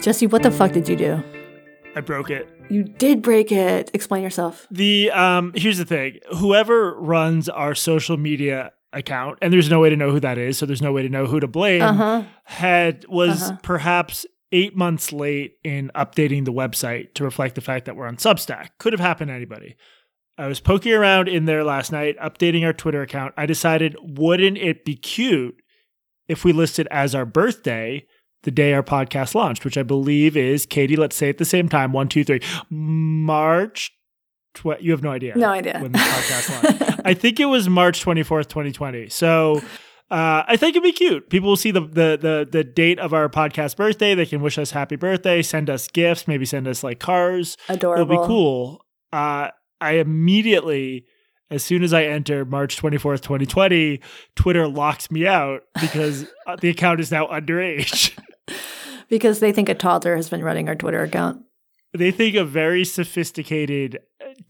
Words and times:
Jesse, 0.00 0.26
what 0.26 0.42
the 0.42 0.50
fuck 0.50 0.72
did 0.72 0.88
you 0.88 0.96
do? 0.96 1.22
I 1.96 2.00
broke 2.00 2.30
it. 2.30 2.48
You 2.70 2.84
did 2.84 3.22
break 3.22 3.50
it. 3.50 3.90
Explain 3.94 4.22
yourself. 4.22 4.66
The 4.70 5.10
um 5.10 5.52
here's 5.56 5.78
the 5.78 5.84
thing. 5.84 6.18
Whoever 6.36 6.94
runs 6.98 7.48
our 7.48 7.74
social 7.74 8.16
media 8.16 8.72
account, 8.92 9.38
and 9.42 9.52
there's 9.52 9.68
no 9.68 9.80
way 9.80 9.90
to 9.90 9.96
know 9.96 10.10
who 10.10 10.20
that 10.20 10.38
is, 10.38 10.56
so 10.58 10.64
there's 10.66 10.82
no 10.82 10.92
way 10.92 11.02
to 11.02 11.08
know 11.08 11.26
who 11.26 11.40
to 11.40 11.46
blame, 11.48 11.82
Uh-huh. 11.82 12.22
had 12.44 13.04
was 13.08 13.42
Uh-huh. 13.50 13.58
perhaps 13.62 14.24
eight 14.52 14.74
months 14.76 15.12
late 15.12 15.54
in 15.62 15.90
updating 15.94 16.44
the 16.46 16.52
website 16.52 17.12
to 17.14 17.24
reflect 17.24 17.54
the 17.54 17.60
fact 17.60 17.84
that 17.84 17.96
we're 17.96 18.06
on 18.06 18.16
Substack. 18.16 18.68
Could 18.78 18.92
have 18.94 19.00
happened 19.00 19.28
to 19.28 19.34
anybody. 19.34 19.76
I 20.38 20.46
was 20.46 20.60
poking 20.60 20.92
around 20.92 21.28
in 21.28 21.44
there 21.46 21.64
last 21.64 21.90
night, 21.92 22.16
updating 22.18 22.64
our 22.64 22.72
Twitter 22.72 23.02
account. 23.02 23.34
I 23.36 23.44
decided, 23.44 23.96
wouldn't 24.00 24.56
it 24.56 24.84
be 24.86 24.94
cute 24.94 25.56
if 26.28 26.44
we 26.44 26.52
listed 26.52 26.86
as 26.90 27.14
our 27.14 27.26
birthday 27.26 28.06
the 28.42 28.50
day 28.50 28.72
our 28.72 28.82
podcast 28.82 29.34
launched, 29.34 29.64
which 29.64 29.76
I 29.76 29.82
believe 29.82 30.36
is 30.36 30.66
Katie. 30.66 30.96
Let's 30.96 31.16
say 31.16 31.28
at 31.28 31.38
the 31.38 31.44
same 31.44 31.68
time. 31.68 31.92
One, 31.92 32.08
two, 32.08 32.24
three. 32.24 32.40
March. 32.70 33.92
Tw- 34.54 34.80
you 34.80 34.92
have 34.92 35.02
no 35.02 35.10
idea. 35.10 35.36
No 35.36 35.50
idea. 35.50 35.78
when 35.80 35.92
the 35.92 35.98
podcast 35.98 36.62
launched. 36.62 37.00
I 37.04 37.14
think 37.14 37.38
it 37.40 37.46
was 37.46 37.68
March 37.68 38.00
twenty 38.00 38.22
fourth, 38.22 38.48
twenty 38.48 38.72
twenty. 38.72 39.08
So. 39.08 39.60
Uh, 40.10 40.42
I 40.48 40.56
think 40.56 40.70
it'd 40.74 40.82
be 40.82 40.92
cute. 40.92 41.28
People 41.28 41.50
will 41.50 41.56
see 41.56 41.70
the, 41.70 41.82
the 41.82 42.18
the 42.18 42.48
the 42.50 42.64
date 42.64 42.98
of 42.98 43.12
our 43.12 43.28
podcast 43.28 43.76
birthday. 43.76 44.14
They 44.14 44.24
can 44.24 44.40
wish 44.40 44.56
us 44.56 44.70
happy 44.70 44.96
birthday, 44.96 45.42
send 45.42 45.68
us 45.68 45.86
gifts, 45.86 46.26
maybe 46.26 46.46
send 46.46 46.66
us 46.66 46.82
like 46.82 46.98
cars. 46.98 47.58
Adorable. 47.68 48.14
It'll 48.14 48.22
be 48.22 48.26
cool. 48.26 48.86
Uh, 49.12 49.48
I 49.82 49.92
immediately, 49.96 51.04
as 51.50 51.62
soon 51.62 51.82
as 51.82 51.92
I 51.92 52.04
enter 52.04 52.46
March 52.46 52.80
24th, 52.80 53.20
2020, 53.20 54.00
Twitter 54.34 54.66
locks 54.66 55.10
me 55.10 55.26
out 55.26 55.64
because 55.78 56.26
uh, 56.46 56.56
the 56.56 56.70
account 56.70 57.00
is 57.00 57.10
now 57.10 57.26
underage. 57.26 58.18
Because 59.10 59.40
they 59.40 59.52
think 59.52 59.70
a 59.70 59.74
toddler 59.74 60.16
has 60.16 60.28
been 60.28 60.44
running 60.44 60.68
our 60.68 60.74
Twitter 60.74 61.02
account. 61.02 61.42
they 61.94 62.10
think 62.10 62.36
a 62.36 62.44
very 62.44 62.84
sophisticated 62.84 64.00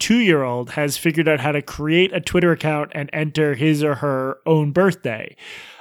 two 0.01 0.19
year 0.19 0.43
old 0.43 0.71
has 0.71 0.97
figured 0.97 1.29
out 1.29 1.39
how 1.39 1.53
to 1.53 1.63
create 1.63 2.13
a 2.13 2.21
Twitter 2.21 2.51
account 2.51 2.91
and 2.93 3.09
enter 3.13 3.55
his 3.55 3.85
or 3.85 3.97
her 3.97 4.39
own 4.47 4.73
birthday. 4.73 5.37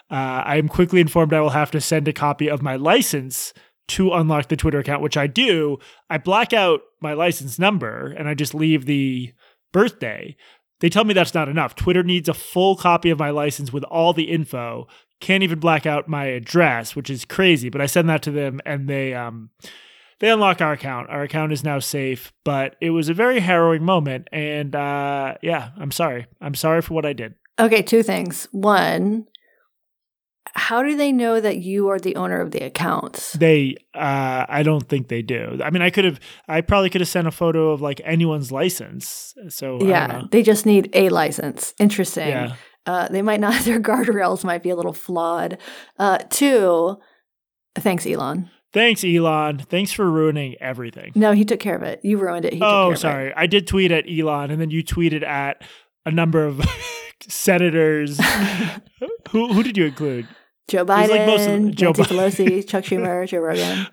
Uh, 0.10 0.44
I 0.46 0.58
am 0.58 0.68
quickly 0.68 1.02
informed 1.02 1.34
I 1.34 1.42
will 1.42 1.50
have 1.50 1.72
to 1.72 1.82
send 1.82 2.08
a 2.08 2.14
copy 2.14 2.50
of 2.50 2.62
my 2.62 2.76
license 2.76 3.54
to 3.90 4.14
unlock 4.14 4.48
the 4.48 4.58
Twitter 4.58 4.80
account, 4.80 5.02
which 5.02 5.18
I 5.18 5.28
do. 5.28 5.78
I 6.10 6.18
black 6.18 6.54
out 6.54 6.82
my 7.02 7.14
license 7.14 7.58
number 7.58 8.14
and 8.18 8.28
I 8.28 8.34
just 8.34 8.54
leave 8.54 8.86
the 8.86 9.34
birthday. 9.72 10.36
They 10.80 10.90
tell 10.90 11.04
me 11.04 11.14
that's 11.14 11.34
not 11.34 11.50
enough. 11.50 11.76
Twitter 11.76 12.04
needs 12.04 12.30
a 12.30 12.34
full 12.34 12.76
copy 12.76 13.10
of 13.10 13.20
my 13.20 13.32
license 13.32 13.74
with 13.74 13.84
all 13.86 14.14
the 14.14 14.32
info. 14.32 14.88
Can't 15.20 15.44
even 15.44 15.60
black 15.60 15.86
out 15.86 16.08
my 16.08 16.26
address, 16.26 16.96
which 16.96 17.10
is 17.10 17.26
crazy. 17.26 17.70
But 17.70 17.82
I 17.82 17.86
send 17.88 18.10
that 18.10 18.22
to 18.24 18.32
them 18.32 18.62
and 18.66 18.88
they 18.88 19.14
um 19.14 19.50
they 20.20 20.30
unlock 20.30 20.62
our 20.62 20.74
account. 20.74 21.10
Our 21.10 21.24
account 21.24 21.52
is 21.52 21.64
now 21.64 21.80
safe, 21.80 22.34
but 22.44 22.76
it 22.82 22.90
was 22.90 23.10
a 23.10 23.14
very 23.14 23.40
harrowing 23.40 23.84
moment. 23.84 24.28
And 24.32 24.76
uh, 24.76 25.36
yeah, 25.42 25.70
I'm 25.80 25.92
sorry. 25.92 26.28
I'm 26.42 26.56
sorry 26.56 26.82
for 26.82 26.94
what 26.94 27.06
I 27.06 27.14
did. 27.14 27.36
Okay, 27.60 27.82
two 27.82 28.04
things. 28.04 28.48
One, 28.52 29.28
how 30.56 30.82
do 30.82 30.96
they 30.98 31.12
know 31.12 31.40
that 31.40 31.58
you 31.58 31.90
are 31.90 32.00
the 32.00 32.16
owner 32.16 32.42
of 32.42 32.52
the 32.52 32.66
accounts? 32.66 33.34
They, 33.34 33.78
uh, 33.94 34.46
I 34.50 34.64
don't 34.64 34.88
think 34.88 35.08
they 35.08 35.22
do. 35.22 35.60
I 35.64 35.70
mean, 35.70 35.82
I 35.84 35.90
could 35.92 36.06
have, 36.06 36.20
I 36.48 36.62
probably 36.62 36.90
could 36.90 37.02
have 37.02 37.08
sent 37.08 37.28
a 37.28 37.32
photo 37.32 37.72
of 37.72 37.82
like 37.82 38.02
anyone's 38.04 38.52
license. 38.52 39.36
So 39.50 39.80
Yeah, 39.84 40.24
they 40.32 40.42
just 40.42 40.66
need 40.66 40.90
a 40.94 41.10
license. 41.10 41.74
Interesting. 41.80 42.30
yeah. 42.30 42.56
Uh, 42.88 43.08
they 43.10 43.22
might 43.22 43.40
not, 43.40 43.62
their 43.66 43.80
guardrails 43.80 44.44
might 44.44 44.64
be 44.64 44.70
a 44.72 44.76
little 44.76 44.94
flawed. 44.94 45.60
Uh, 46.00 46.18
two, 46.30 46.98
thanks, 47.76 48.08
Elon. 48.08 48.50
Thanks, 48.74 49.04
Elon. 49.04 49.60
Thanks 49.60 49.92
for 49.92 50.10
ruining 50.10 50.56
everything. 50.60 51.12
No, 51.16 51.32
he 51.32 51.46
took 51.46 51.60
care 51.60 51.76
of 51.76 51.84
it. 51.84 52.00
You 52.04 52.18
ruined 52.18 52.46
it. 52.46 52.54
He 52.54 52.60
took 52.60 52.68
care 52.68 52.76
oh, 52.76 52.88
of 52.88 52.94
it. 52.94 53.00
sorry. 53.00 53.34
I 53.36 53.48
did 53.48 53.68
tweet 53.68 53.92
at 53.92 54.06
Elon, 54.10 54.52
and 54.52 54.60
then 54.60 54.72
you 54.72 54.84
tweeted 54.84 55.24
at 55.24 55.64
a 56.06 56.12
number 56.12 56.46
of 56.46 56.62
senators. 57.28 58.20
who 59.30 59.54
who 59.54 59.64
did 59.64 59.78
you 59.78 59.86
include? 59.86 60.28
Joe 60.68 60.84
like 60.84 61.10
Biden, 61.10 61.26
most 61.26 61.48
of 61.48 61.76
Joe 61.76 61.86
Nancy 61.88 62.04
Biden. 62.04 62.08
Pelosi, 62.08 62.68
Chuck 62.68 62.84
Schumer, 62.84 63.28
Joe 63.28 63.40
Rogan. 63.40 63.88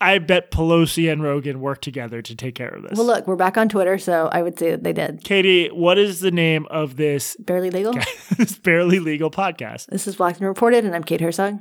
I 0.00 0.18
bet 0.18 0.50
Pelosi 0.50 1.12
and 1.12 1.22
Rogan 1.22 1.60
worked 1.60 1.84
together 1.84 2.22
to 2.22 2.34
take 2.34 2.54
care 2.54 2.68
of 2.68 2.82
this. 2.82 2.96
Well, 2.96 3.06
look, 3.06 3.26
we're 3.26 3.36
back 3.36 3.58
on 3.58 3.68
Twitter, 3.68 3.98
so 3.98 4.30
I 4.32 4.42
would 4.42 4.58
say 4.58 4.70
that 4.70 4.82
they 4.82 4.94
did. 4.94 5.22
Katie, 5.24 5.68
what 5.68 5.98
is 5.98 6.20
the 6.20 6.30
name 6.30 6.66
of 6.70 6.96
this, 6.96 7.36
Barely 7.40 7.70
legal. 7.70 7.92
this 8.38 8.56
barely 8.56 8.98
legal 8.98 9.30
podcast? 9.30 9.86
This 9.86 10.06
is 10.06 10.16
Blocked 10.16 10.38
and 10.38 10.48
Reported, 10.48 10.86
and 10.86 10.94
I'm 10.94 11.04
Kate 11.04 11.20
Herzog. 11.20 11.58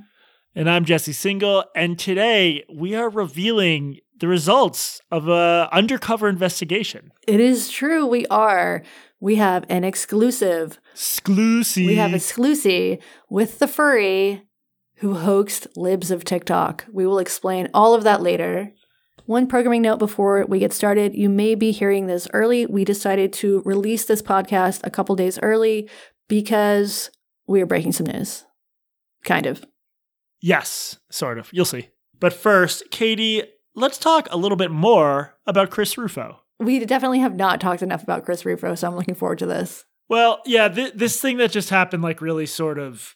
And 0.55 0.69
I'm 0.69 0.85
Jesse 0.85 1.11
Singal, 1.11 1.65
and 1.75 1.99
today 1.99 2.63
we 2.73 2.95
are 2.95 3.09
revealing 3.09 3.99
the 4.17 4.27
results 4.27 5.01
of 5.11 5.27
a 5.27 5.67
undercover 5.71 6.29
investigation. 6.29 7.11
It 7.27 7.39
is 7.39 7.69
true. 7.69 8.05
We 8.05 8.25
are. 8.27 8.83
We 9.19 9.35
have 9.35 9.65
an 9.69 9.83
exclusive. 9.83 10.79
Exclusive. 10.93 11.85
We 11.85 11.95
have 11.95 12.13
exclusive 12.13 12.99
with 13.29 13.59
the 13.59 13.67
furry 13.67 14.43
who 14.99 15.15
hoaxed 15.15 15.67
libs 15.75 16.11
of 16.11 16.23
TikTok. 16.23 16.85
We 16.91 17.05
will 17.05 17.19
explain 17.19 17.69
all 17.73 17.93
of 17.93 18.03
that 18.03 18.21
later. 18.21 18.73
One 19.25 19.47
programming 19.47 19.83
note 19.83 19.99
before 19.99 20.45
we 20.47 20.59
get 20.59 20.73
started 20.73 21.15
you 21.15 21.29
may 21.29 21.55
be 21.55 21.71
hearing 21.71 22.07
this 22.07 22.27
early. 22.33 22.65
We 22.65 22.83
decided 22.83 23.31
to 23.33 23.61
release 23.65 24.05
this 24.05 24.21
podcast 24.21 24.81
a 24.83 24.89
couple 24.89 25.15
days 25.15 25.39
early 25.41 25.89
because 26.27 27.11
we 27.47 27.61
are 27.61 27.65
breaking 27.65 27.93
some 27.93 28.07
news. 28.07 28.43
Kind 29.23 29.45
of. 29.45 29.63
Yes, 30.41 30.97
sort 31.09 31.37
of. 31.37 31.49
You'll 31.53 31.65
see. 31.65 31.89
But 32.19 32.33
first, 32.33 32.91
Katie, 32.91 33.43
let's 33.75 33.97
talk 33.97 34.27
a 34.31 34.37
little 34.37 34.57
bit 34.57 34.71
more 34.71 35.35
about 35.45 35.69
Chris 35.69 35.97
Rufo. 35.97 36.41
We 36.59 36.83
definitely 36.85 37.19
have 37.19 37.35
not 37.35 37.61
talked 37.61 37.81
enough 37.81 38.03
about 38.03 38.25
Chris 38.25 38.45
Rufo, 38.45 38.75
so 38.75 38.87
I'm 38.87 38.95
looking 38.95 39.15
forward 39.15 39.39
to 39.39 39.45
this. 39.45 39.85
Well, 40.09 40.41
yeah, 40.45 40.67
th- 40.67 40.93
this 40.93 41.21
thing 41.21 41.37
that 41.37 41.51
just 41.51 41.69
happened, 41.69 42.03
like, 42.03 42.19
really 42.19 42.45
sort 42.45 42.79
of 42.79 43.15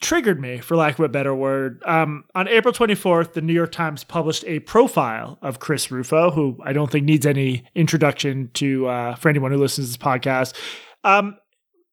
triggered 0.00 0.40
me, 0.40 0.58
for 0.58 0.76
lack 0.76 0.98
of 0.98 1.04
a 1.04 1.08
better 1.08 1.34
word. 1.34 1.82
Um, 1.86 2.24
on 2.34 2.48
April 2.48 2.72
24th, 2.72 3.32
the 3.32 3.40
New 3.40 3.52
York 3.52 3.72
Times 3.72 4.04
published 4.04 4.44
a 4.46 4.60
profile 4.60 5.38
of 5.42 5.58
Chris 5.58 5.90
Rufo, 5.90 6.30
who 6.30 6.58
I 6.64 6.72
don't 6.72 6.90
think 6.90 7.04
needs 7.04 7.26
any 7.26 7.64
introduction 7.74 8.50
to 8.54 8.86
uh, 8.86 9.14
for 9.14 9.28
anyone 9.28 9.52
who 9.52 9.58
listens 9.58 9.88
to 9.88 9.98
this 9.98 10.04
podcast. 10.04 10.54
Um, 11.04 11.36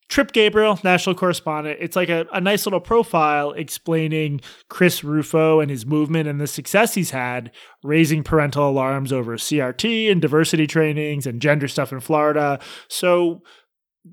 Trip 0.08 0.32
Gabriel, 0.34 0.80
national 0.84 1.16
correspondent. 1.16 1.80
It's 1.82 1.96
like 1.96 2.10
a, 2.10 2.28
a 2.32 2.40
nice 2.40 2.66
little 2.66 2.80
profile 2.80 3.54
explaining 3.54 4.42
Chris 4.70 5.04
Rufo 5.04 5.60
and 5.60 5.72
his 5.72 5.86
movement 5.86 6.30
and 6.30 6.40
the 6.40 6.46
success 6.46 6.94
he's 6.94 7.10
had 7.10 7.52
raising 7.84 8.24
parental 8.24 8.70
alarms 8.70 9.12
over 9.12 9.36
CRT 9.36 10.12
and 10.12 10.22
diversity 10.22 10.68
trainings 10.68 11.26
and 11.26 11.42
gender 11.42 11.68
stuff 11.68 11.92
in 11.92 12.00
Florida. 12.00 12.60
So 12.88 13.42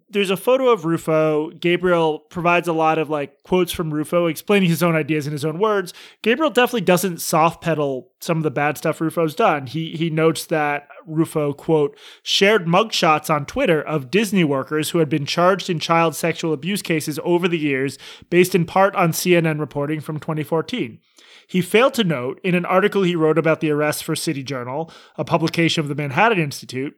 there's 0.09 0.31
a 0.31 0.37
photo 0.37 0.71
of 0.71 0.85
Rufo. 0.85 1.51
Gabriel 1.51 2.21
provides 2.31 2.67
a 2.67 2.73
lot 2.73 2.99
of 2.99 3.11
like 3.11 3.43
quotes 3.43 3.73
from 3.73 3.93
Rufo 3.93 4.27
explaining 4.27 4.71
his 4.71 4.83
own 4.83 4.97
ideas 4.97 5.27
in 5.27 5.33
his 5.33 5.45
own 5.45 5.59
words. 5.59 5.93
Gabriel 6.23 6.51
definitely 6.51 6.83
doesn't 6.83 7.21
soft 7.21 7.61
pedal 7.61 8.11
some 8.21 8.39
of 8.39 8.43
the 8.43 8.51
bad 8.51 8.79
stuff 8.79 9.01
Rufo's 9.01 9.35
done. 9.35 9.67
He 9.67 9.95
he 9.97 10.09
notes 10.09 10.47
that 10.47 10.89
Rufo 11.07 11.53
quote 11.53 11.99
shared 12.23 12.67
mugshots 12.67 13.29
on 13.29 13.45
Twitter 13.45 13.83
of 13.83 14.11
Disney 14.11 14.45
workers 14.45 14.91
who 14.91 14.99
had 14.99 15.11
been 15.11 15.27
charged 15.27 15.69
in 15.69 15.79
child 15.79 16.15
sexual 16.15 16.53
abuse 16.53 16.81
cases 16.81 17.21
over 17.23 17.47
the 17.47 17.59
years, 17.59 17.99
based 18.31 18.55
in 18.55 18.65
part 18.65 18.95
on 18.95 19.13
CNN 19.13 19.61
reporting 19.61 20.01
from 20.01 20.19
2014. 20.19 21.01
He 21.47 21.61
failed 21.61 21.93
to 21.95 22.05
note 22.05 22.41
in 22.43 22.55
an 22.55 22.65
article 22.65 23.03
he 23.03 23.17
wrote 23.17 23.37
about 23.37 23.61
the 23.61 23.71
arrest 23.71 24.05
for 24.05 24.17
City 24.17 24.43
Journal, 24.43 24.91
a 25.17 25.25
publication 25.25 25.83
of 25.83 25.89
the 25.89 25.95
Manhattan 25.95 26.39
Institute, 26.39 26.97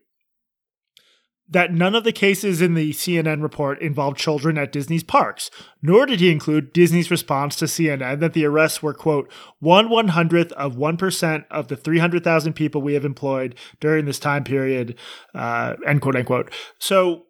that 1.48 1.72
none 1.72 1.94
of 1.94 2.04
the 2.04 2.12
cases 2.12 2.62
in 2.62 2.74
the 2.74 2.92
CNN 2.92 3.42
report 3.42 3.80
involved 3.82 4.16
children 4.16 4.56
at 4.56 4.72
Disney's 4.72 5.04
parks, 5.04 5.50
nor 5.82 6.06
did 6.06 6.20
he 6.20 6.30
include 6.30 6.72
Disney's 6.72 7.10
response 7.10 7.56
to 7.56 7.66
CNN 7.66 8.20
that 8.20 8.32
the 8.32 8.46
arrests 8.46 8.82
were, 8.82 8.94
quote, 8.94 9.30
one 9.60 9.90
one 9.90 10.08
hundredth 10.08 10.52
of 10.52 10.76
1% 10.76 11.44
of 11.50 11.68
the 11.68 11.76
300,000 11.76 12.54
people 12.54 12.80
we 12.80 12.94
have 12.94 13.04
employed 13.04 13.54
during 13.78 14.06
this 14.06 14.18
time 14.18 14.44
period, 14.44 14.98
uh, 15.34 15.74
end 15.86 16.00
quote, 16.00 16.16
end 16.16 16.26
quote. 16.26 16.52
So 16.78 17.24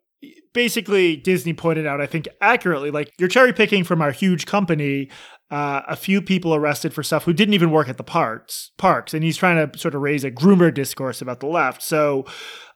basically, 0.52 1.16
Disney 1.16 1.52
pointed 1.52 1.86
out, 1.86 2.00
I 2.00 2.06
think 2.06 2.28
accurately, 2.40 2.90
like 2.90 3.12
you're 3.18 3.28
cherry 3.28 3.52
picking 3.52 3.84
from 3.84 4.00
our 4.00 4.12
huge 4.12 4.46
company. 4.46 5.10
Uh, 5.50 5.82
a 5.86 5.94
few 5.94 6.22
people 6.22 6.54
arrested 6.54 6.92
for 6.92 7.02
stuff 7.02 7.24
who 7.24 7.32
didn't 7.32 7.54
even 7.54 7.70
work 7.70 7.88
at 7.88 7.96
the 7.96 8.02
parks, 8.02 8.72
parks, 8.78 9.12
and 9.12 9.22
he's 9.22 9.36
trying 9.36 9.70
to 9.70 9.78
sort 9.78 9.94
of 9.94 10.00
raise 10.00 10.24
a 10.24 10.30
groomer 10.30 10.72
discourse 10.72 11.20
about 11.20 11.40
the 11.40 11.46
left. 11.46 11.82
So, 11.82 12.24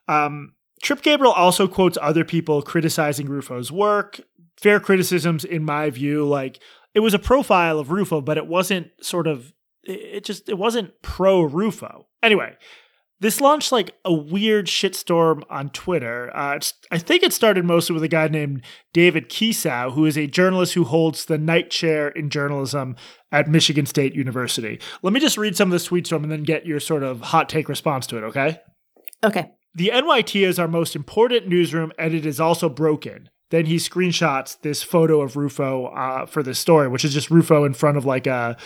um, 0.07 0.53
Trip 0.81 1.01
Gabriel 1.01 1.33
also 1.33 1.67
quotes 1.67 1.97
other 2.01 2.23
people 2.23 2.61
criticizing 2.61 3.27
Rufo's 3.27 3.71
work. 3.71 4.21
Fair 4.57 4.79
criticisms, 4.79 5.45
in 5.45 5.63
my 5.63 5.89
view, 5.89 6.25
like 6.25 6.59
it 6.93 6.99
was 6.99 7.13
a 7.13 7.19
profile 7.19 7.79
of 7.79 7.91
Rufo, 7.91 8.21
but 8.21 8.37
it 8.37 8.47
wasn't 8.47 8.87
sort 9.01 9.27
of, 9.27 9.53
it 9.83 10.23
just, 10.25 10.49
it 10.49 10.57
wasn't 10.57 11.01
pro 11.01 11.41
Rufo. 11.41 12.07
Anyway, 12.21 12.57
this 13.21 13.41
launched 13.41 13.71
like 13.71 13.95
a 14.05 14.13
weird 14.13 14.67
shitstorm 14.67 15.43
on 15.49 15.69
Twitter. 15.69 16.31
Uh, 16.35 16.59
I 16.91 16.97
think 16.97 17.23
it 17.23 17.33
started 17.33 17.65
mostly 17.65 17.93
with 17.93 18.03
a 18.03 18.07
guy 18.07 18.27
named 18.27 18.63
David 18.93 19.29
Kiesau, 19.29 19.93
who 19.93 20.05
is 20.05 20.17
a 20.17 20.27
journalist 20.27 20.73
who 20.73 20.85
holds 20.85 21.25
the 21.25 21.37
Knight 21.37 21.69
Chair 21.69 22.09
in 22.09 22.29
Journalism 22.29 22.95
at 23.31 23.49
Michigan 23.49 23.85
State 23.85 24.15
University. 24.15 24.79
Let 25.01 25.13
me 25.13 25.19
just 25.19 25.37
read 25.37 25.57
some 25.57 25.71
of 25.71 25.79
the 25.79 25.85
tweets 25.85 26.07
from 26.07 26.23
and 26.23 26.31
then 26.31 26.43
get 26.43 26.65
your 26.65 26.79
sort 26.79 27.03
of 27.03 27.21
hot 27.21 27.49
take 27.49 27.67
response 27.67 28.07
to 28.07 28.17
it, 28.17 28.23
okay? 28.23 28.59
Okay. 29.23 29.51
The 29.75 29.91
NYT 29.93 30.41
is 30.47 30.59
our 30.59 30.67
most 30.67 30.95
important 30.95 31.47
newsroom, 31.47 31.91
and 31.97 32.13
it 32.13 32.25
is 32.25 32.39
also 32.39 32.69
broken. 32.69 33.29
Then 33.49 33.65
he 33.65 33.75
screenshots 33.75 34.59
this 34.61 34.83
photo 34.83 35.21
of 35.21 35.35
Rufo 35.35 35.87
uh, 35.87 36.25
for 36.25 36.43
this 36.43 36.59
story, 36.59 36.87
which 36.87 37.05
is 37.05 37.13
just 37.13 37.31
Rufo 37.31 37.63
in 37.65 37.73
front 37.73 37.97
of 37.97 38.05
like 38.05 38.27
a 38.27 38.57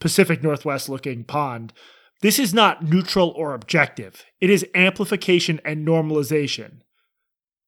Pacific 0.00 0.42
Northwest 0.42 0.88
looking 0.88 1.24
pond. 1.24 1.72
This 2.20 2.38
is 2.38 2.54
not 2.54 2.82
neutral 2.82 3.30
or 3.36 3.54
objective. 3.54 4.24
It 4.40 4.50
is 4.50 4.66
amplification 4.74 5.60
and 5.64 5.86
normalization. 5.86 6.80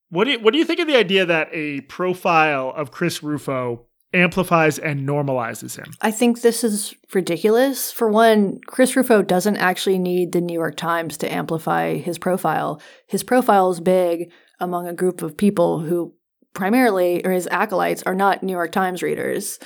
What 0.08 0.24
do 0.24 0.32
you, 0.32 0.40
what 0.40 0.52
do 0.52 0.58
you 0.58 0.64
think 0.64 0.80
of 0.80 0.86
the 0.86 0.96
idea 0.96 1.26
that 1.26 1.48
a 1.52 1.80
profile 1.82 2.72
of 2.74 2.90
Chris 2.90 3.22
Rufo 3.22 3.85
amplifies 4.12 4.78
and 4.78 5.06
normalizes 5.06 5.76
him? 5.76 5.92
I 6.00 6.10
think 6.10 6.40
this 6.40 6.64
is 6.64 6.94
ridiculous. 7.14 7.92
For 7.92 8.08
one, 8.08 8.60
Chris 8.66 8.96
Rufo 8.96 9.22
doesn't 9.22 9.56
actually 9.56 9.98
need 9.98 10.32
the 10.32 10.40
New 10.40 10.54
York 10.54 10.76
Times 10.76 11.16
to 11.18 11.32
amplify 11.32 11.96
his 11.96 12.18
profile. 12.18 12.80
His 13.06 13.22
profile 13.22 13.70
is 13.70 13.80
big 13.80 14.30
among 14.60 14.86
a 14.86 14.94
group 14.94 15.22
of 15.22 15.36
people 15.36 15.80
who 15.80 16.14
primarily, 16.54 17.24
or 17.24 17.32
his 17.32 17.48
acolytes, 17.48 18.02
are 18.04 18.14
not 18.14 18.42
New 18.42 18.52
York 18.52 18.72
Times 18.72 19.02
readers 19.02 19.58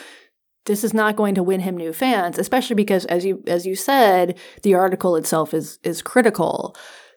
this 0.67 0.85
is 0.85 0.95
not 0.95 1.17
going 1.17 1.35
to 1.35 1.43
win 1.43 1.61
him 1.61 1.77
new 1.77 1.93
fans, 1.93 2.39
especially 2.39 2.77
because 2.77 3.05
as 3.07 3.25
you 3.25 3.43
as 3.47 3.67
you 3.67 3.75
said, 3.75 4.39
the 4.63 4.75
article 4.75 5.17
itself 5.17 5.55
is 5.55 5.79
is 5.83 6.03
critical. 6.03 6.77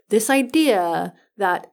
This 0.09 0.29
idea 0.29 1.13
that 1.37 1.72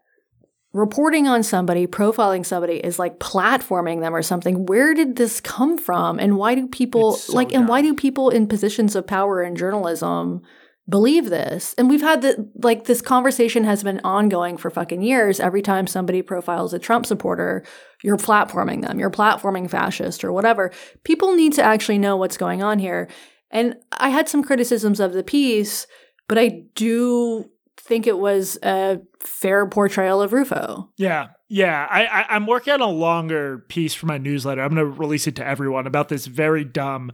reporting 0.72 1.26
on 1.26 1.42
somebody, 1.42 1.86
profiling 1.86 2.46
somebody 2.46 2.76
is 2.76 2.98
like 2.98 3.18
platforming 3.18 4.00
them 4.00 4.14
or 4.14 4.22
something. 4.22 4.66
Where 4.66 4.94
did 4.94 5.16
this 5.16 5.40
come 5.40 5.76
from? 5.78 6.18
And 6.18 6.36
why 6.36 6.54
do 6.54 6.66
people 6.66 7.12
so 7.12 7.32
like 7.32 7.48
dumb. 7.50 7.62
and 7.62 7.68
why 7.68 7.82
do 7.82 7.94
people 7.94 8.30
in 8.30 8.46
positions 8.46 8.94
of 8.94 9.06
power 9.06 9.42
in 9.42 9.56
journalism 9.56 10.42
believe 10.90 11.30
this. 11.30 11.74
And 11.78 11.88
we've 11.88 12.00
had 12.02 12.20
the 12.20 12.50
like 12.62 12.84
this 12.84 13.00
conversation 13.00 13.64
has 13.64 13.82
been 13.82 14.00
ongoing 14.02 14.56
for 14.56 14.70
fucking 14.70 15.02
years. 15.02 15.38
Every 15.38 15.62
time 15.62 15.86
somebody 15.86 16.20
profiles 16.20 16.74
a 16.74 16.78
Trump 16.78 17.06
supporter, 17.06 17.64
you're 18.02 18.16
platforming 18.16 18.82
them, 18.82 18.98
you're 18.98 19.10
platforming 19.10 19.70
fascist 19.70 20.24
or 20.24 20.32
whatever. 20.32 20.72
People 21.04 21.34
need 21.34 21.52
to 21.54 21.62
actually 21.62 21.98
know 21.98 22.16
what's 22.16 22.36
going 22.36 22.62
on 22.62 22.80
here. 22.80 23.08
And 23.50 23.76
I 23.92 24.10
had 24.10 24.28
some 24.28 24.42
criticisms 24.42 25.00
of 25.00 25.12
the 25.12 25.22
piece, 25.22 25.86
but 26.28 26.38
I 26.38 26.64
do 26.74 27.50
think 27.90 28.06
it 28.06 28.18
was 28.18 28.56
a 28.62 29.00
fair 29.18 29.66
portrayal 29.66 30.22
of 30.22 30.32
Rufo. 30.32 30.88
Yeah. 30.96 31.30
Yeah, 31.48 31.84
I, 31.90 32.36
am 32.36 32.46
working 32.46 32.72
on 32.72 32.80
a 32.80 32.86
longer 32.86 33.64
piece 33.68 33.92
for 33.92 34.06
my 34.06 34.18
newsletter. 34.18 34.62
I'm 34.62 34.72
going 34.72 34.86
to 34.86 34.98
release 34.98 35.26
it 35.26 35.34
to 35.36 35.44
everyone 35.44 35.88
about 35.88 36.08
this 36.08 36.26
very 36.26 36.62
dumb 36.62 37.10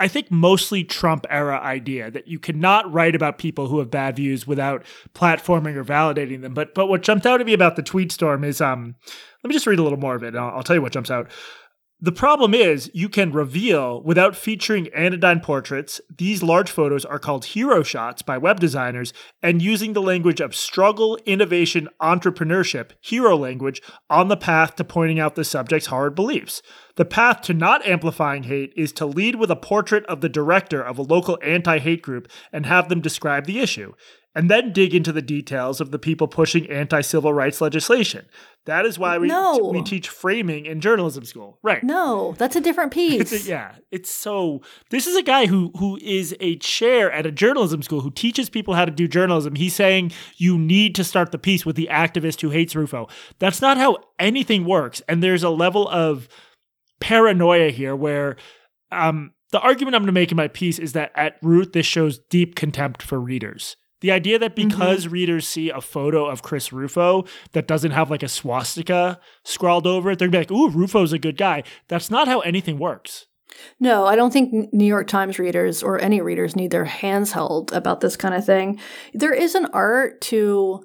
I 0.00 0.08
think 0.08 0.30
mostly 0.30 0.82
Trump 0.82 1.24
era 1.30 1.58
idea 1.60 2.10
that 2.10 2.26
you 2.26 2.40
cannot 2.40 2.92
write 2.92 3.14
about 3.14 3.38
people 3.38 3.68
who 3.68 3.78
have 3.78 3.90
bad 3.90 4.16
views 4.16 4.46
without 4.46 4.84
platforming 5.14 5.76
or 5.76 5.84
validating 5.84 6.42
them. 6.42 6.52
But 6.52 6.74
but 6.74 6.88
what 6.88 7.02
jumped 7.02 7.26
out 7.26 7.40
at 7.40 7.46
me 7.46 7.52
about 7.52 7.76
the 7.76 7.82
tweet 7.82 8.10
storm 8.10 8.42
is 8.42 8.60
um 8.60 8.96
let 9.42 9.48
me 9.48 9.54
just 9.54 9.66
read 9.66 9.78
a 9.78 9.82
little 9.82 9.98
more 9.98 10.16
of 10.16 10.24
it. 10.24 10.34
I'll, 10.34 10.56
I'll 10.56 10.62
tell 10.64 10.74
you 10.74 10.82
what 10.82 10.92
jumps 10.92 11.12
out. 11.12 11.30
The 12.00 12.12
problem 12.12 12.54
is, 12.54 12.90
you 12.92 13.08
can 13.08 13.32
reveal 13.32 14.02
without 14.02 14.36
featuring 14.36 14.88
anodyne 14.88 15.40
portraits. 15.40 16.00
These 16.14 16.42
large 16.42 16.70
photos 16.70 17.04
are 17.04 17.20
called 17.20 17.46
hero 17.46 17.82
shots 17.82 18.20
by 18.20 18.36
web 18.36 18.58
designers, 18.58 19.12
and 19.42 19.62
using 19.62 19.92
the 19.92 20.02
language 20.02 20.40
of 20.40 20.56
struggle, 20.56 21.16
innovation, 21.24 21.88
entrepreneurship, 22.02 22.90
hero 23.00 23.36
language, 23.36 23.80
on 24.10 24.28
the 24.28 24.36
path 24.36 24.74
to 24.76 24.84
pointing 24.84 25.20
out 25.20 25.36
the 25.36 25.44
subject's 25.44 25.86
hard 25.86 26.14
beliefs. 26.14 26.62
The 26.96 27.04
path 27.04 27.42
to 27.42 27.54
not 27.54 27.86
amplifying 27.86 28.42
hate 28.42 28.72
is 28.76 28.92
to 28.94 29.06
lead 29.06 29.36
with 29.36 29.50
a 29.50 29.56
portrait 29.56 30.04
of 30.06 30.20
the 30.20 30.28
director 30.28 30.82
of 30.82 30.98
a 30.98 31.02
local 31.02 31.38
anti 31.42 31.78
hate 31.78 32.02
group 32.02 32.28
and 32.52 32.66
have 32.66 32.88
them 32.88 33.00
describe 33.00 33.46
the 33.46 33.60
issue 33.60 33.94
and 34.34 34.50
then 34.50 34.72
dig 34.72 34.94
into 34.94 35.12
the 35.12 35.22
details 35.22 35.80
of 35.80 35.90
the 35.90 35.98
people 35.98 36.26
pushing 36.26 36.68
anti-civil 36.68 37.32
rights 37.32 37.60
legislation. 37.60 38.26
That 38.66 38.86
is 38.86 38.98
why 38.98 39.18
we 39.18 39.28
no. 39.28 39.54
t- 39.56 39.78
we 39.78 39.82
teach 39.82 40.08
framing 40.08 40.66
in 40.66 40.80
journalism 40.80 41.24
school. 41.24 41.58
Right. 41.62 41.84
No, 41.84 42.34
that's 42.38 42.56
a 42.56 42.60
different 42.60 42.92
piece. 42.92 43.14
It's 43.32 43.46
a, 43.46 43.48
yeah, 43.48 43.76
it's 43.90 44.10
so 44.10 44.62
this 44.90 45.06
is 45.06 45.16
a 45.16 45.22
guy 45.22 45.46
who 45.46 45.70
who 45.78 45.98
is 46.02 46.34
a 46.40 46.56
chair 46.56 47.12
at 47.12 47.26
a 47.26 47.32
journalism 47.32 47.82
school 47.82 48.00
who 48.00 48.10
teaches 48.10 48.50
people 48.50 48.74
how 48.74 48.84
to 48.84 48.90
do 48.90 49.06
journalism. 49.06 49.54
He's 49.54 49.74
saying 49.74 50.12
you 50.36 50.58
need 50.58 50.94
to 50.96 51.04
start 51.04 51.30
the 51.30 51.38
piece 51.38 51.64
with 51.64 51.76
the 51.76 51.88
activist 51.90 52.40
who 52.40 52.50
hates 52.50 52.74
Rufo. 52.74 53.08
That's 53.38 53.60
not 53.60 53.76
how 53.76 53.98
anything 54.18 54.64
works 54.64 55.02
and 55.08 55.22
there's 55.22 55.42
a 55.42 55.50
level 55.50 55.88
of 55.88 56.28
paranoia 57.00 57.70
here 57.70 57.94
where 57.94 58.36
um 58.90 59.32
the 59.52 59.60
argument 59.60 59.94
I'm 59.94 60.02
going 60.02 60.06
to 60.06 60.12
make 60.12 60.30
in 60.32 60.36
my 60.36 60.48
piece 60.48 60.78
is 60.78 60.94
that 60.94 61.12
at 61.14 61.36
root 61.42 61.72
this 61.72 61.86
shows 61.86 62.18
deep 62.18 62.54
contempt 62.54 63.02
for 63.02 63.20
readers 63.20 63.76
the 64.00 64.10
idea 64.10 64.38
that 64.38 64.54
mm-hmm. 64.54 64.68
because 64.68 65.04
mm-hmm. 65.04 65.12
readers 65.12 65.48
see 65.48 65.70
a 65.70 65.80
photo 65.80 66.26
of 66.26 66.42
Chris 66.42 66.72
Rufo 66.72 67.24
that 67.52 67.66
doesn't 67.66 67.92
have 67.92 68.10
like 68.10 68.22
a 68.22 68.28
swastika 68.28 69.18
scrawled 69.44 69.86
over 69.86 70.10
it, 70.10 70.18
they're 70.18 70.28
gonna 70.28 70.44
be 70.44 70.54
like, 70.54 70.58
ooh, 70.58 70.70
Rufo's 70.70 71.12
a 71.12 71.18
good 71.18 71.36
guy. 71.36 71.62
That's 71.88 72.10
not 72.10 72.28
how 72.28 72.40
anything 72.40 72.78
works. 72.78 73.26
No, 73.78 74.06
I 74.06 74.16
don't 74.16 74.32
think 74.32 74.72
New 74.72 74.86
York 74.86 75.06
Times 75.06 75.38
readers 75.38 75.82
or 75.82 76.00
any 76.00 76.20
readers 76.20 76.56
need 76.56 76.70
their 76.70 76.84
hands 76.84 77.32
held 77.32 77.72
about 77.72 78.00
this 78.00 78.16
kind 78.16 78.34
of 78.34 78.44
thing. 78.44 78.80
There 79.12 79.32
is 79.32 79.54
an 79.54 79.66
art 79.66 80.20
to 80.22 80.84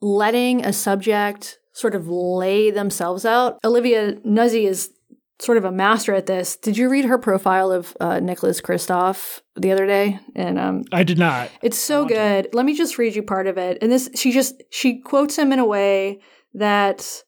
letting 0.00 0.64
a 0.64 0.72
subject 0.72 1.58
sort 1.72 1.94
of 1.94 2.08
lay 2.08 2.70
themselves 2.70 3.26
out. 3.26 3.58
Olivia 3.64 4.14
Nuzzi 4.26 4.66
is 4.66 4.90
sort 5.38 5.58
of 5.58 5.64
a 5.64 5.72
master 5.72 6.14
at 6.14 6.26
this. 6.26 6.56
Did 6.56 6.76
you 6.76 6.88
read 6.88 7.04
her 7.04 7.18
profile 7.18 7.70
of 7.70 7.96
uh, 8.00 8.20
Nicholas 8.20 8.60
Kristof 8.60 9.40
the 9.54 9.70
other 9.70 9.86
day? 9.86 10.18
And 10.34 10.58
um, 10.58 10.84
I 10.92 11.02
did 11.02 11.18
not. 11.18 11.50
It's 11.62 11.78
so 11.78 12.06
good. 12.06 12.50
To. 12.50 12.56
Let 12.56 12.66
me 12.66 12.74
just 12.74 12.98
read 12.98 13.14
you 13.14 13.22
part 13.22 13.46
of 13.46 13.58
it. 13.58 13.78
And 13.82 13.92
this, 13.92 14.08
she 14.14 14.32
just 14.32 14.62
she 14.70 15.00
quotes 15.00 15.36
him 15.36 15.52
in 15.52 15.58
a 15.58 15.66
way 15.66 16.20
that 16.54 17.22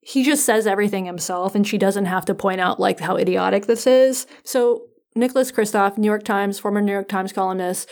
he 0.00 0.22
just 0.22 0.44
says 0.44 0.66
everything 0.66 1.04
himself, 1.04 1.54
and 1.54 1.66
she 1.66 1.78
doesn't 1.78 2.06
have 2.06 2.24
to 2.26 2.34
point 2.34 2.60
out 2.60 2.80
like 2.80 3.00
how 3.00 3.16
idiotic 3.16 3.66
this 3.66 3.86
is. 3.86 4.26
So 4.44 4.86
Nicholas 5.14 5.50
Kristof, 5.50 5.98
New 5.98 6.06
York 6.06 6.24
Times, 6.24 6.58
former 6.58 6.80
New 6.80 6.92
York 6.92 7.08
Times 7.08 7.32
columnist, 7.32 7.88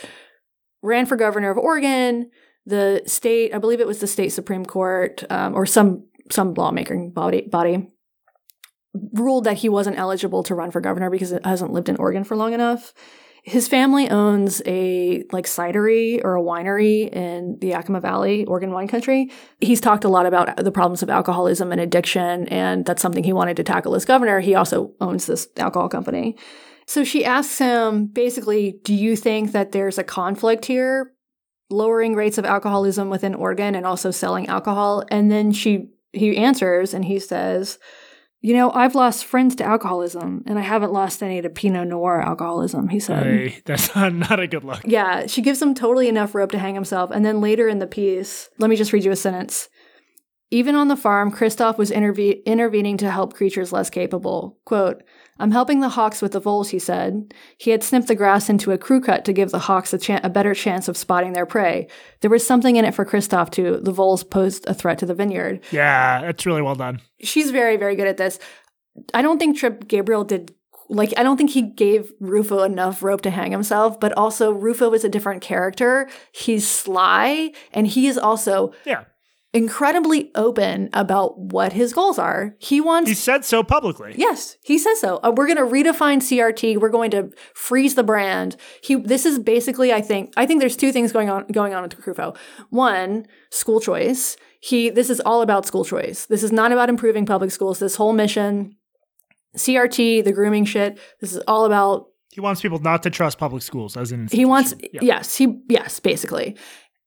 ran 0.81 1.05
for 1.05 1.15
governor 1.15 1.49
of 1.49 1.57
Oregon. 1.57 2.29
The 2.65 3.03
state, 3.05 3.53
I 3.53 3.57
believe 3.59 3.79
it 3.79 3.87
was 3.87 3.99
the 3.99 4.07
state 4.07 4.29
Supreme 4.29 4.65
Court 4.65 5.23
um, 5.29 5.55
or 5.55 5.65
some 5.65 6.07
some 6.31 6.53
lawmaking 6.55 7.11
body 7.11 7.41
body 7.41 7.87
ruled 9.13 9.43
that 9.43 9.57
he 9.57 9.69
wasn't 9.69 9.97
eligible 9.97 10.43
to 10.43 10.55
run 10.55 10.71
for 10.71 10.81
governor 10.81 11.09
because 11.09 11.31
it 11.31 11.45
hasn't 11.45 11.71
lived 11.71 11.89
in 11.89 11.97
Oregon 11.97 12.23
for 12.23 12.35
long 12.35 12.53
enough. 12.53 12.93
His 13.43 13.67
family 13.67 14.09
owns 14.09 14.61
a 14.65 15.23
like 15.31 15.45
cidery 15.45 16.19
or 16.23 16.35
a 16.35 16.41
winery 16.41 17.07
in 17.13 17.59
the 17.61 17.67
Yakima 17.67 17.99
Valley, 17.99 18.43
Oregon 18.45 18.71
wine 18.71 18.87
country. 18.87 19.29
He's 19.59 19.79
talked 19.79 20.03
a 20.03 20.09
lot 20.09 20.25
about 20.25 20.57
the 20.57 20.71
problems 20.71 21.03
of 21.03 21.11
alcoholism 21.11 21.71
and 21.71 21.79
addiction, 21.79 22.47
and 22.47 22.83
that's 22.85 23.03
something 23.03 23.23
he 23.23 23.33
wanted 23.33 23.57
to 23.57 23.63
tackle 23.63 23.93
as 23.93 24.03
governor. 24.03 24.39
He 24.39 24.55
also 24.55 24.93
owns 24.99 25.27
this 25.27 25.47
alcohol 25.57 25.89
company. 25.89 26.37
So 26.87 27.03
she 27.03 27.23
asks 27.23 27.59
him 27.59 28.07
basically, 28.07 28.79
do 28.83 28.95
you 28.95 29.15
think 29.15 29.51
that 29.51 29.71
there's 29.71 29.99
a 29.99 30.03
conflict 30.03 30.65
here, 30.65 31.13
lowering 31.69 32.15
rates 32.15 32.39
of 32.39 32.45
alcoholism 32.45 33.11
within 33.11 33.35
Oregon 33.35 33.75
and 33.75 33.85
also 33.85 34.09
selling 34.09 34.47
alcohol? 34.47 35.03
And 35.11 35.31
then 35.31 35.51
she 35.51 35.89
he 36.13 36.35
answers 36.35 36.95
and 36.95 37.05
he 37.05 37.19
says, 37.19 37.77
you 38.45 38.53
know, 38.53 38.69
I've 38.69 38.93
lost 38.93 39.25
friends 39.25 39.55
to 39.55 39.63
alcoholism, 39.63 40.43
and 40.45 40.59
I 40.59 40.61
haven't 40.61 40.93
lost 40.93 41.23
any 41.23 41.41
to 41.41 41.49
Pinot 41.49 41.87
Noir 41.87 42.21
alcoholism, 42.21 42.89
he 42.89 42.99
said. 42.99 43.23
Hey, 43.23 43.61
that's 43.65 43.95
not, 43.95 44.13
not 44.13 44.39
a 44.39 44.45
good 44.45 44.63
look. 44.63 44.81
Yeah, 44.85 45.25
she 45.25 45.41
gives 45.41 45.59
him 45.59 45.73
totally 45.73 46.07
enough 46.07 46.35
rope 46.35 46.51
to 46.51 46.59
hang 46.59 46.75
himself. 46.75 47.09
And 47.09 47.25
then 47.25 47.41
later 47.41 47.67
in 47.67 47.79
the 47.79 47.87
piece, 47.87 48.51
let 48.59 48.69
me 48.69 48.75
just 48.75 48.93
read 48.93 49.03
you 49.03 49.09
a 49.09 49.15
sentence. 49.15 49.67
Even 50.51 50.75
on 50.75 50.89
the 50.89 50.95
farm, 50.95 51.31
Kristof 51.31 51.79
was 51.79 51.89
interve- 51.89 52.45
intervening 52.45 52.97
to 52.97 53.09
help 53.09 53.33
creatures 53.33 53.73
less 53.73 53.89
capable. 53.89 54.59
Quote, 54.63 55.01
I'm 55.37 55.51
helping 55.51 55.81
the 55.81 55.89
hawks 55.89 56.21
with 56.21 56.31
the 56.31 56.39
voles, 56.39 56.69
he 56.69 56.79
said. 56.79 57.33
He 57.57 57.71
had 57.71 57.83
snipped 57.83 58.07
the 58.07 58.15
grass 58.15 58.49
into 58.49 58.71
a 58.71 58.77
crew 58.77 59.01
cut 59.01 59.25
to 59.25 59.33
give 59.33 59.51
the 59.51 59.59
hawks 59.59 59.93
a, 59.93 60.19
a, 60.23 60.29
better 60.29 60.53
chance 60.53 60.87
of 60.87 60.95
spotting 60.95 61.33
their 61.33 61.45
prey. 61.45 61.87
There 62.21 62.31
was 62.31 62.45
something 62.45 62.77
in 62.77 62.85
it 62.85 62.95
for 62.95 63.05
Kristof, 63.05 63.49
too. 63.49 63.79
The 63.81 63.91
voles 63.91 64.23
posed 64.23 64.65
a 64.67 64.73
threat 64.73 64.97
to 64.99 65.05
the 65.05 65.13
vineyard. 65.13 65.61
Yeah, 65.71 66.21
it's 66.21 66.45
really 66.45 66.61
well 66.61 66.75
done. 66.75 67.01
She's 67.21 67.51
very, 67.51 67.75
very 67.75 67.95
good 67.95 68.07
at 68.07 68.17
this. 68.17 68.39
I 69.13 69.21
don't 69.21 69.37
think 69.39 69.57
Trip 69.57 69.87
Gabriel 69.87 70.23
did 70.23 70.53
like 70.87 71.13
I 71.17 71.23
don't 71.23 71.35
think 71.35 71.49
he 71.49 71.63
gave 71.63 72.13
Rufo 72.19 72.61
enough 72.61 73.01
rope 73.01 73.21
to 73.21 73.31
hang 73.31 73.51
himself, 73.51 73.99
but 73.99 74.13
also 74.13 74.51
Rufo 74.51 74.93
is 74.93 75.03
a 75.03 75.09
different 75.09 75.41
character. 75.41 76.07
He's 76.31 76.67
sly 76.67 77.51
and 77.73 77.87
he 77.87 78.07
is 78.07 78.17
also 78.17 78.71
Yeah 78.85 79.05
incredibly 79.55 80.31
open 80.35 80.89
about 80.91 81.39
what 81.39 81.71
his 81.71 81.93
goals 81.93 82.19
are. 82.19 82.53
He 82.59 82.81
wants. 82.81 83.09
He 83.09 83.15
said 83.15 83.45
so 83.45 83.63
publicly. 83.63 84.13
Yes, 84.17 84.57
he 84.61 84.77
says 84.77 84.99
so. 84.99 85.19
Uh, 85.23 85.31
we're 85.35 85.47
going 85.47 85.57
to 85.57 85.63
redefine 85.63 86.17
CRT. 86.17 86.77
We're 86.79 86.89
going 86.89 87.09
to 87.11 87.29
freeze 87.55 87.95
the 87.95 88.03
brand. 88.03 88.57
He. 88.83 88.95
This 88.95 89.25
is 89.25 89.39
basically, 89.39 89.93
I 89.93 90.01
think. 90.01 90.33
I 90.37 90.45
think 90.45 90.59
there's 90.59 90.75
two 90.75 90.91
things 90.91 91.11
going 91.11 91.29
on 91.29 91.47
going 91.47 91.73
on 91.73 91.83
with 91.83 92.05
Rufo. 92.05 92.35
One, 92.69 93.25
school 93.49 93.79
choice. 93.79 94.35
He. 94.59 94.89
This 94.89 95.09
is 95.09 95.21
all 95.21 95.41
about 95.41 95.65
school 95.65 95.85
choice. 95.85 96.25
This 96.25 96.43
is 96.43 96.51
not 96.51 96.71
about 96.71 96.89
improving 96.89 97.25
public 97.25 97.51
schools. 97.51 97.79
This 97.79 97.95
whole 97.95 98.13
mission, 98.13 98.75
CRT, 99.57 100.23
the 100.25 100.33
grooming 100.33 100.65
shit. 100.65 100.99
This 101.21 101.33
is 101.33 101.41
all 101.47 101.63
about 101.65 102.07
He 102.33 102.41
wants 102.41 102.61
people 102.61 102.79
not 102.79 103.03
to 103.03 103.09
trust 103.09 103.37
public 103.37 103.63
schools 103.63 103.95
as 103.95 104.11
an 104.11 104.27
he 104.29 104.43
wants. 104.43 104.73
Yeah. 104.91 104.99
yes 105.01 105.37
he 105.37 105.61
yes 105.69 106.01
basically 106.01 106.57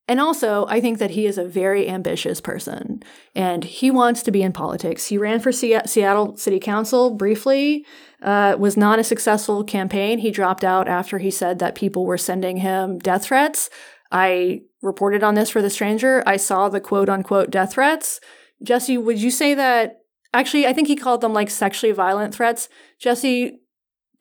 and 0.09 0.19
also 0.19 0.65
i 0.67 0.81
think 0.81 0.99
that 0.99 1.11
he 1.11 1.25
is 1.25 1.37
a 1.37 1.45
very 1.45 1.87
ambitious 1.87 2.41
person 2.41 3.01
and 3.35 3.63
he 3.63 3.89
wants 3.89 4.21
to 4.23 4.31
be 4.31 4.41
in 4.41 4.51
politics. 4.51 5.07
He 5.07 5.17
ran 5.17 5.39
for 5.39 5.51
Se- 5.53 5.83
seattle 5.85 6.35
city 6.35 6.59
council 6.59 7.15
briefly 7.15 7.85
uh, 8.21 8.57
was 8.59 8.75
not 8.75 8.99
a 8.99 9.03
successful 9.03 9.63
campaign. 9.63 10.19
He 10.19 10.31
dropped 10.31 10.63
out 10.63 10.89
after 10.89 11.19
he 11.19 11.31
said 11.31 11.59
that 11.59 11.75
people 11.75 12.05
were 12.05 12.17
sending 12.17 12.57
him 12.57 12.99
death 12.99 13.25
threats. 13.25 13.69
I 14.11 14.61
reported 14.81 15.23
on 15.23 15.35
this 15.35 15.49
for 15.49 15.61
the 15.61 15.69
stranger. 15.69 16.23
I 16.25 16.37
saw 16.37 16.67
the 16.67 16.81
quote 16.81 17.07
unquote 17.07 17.49
death 17.49 17.73
threats. 17.73 18.19
Jesse 18.61 18.97
would 18.97 19.21
you 19.21 19.31
say 19.31 19.53
that 19.53 20.01
actually 20.33 20.67
i 20.67 20.73
think 20.73 20.87
he 20.87 20.95
called 20.95 21.21
them 21.21 21.33
like 21.33 21.49
sexually 21.49 21.93
violent 21.93 22.35
threats. 22.35 22.67
Jesse 22.99 23.61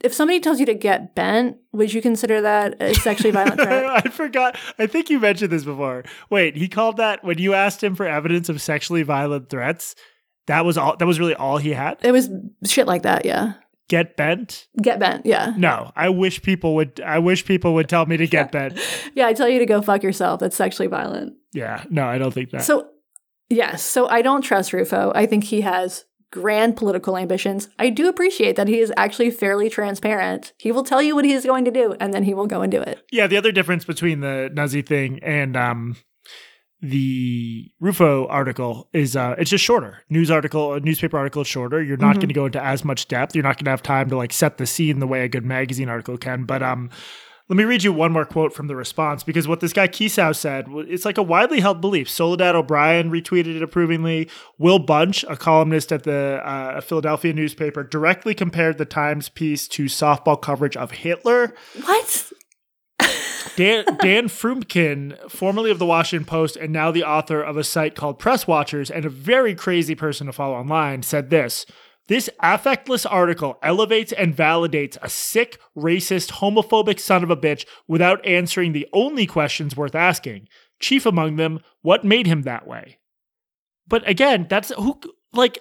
if 0.05 0.14
somebody 0.14 0.40
tells 0.40 0.61
you 0.61 0.67
to 0.67 0.75
get 0.75 1.14
bent, 1.14 1.57
would 1.73 1.93
you 1.93 2.00
consider 2.00 2.40
that 2.43 2.81
a 2.81 2.95
sexually 2.95 3.33
violent 3.33 3.61
threat? 3.61 3.85
I 3.85 4.09
forgot. 4.09 4.57
I 4.78 4.87
think 4.87 5.11
you 5.11 5.19
mentioned 5.19 5.50
this 5.50 5.64
before. 5.64 6.05
Wait, 6.31 6.57
he 6.57 6.69
called 6.69 6.99
that 6.99 7.25
when 7.25 7.38
you 7.38 7.55
asked 7.55 7.83
him 7.83 7.95
for 7.95 8.07
evidence 8.07 8.49
of 8.49 8.62
sexually 8.62 9.02
violent 9.02 9.49
threats. 9.50 9.95
That 10.47 10.64
was 10.64 10.78
all. 10.78 10.97
That 10.97 11.07
was 11.07 11.21
really 11.21 11.35
all 11.35 11.59
he 11.59 11.71
had. 11.71 11.99
It 12.02 12.12
was 12.12 12.31
shit 12.64 12.87
like 12.87 13.02
that, 13.02 13.25
yeah. 13.25 13.55
Get 13.88 14.17
bent? 14.17 14.67
Get 14.81 14.99
bent, 14.99 15.25
yeah. 15.25 15.55
No, 15.57 15.93
I 15.97 16.11
wish 16.11 16.43
people 16.43 16.75
would. 16.76 17.00
I 17.00 17.19
wish 17.19 17.45
people 17.45 17.75
would 17.75 17.88
tell 17.88 18.07
me 18.07 18.17
to 18.19 18.26
get 18.26 18.52
bent. 18.52 18.78
Yeah, 19.14 19.26
I 19.26 19.33
tell 19.33 19.49
you 19.49 19.59
to 19.59 19.67
go 19.67 19.83
fuck 19.83 20.02
yourself. 20.02 20.40
That's 20.40 20.57
sexually 20.57 20.88
violent. 20.88 21.35
Yeah, 21.52 21.85
no, 21.90 22.07
I 22.07 22.19
don't 22.19 22.33
think 22.33 22.50
that. 22.50 22.64
So, 22.64 22.88
yes, 23.49 23.83
so 23.83 24.07
I 24.07 24.23
don't 24.23 24.43
trust 24.43 24.73
Rufo. 24.73 25.12
I 25.14 25.26
think 25.26 25.45
he 25.45 25.62
has 25.62 26.05
grand 26.30 26.76
political 26.76 27.16
ambitions. 27.16 27.68
I 27.78 27.90
do 27.90 28.08
appreciate 28.08 28.56
that 28.56 28.68
he 28.68 28.78
is 28.80 28.92
actually 28.97 29.30
fairly 29.30 29.70
transparent. 29.70 30.52
He 30.58 30.70
will 30.73 30.85
tell 30.85 31.00
you 31.02 31.14
what 31.14 31.25
he 31.25 31.32
is 31.32 31.44
going 31.44 31.64
to 31.64 31.70
do, 31.70 31.94
and 32.00 32.12
then 32.12 32.25
he 32.25 32.35
will 32.35 32.47
go 32.47 32.61
and 32.62 32.70
do 32.70 32.80
it. 32.80 33.02
yeah, 33.11 33.26
the 33.26 33.37
other 33.37 33.52
difference 33.52 33.85
between 33.85 34.20
the 34.20 34.50
Nazi 34.52 34.82
thing 34.82 35.18
and 35.23 35.56
um, 35.56 35.97
the 36.80 37.70
Rufo 37.80 38.26
article 38.28 38.88
is 38.92 39.16
uh, 39.16 39.35
it's 39.38 39.50
just 39.50 39.64
shorter. 39.64 39.99
News 40.11 40.30
article, 40.30 40.75
a 40.75 40.80
newspaper 40.80 41.18
article 41.18 41.42
is 41.42 41.49
shorter. 41.49 41.82
You're 41.82 41.97
not 41.97 42.16
Mhm. 42.16 42.20
going 42.20 42.28
to 42.28 42.35
go 42.35 42.47
into 42.47 42.64
as 42.64 42.85
much 42.85 43.08
depth. 43.08 43.35
You're 43.35 43.42
not 43.42 43.56
going 43.56 43.64
to 43.64 43.70
have 43.70 43.82
time 43.82 44.08
to 44.11 44.16
like 44.16 44.32
set 44.32 44.58
the 44.58 44.66
scene 44.66 45.00
the 45.00 45.06
way 45.06 45.23
a 45.25 45.28
good 45.28 45.44
magazine 45.44 45.88
article 45.88 46.16
can. 46.16 46.44
But 46.44 46.62
um, 46.62 46.90
let 47.49 47.57
me 47.57 47.64
read 47.64 47.83
you 47.83 47.95
one 47.95 48.12
more 48.12 48.26
quote 48.26 48.52
from 48.52 48.67
the 48.67 48.76
response 48.76 49.25
because 49.25 49.49
what 49.49 49.61
this 49.61 49.73
guy 49.73 49.88
Kiesau 49.88 50.37
said, 50.37 50.67
it's 50.71 51.07
like 51.07 51.17
a 51.17 51.23
widely 51.23 51.61
held 51.61 51.81
belief. 51.81 52.09
Soledad 52.09 52.55
O'Brien 52.55 53.11
retweeted 53.11 53.57
it 53.57 53.62
approvingly. 53.62 54.28
Will 54.59 54.78
Bunch, 54.78 55.25
a 55.25 55.37
columnist 55.37 55.90
at 55.90 56.02
the 56.02 56.43
uh, 56.45 56.83
Philadelphia 56.83 57.33
newspaper, 57.33 57.83
directly 57.83 58.35
compared 58.35 58.76
the 58.76 58.85
Times 58.85 59.31
piece 59.31 59.67
to 59.69 59.85
softball 59.85 60.40
coverage 60.40 60.76
of 60.76 60.90
Hitler. 60.90 61.55
What? 61.85 62.33
Dan, 63.57 63.85
Dan 64.02 64.28
Froomkin, 64.28 65.31
formerly 65.31 65.71
of 65.71 65.78
the 65.78 65.87
Washington 65.87 66.26
Post 66.26 66.57
and 66.57 66.71
now 66.71 66.90
the 66.90 67.05
author 67.05 67.40
of 67.40 67.57
a 67.57 67.64
site 67.64 67.95
called 67.95 68.19
Press 68.19 68.47
Watchers 68.47 68.90
and 68.90 69.07
a 69.07 69.11
very 69.11 69.55
crazy 69.55 69.95
person 69.95 70.26
to 70.26 70.35
follow 70.35 70.55
online, 70.55 71.02
said 71.02 71.31
this. 71.31 71.64
This 72.09 72.31
affectless 72.43 73.07
article 73.09 73.59
elevates 73.62 74.12
and 74.12 74.35
validates 74.35 74.97
a 75.03 75.11
sick, 75.11 75.59
racist, 75.77 76.33
homophobic 76.33 76.99
son 76.99 77.23
of 77.23 77.31
a 77.31 77.37
bitch 77.37 77.67
without 77.87 78.25
answering 78.27 78.73
the 78.73 78.88
only 78.93 79.27
questions 79.27 79.77
worth 79.77 79.95
asking. 79.95 80.49
Chief 80.81 81.05
among 81.05 81.37
them, 81.37 81.61
what 81.83 82.05
made 82.05 82.27
him 82.27 82.43
that 82.43 82.67
way? 82.67 82.99
But 83.87 84.09
again, 84.09 84.47
that's 84.49 84.71
who 84.71 84.99
like 85.33 85.59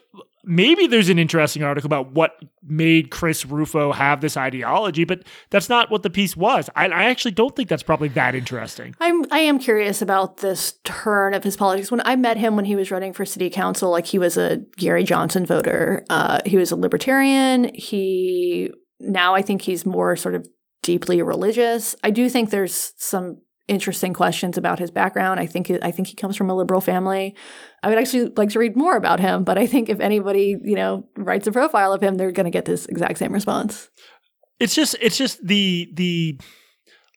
maybe 0.47 0.87
there's 0.87 1.09
an 1.09 1.19
interesting 1.19 1.61
article 1.61 1.87
about 1.87 2.13
what 2.13 2.41
made 2.63 3.11
Chris 3.11 3.45
Rufo 3.45 3.91
have 3.91 4.21
this 4.21 4.37
ideology, 4.37 5.03
but 5.03 5.23
that's 5.49 5.69
not 5.69 5.91
what 5.91 6.03
the 6.03 6.09
piece 6.09 6.35
was. 6.35 6.69
I, 6.75 6.87
I 6.87 7.03
actually 7.05 7.31
don't 7.31 7.55
think 7.55 7.69
that's 7.69 7.83
probably 7.83 8.07
that 8.09 8.33
interesting. 8.33 8.95
I'm 8.99 9.25
I 9.31 9.39
am 9.39 9.59
curious 9.59 10.01
about 10.01 10.37
this 10.37 10.79
turn 10.83 11.33
of 11.33 11.43
his 11.43 11.57
politics. 11.57 11.91
When 11.91 12.01
I 12.05 12.15
met 12.15 12.37
him 12.37 12.55
when 12.55 12.65
he 12.65 12.75
was 12.75 12.89
running 12.89 13.13
for 13.13 13.25
city 13.25 13.49
council, 13.49 13.91
like 13.91 14.07
he 14.07 14.17
was 14.17 14.37
a 14.37 14.61
Gary 14.77 15.03
Johnson 15.03 15.45
voter. 15.45 16.05
Uh, 16.09 16.39
he 16.45 16.57
was 16.57 16.71
a 16.71 16.75
libertarian. 16.75 17.71
He 17.73 18.71
now 18.99 19.35
I 19.35 19.41
think 19.41 19.61
he's 19.61 19.85
more 19.85 20.15
sort 20.15 20.35
of 20.35 20.47
deeply 20.81 21.21
religious. 21.21 21.95
I 22.03 22.11
do 22.11 22.29
think 22.29 22.49
there's 22.49 22.93
some 22.97 23.41
interesting 23.67 24.13
questions 24.13 24.57
about 24.57 24.79
his 24.79 24.91
background. 24.91 25.39
I 25.39 25.45
think 25.45 25.71
I 25.81 25.91
think 25.91 26.07
he 26.07 26.15
comes 26.15 26.35
from 26.35 26.49
a 26.49 26.55
liberal 26.55 26.81
family. 26.81 27.35
I 27.83 27.89
would 27.89 27.97
actually 27.97 28.31
like 28.35 28.49
to 28.49 28.59
read 28.59 28.75
more 28.75 28.95
about 28.95 29.19
him, 29.19 29.43
but 29.43 29.57
I 29.57 29.67
think 29.67 29.89
if 29.89 29.99
anybody 29.99 30.57
you 30.63 30.75
know 30.75 31.07
writes 31.15 31.47
a 31.47 31.51
profile 31.51 31.93
of 31.93 32.01
him, 32.01 32.15
they're 32.15 32.31
going 32.31 32.45
to 32.45 32.51
get 32.51 32.65
this 32.65 32.85
exact 32.87 33.19
same 33.19 33.33
response. 33.33 33.89
It's 34.59 34.75
just 34.75 34.95
it's 35.01 35.17
just 35.17 35.45
the 35.45 35.89
the 35.93 36.39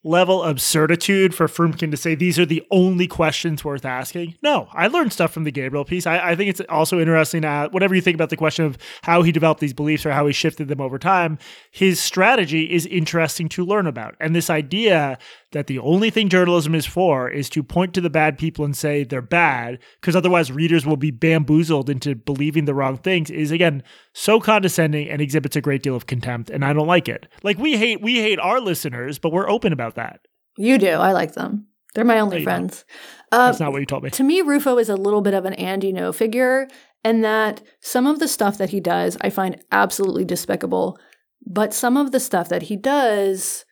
level 0.03 0.43
of 0.43 0.61
certitude 0.61 1.35
for 1.35 1.47
Froomkin 1.47 1.91
to 1.91 1.97
say 1.97 2.15
these 2.15 2.39
are 2.39 2.47
the 2.47 2.63
only 2.71 3.07
questions 3.07 3.65
worth 3.65 3.85
asking. 3.85 4.35
No, 4.43 4.69
I 4.73 4.87
learned 4.87 5.13
stuff 5.13 5.33
from 5.33 5.45
the 5.45 5.51
Gabriel 5.51 5.85
piece. 5.85 6.07
I, 6.07 6.31
I 6.31 6.37
think 6.37 6.49
it's 6.49 6.63
also 6.71 6.99
interesting 6.99 7.43
to 7.43 7.69
whatever 7.71 7.95
you 7.95 8.01
think 8.01 8.15
about 8.15 8.31
the 8.31 8.37
question 8.37 8.65
of 8.65 8.79
how 9.03 9.23
he 9.23 9.33
developed 9.33 9.61
these 9.61 9.75
beliefs 9.75 10.07
or 10.07 10.13
how 10.13 10.27
he 10.27 10.33
shifted 10.33 10.69
them 10.69 10.81
over 10.81 10.99
time, 10.99 11.39
his 11.71 12.01
strategy 12.01 12.73
is 12.73 12.87
interesting 12.87 13.49
to 13.51 13.65
learn 13.65 13.87
about. 13.87 14.15
And 14.21 14.35
this 14.35 14.49
idea 14.49 15.19
that 15.53 15.67
the 15.67 15.79
only 15.79 16.11
thing 16.11 16.29
journalism 16.29 16.75
is 16.75 16.87
for 16.87 17.29
is 17.29 17.49
to 17.51 17.63
point 17.63 17.95
to 17.95 18.01
the 18.01 18.11
bad 18.11 18.39
people 18.39 18.65
and 18.65 18.77
say 18.77 19.05
they're 19.05 19.23
bad, 19.23 19.79
because 20.01 20.15
otherwise 20.15 20.53
readers 20.53 20.87
will 20.87 20.97
be 20.97 21.11
bamboozled 21.11 21.91
into 21.91 22.15
believing 22.15 22.65
the 22.65 22.75
wrong 22.75 22.97
things, 22.97 23.31
is 23.31 23.51
again 23.51 23.83
so 24.13 24.41
condescending 24.41 25.09
and 25.09 25.21
exhibits 25.21 25.57
a 25.57 25.61
great 25.61 25.83
deal 25.83 25.97
of 25.97 26.07
contempt. 26.07 26.51
And 26.51 26.65
I 26.65 26.73
don't 26.73 26.87
like 26.87 27.09
it. 27.09 27.27
Like 27.43 27.59
we 27.59 27.77
hate 27.77 28.01
we 28.01 28.17
hate 28.17 28.39
our 28.39 28.61
listeners, 28.61 29.19
but 29.19 29.33
we're 29.33 29.51
open 29.51 29.73
about 29.73 29.97
that. 29.97 30.21
You 30.57 30.79
do. 30.79 30.91
I 30.91 31.13
like 31.13 31.33
them. 31.33 31.67
They're 31.95 32.05
my 32.05 32.21
only 32.21 32.45
friends. 32.45 32.85
Uh, 33.33 33.47
That's 33.47 33.61
not 33.61 33.73
what 33.73 33.81
you 33.81 33.87
told 33.87 34.05
me. 34.05 34.11
to 34.11 34.23
me, 34.23 34.43
Rufo 34.43 34.79
is 34.79 34.89
a 34.89 34.95
little 34.95 35.23
bit 35.23 35.35
of 35.35 35.45
an 35.45 35.55
Andy 35.55 35.93
No 35.93 36.13
figure, 36.13 36.69
and 37.03 37.25
that 37.25 37.63
some 37.81 38.07
of 38.07 38.21
the 38.21 38.29
stuff 38.29 38.59
that 38.59 38.71
he 38.71 38.79
does 38.79 39.17
I 39.21 39.31
find 39.31 39.61
absolutely 39.73 40.25
despicable. 40.25 40.99
But 41.45 41.75
some 41.75 41.97
of 41.97 42.13
the 42.13 42.21
stuff 42.21 42.49
that 42.51 42.65
he 42.65 42.77
does, 42.77 43.65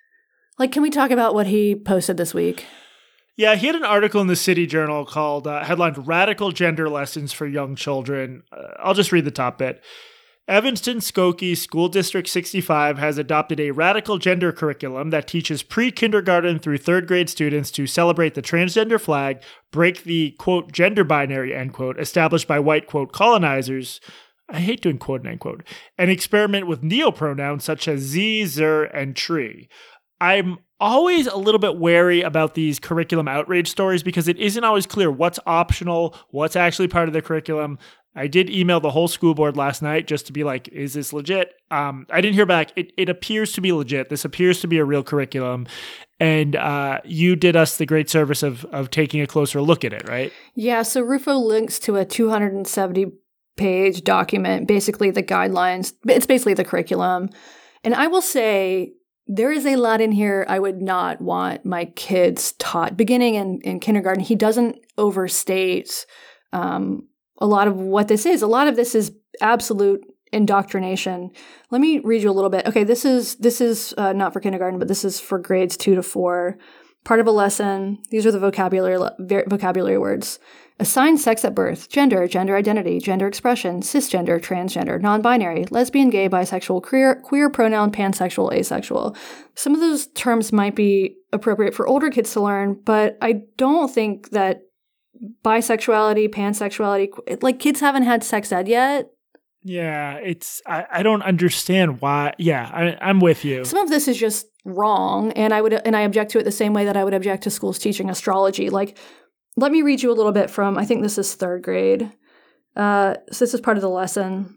like, 0.59 0.73
can 0.73 0.83
we 0.83 0.91
talk 0.91 1.11
about 1.11 1.35
what 1.35 1.47
he 1.47 1.75
posted 1.75 2.17
this 2.17 2.35
week? 2.35 2.67
Yeah, 3.37 3.55
he 3.55 3.69
had 3.69 3.77
an 3.77 3.85
article 3.85 4.21
in 4.21 4.27
the 4.27 4.35
City 4.35 4.67
Journal 4.67 5.05
called 5.05 5.47
uh, 5.47 5.63
headlined 5.63 6.09
"Radical 6.09 6.51
Gender 6.51 6.89
Lessons 6.89 7.33
for 7.33 7.47
Young 7.47 7.77
Children." 7.77 8.43
Uh, 8.51 8.75
I'll 8.81 8.95
just 8.95 9.13
read 9.13 9.25
the 9.25 9.31
top 9.31 9.59
bit. 9.59 9.83
Evanston 10.49 10.99
Skokie 10.99 11.57
School 11.57 11.91
District 11.91 12.27
65 12.27 12.97
has 12.97 13.19
adopted 13.19 13.61
a 13.61 13.71
radical 13.71 14.17
gender 14.17 14.51
curriculum 14.51 15.11
that 15.11 15.29
teaches 15.29 15.63
pre 15.63 15.93
kindergarten 15.93 16.59
through 16.59 16.79
third 16.79 17.07
grade 17.07 17.29
students 17.29 17.71
to 17.73 17.87
celebrate 17.87 18.35
the 18.35 18.41
transgender 18.41 18.99
flag, 18.99 19.43
break 19.71 20.05
the 20.05 20.33
quote 20.39 20.73
gender 20.73 21.05
binary 21.05 21.55
end 21.55 21.75
quote 21.75 22.01
established 22.01 22.49
by 22.49 22.59
white 22.59 22.87
quote 22.87 23.13
colonizers. 23.13 24.01
I 24.49 24.61
hate 24.61 24.81
doing 24.81 24.97
quote 24.97 25.21
and 25.21 25.29
end 25.29 25.41
quote, 25.41 25.63
and 25.99 26.11
experiment 26.11 26.67
with 26.67 26.83
neopronouns 26.83 27.61
such 27.61 27.87
as 27.87 28.01
z, 28.01 28.47
zer, 28.47 28.85
and 28.85 29.15
tree. 29.15 29.69
I'm 30.21 30.59
always 30.81 31.27
a 31.27 31.37
little 31.37 31.59
bit 31.59 31.77
wary 31.77 32.23
about 32.23 32.55
these 32.55 32.79
curriculum 32.79 33.29
outrage 33.29 33.69
stories 33.69 34.03
because 34.03 34.29
it 34.29 34.39
isn't 34.39 34.63
always 34.65 34.87
clear 34.87 35.11
what's 35.11 35.39
optional, 35.47 36.17
what's 36.31 36.57
actually 36.57 36.89
part 36.89 37.09
of 37.09 37.15
the 37.15 37.23
curriculum. 37.23 37.79
I 38.15 38.27
did 38.27 38.51
email 38.51 38.81
the 38.81 38.91
whole 38.91 39.07
school 39.07 39.35
board 39.35 39.57
last 39.57 39.81
night 39.81 40.07
just 40.07 40.27
to 40.27 40.33
be 40.33 40.43
like, 40.43 40.67
is 40.69 40.95
this 40.95 41.13
legit? 41.13 41.55
Um, 41.71 42.07
I 42.11 42.21
didn't 42.21 42.35
hear 42.35 42.47
back. 42.47 42.73
It, 42.75 42.93
it 42.97 43.09
appears 43.09 43.53
to 43.53 43.61
be 43.61 43.73
legit. 43.73 44.09
This 44.09 44.25
appears 44.25 44.61
to 44.61 44.67
be 44.67 44.79
a 44.79 44.85
real 44.85 45.05
curriculum. 45.05 45.67
And 46.19 46.57
uh, 46.57 47.01
you 47.05 47.37
did 47.37 47.55
us 47.55 47.77
the 47.77 47.87
great 47.87 48.11
service 48.11 48.43
of, 48.43 48.65
of 48.67 48.91
taking 48.91 49.21
a 49.21 49.27
closer 49.27 49.61
look 49.63 49.85
at 49.85 49.93
it, 49.93 50.09
right? 50.09 50.33
Yeah, 50.55 50.83
so 50.83 51.01
Rufo 51.01 51.37
links 51.37 51.79
to 51.81 51.97
a 51.97 52.05
270 52.05 53.13
page 53.57 54.03
document, 54.03 54.67
basically 54.67 55.11
the 55.11 55.23
guidelines. 55.23 55.93
It's 56.09 56.27
basically 56.27 56.55
the 56.55 56.65
curriculum. 56.65 57.31
And 57.85 57.95
I 57.95 58.09
will 58.09 58.23
say, 58.23 58.95
there 59.29 59.53
is 59.53 59.67
a 59.67 59.77
lot 59.77 60.01
in 60.01 60.11
here 60.11 60.47
I 60.49 60.59
would 60.59 60.81
not 60.81 61.21
want 61.21 61.65
my 61.65 61.85
kids 61.85 62.53
taught. 62.53 62.97
Beginning 62.97 63.35
in, 63.35 63.61
in 63.61 63.79
kindergarten, 63.79 64.25
he 64.25 64.35
doesn't 64.35 64.79
overstate 64.97 66.07
um, 66.53 67.07
a 67.39 67.47
lot 67.47 67.69
of 67.69 67.77
what 67.77 68.09
this 68.09 68.25
is. 68.25 68.41
A 68.41 68.47
lot 68.47 68.69
of 68.69 68.75
this 68.75 68.95
is 68.95 69.13
absolute 69.43 70.03
indoctrination. 70.33 71.31
Let 71.71 71.81
me 71.81 71.99
read 72.01 72.23
you 72.23 72.31
a 72.31 72.33
little 72.33 72.51
bit. 72.51 72.67
Okay, 72.67 72.85
this 72.85 73.05
is 73.05 73.37
this 73.37 73.61
is 73.61 73.95
uh, 73.99 74.15
not 74.15 74.33
for 74.33 74.41
kindergarten, 74.41 74.79
but 74.79 74.89
this 74.89 75.05
is 75.05 75.21
for 75.21 75.39
grades 75.39 75.77
two 75.77 75.95
to 75.95 76.03
four. 76.03 76.59
part 77.05 77.21
of 77.21 77.27
a 77.27 77.31
lesson. 77.31 77.99
These 78.11 78.27
are 78.27 78.33
the 78.33 78.39
vocabulary 78.39 78.99
vocabulary 79.49 79.99
words. 79.99 80.39
Assign 80.81 81.19
sex 81.19 81.45
at 81.45 81.57
birth, 81.57 81.89
gender, 81.89 82.29
gender 82.29 82.57
identity, 82.57 83.01
gender 83.01 83.27
expression, 83.27 83.81
cisgender, 83.81 84.41
transgender, 84.41 85.01
non-binary, 85.01 85.67
lesbian, 85.71 86.09
gay, 86.09 86.29
bisexual, 86.29 86.85
queer, 86.85 87.17
queer 87.17 87.51
pronoun, 87.51 87.91
pansexual, 87.91 88.53
asexual. 88.53 89.17
Some 89.57 89.75
of 89.75 89.81
those 89.81 90.07
terms 90.09 90.53
might 90.53 90.77
be 90.77 91.17
appropriate 91.33 91.75
for 91.75 91.89
older 91.89 92.11
kids 92.11 92.33
to 92.35 92.41
learn, 92.41 92.81
but 92.85 93.19
I 93.21 93.43
don't 93.57 93.93
think 93.93 94.31
that 94.31 94.61
bisexuality, 95.45 96.29
pansexuality, 96.29 97.43
like 97.43 97.59
kids 97.59 97.81
haven't 97.81 98.05
had 98.05 98.23
sex 98.23 98.53
ed 98.53 98.69
yet. 98.69 99.11
Yeah, 99.63 100.15
it's 100.15 100.63
I, 100.67 100.87
I 100.91 101.03
don't 101.03 101.23
understand 101.23 102.01
why. 102.01 102.35
Yeah, 102.39 102.71
I, 102.73 102.97
I'm 103.01 103.19
with 103.19 103.45
you. 103.45 103.65
Some 103.65 103.81
of 103.81 103.91
this 103.91 104.07
is 104.07 104.17
just 104.17 104.47
wrong, 104.65 105.33
and 105.33 105.53
I 105.53 105.61
would 105.61 105.73
and 105.73 105.97
I 105.97 106.03
object 106.03 106.31
to 106.33 106.39
it 106.39 106.45
the 106.45 106.53
same 106.53 106.73
way 106.73 106.85
that 106.85 106.97
I 106.97 107.03
would 107.05 107.15
object 107.15 107.43
to 107.43 107.51
schools 107.51 107.79
teaching 107.79 108.09
astrology. 108.09 108.71
Like 108.71 108.97
let 109.59 109.73
me 109.73 109.83
read 109.83 110.03
you 110.03 110.11
a 110.11 110.15
little 110.15 110.33
bit 110.33 110.51
from, 110.51 110.79
I 110.79 110.85
think 110.85 111.03
this 111.03 111.19
is 111.19 111.35
third 111.35 111.63
grade. 111.63 112.13
Uh, 112.77 113.15
so 113.33 113.45
this 113.45 113.55
is 113.55 113.61
part 113.61 113.77
of 113.77 113.83
the 113.83 113.89
lesson. 113.89 114.57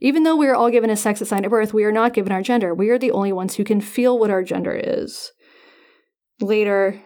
Even 0.00 0.24
though 0.24 0.36
we 0.36 0.48
are 0.48 0.54
all 0.54 0.70
given 0.70 0.90
a 0.90 0.96
sex 0.96 1.20
assigned 1.20 1.44
at 1.44 1.50
birth, 1.50 1.72
we 1.72 1.84
are 1.84 1.92
not 1.92 2.14
given 2.14 2.32
our 2.32 2.42
gender. 2.42 2.74
We 2.74 2.90
are 2.90 2.98
the 2.98 3.12
only 3.12 3.32
ones 3.32 3.54
who 3.54 3.64
can 3.64 3.80
feel 3.80 4.18
what 4.18 4.30
our 4.30 4.42
gender 4.42 4.74
is. 4.74 5.32
Later, 6.40 7.00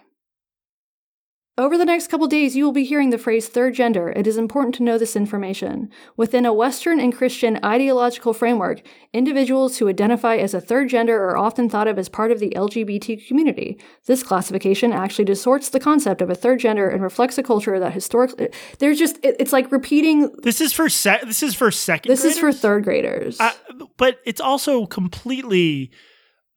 over 1.58 1.76
the 1.76 1.84
next 1.84 2.08
couple 2.08 2.26
days, 2.28 2.56
you 2.56 2.64
will 2.64 2.72
be 2.72 2.84
hearing 2.84 3.10
the 3.10 3.18
phrase 3.18 3.46
third 3.46 3.74
gender. 3.74 4.08
It 4.08 4.26
is 4.26 4.38
important 4.38 4.74
to 4.76 4.82
know 4.82 4.96
this 4.96 5.14
information. 5.14 5.90
Within 6.16 6.46
a 6.46 6.52
Western 6.52 6.98
and 6.98 7.14
Christian 7.14 7.58
ideological 7.62 8.32
framework, 8.32 8.80
individuals 9.12 9.76
who 9.76 9.86
identify 9.86 10.36
as 10.36 10.54
a 10.54 10.62
third 10.62 10.88
gender 10.88 11.22
are 11.22 11.36
often 11.36 11.68
thought 11.68 11.88
of 11.88 11.98
as 11.98 12.08
part 12.08 12.30
of 12.30 12.40
the 12.40 12.54
LGBT 12.56 13.28
community. 13.28 13.78
This 14.06 14.22
classification 14.22 14.92
actually 14.92 15.26
distorts 15.26 15.68
the 15.68 15.78
concept 15.78 16.22
of 16.22 16.30
a 16.30 16.34
third 16.34 16.58
gender 16.58 16.88
and 16.88 17.02
reflects 17.02 17.36
a 17.36 17.42
culture 17.42 17.78
that 17.78 17.92
historically 17.92 18.48
there's 18.78 18.98
just 18.98 19.18
it's 19.22 19.52
like 19.52 19.70
repeating. 19.70 20.30
This 20.42 20.62
is 20.62 20.72
for 20.72 20.88
se- 20.88 21.20
this 21.26 21.42
is 21.42 21.54
for 21.54 21.70
second. 21.70 22.10
This 22.10 22.22
graders? 22.22 22.34
is 22.36 22.40
for 22.40 22.52
third 22.52 22.84
graders. 22.84 23.38
Uh, 23.38 23.52
but 23.98 24.20
it's 24.24 24.40
also 24.40 24.86
completely 24.86 25.90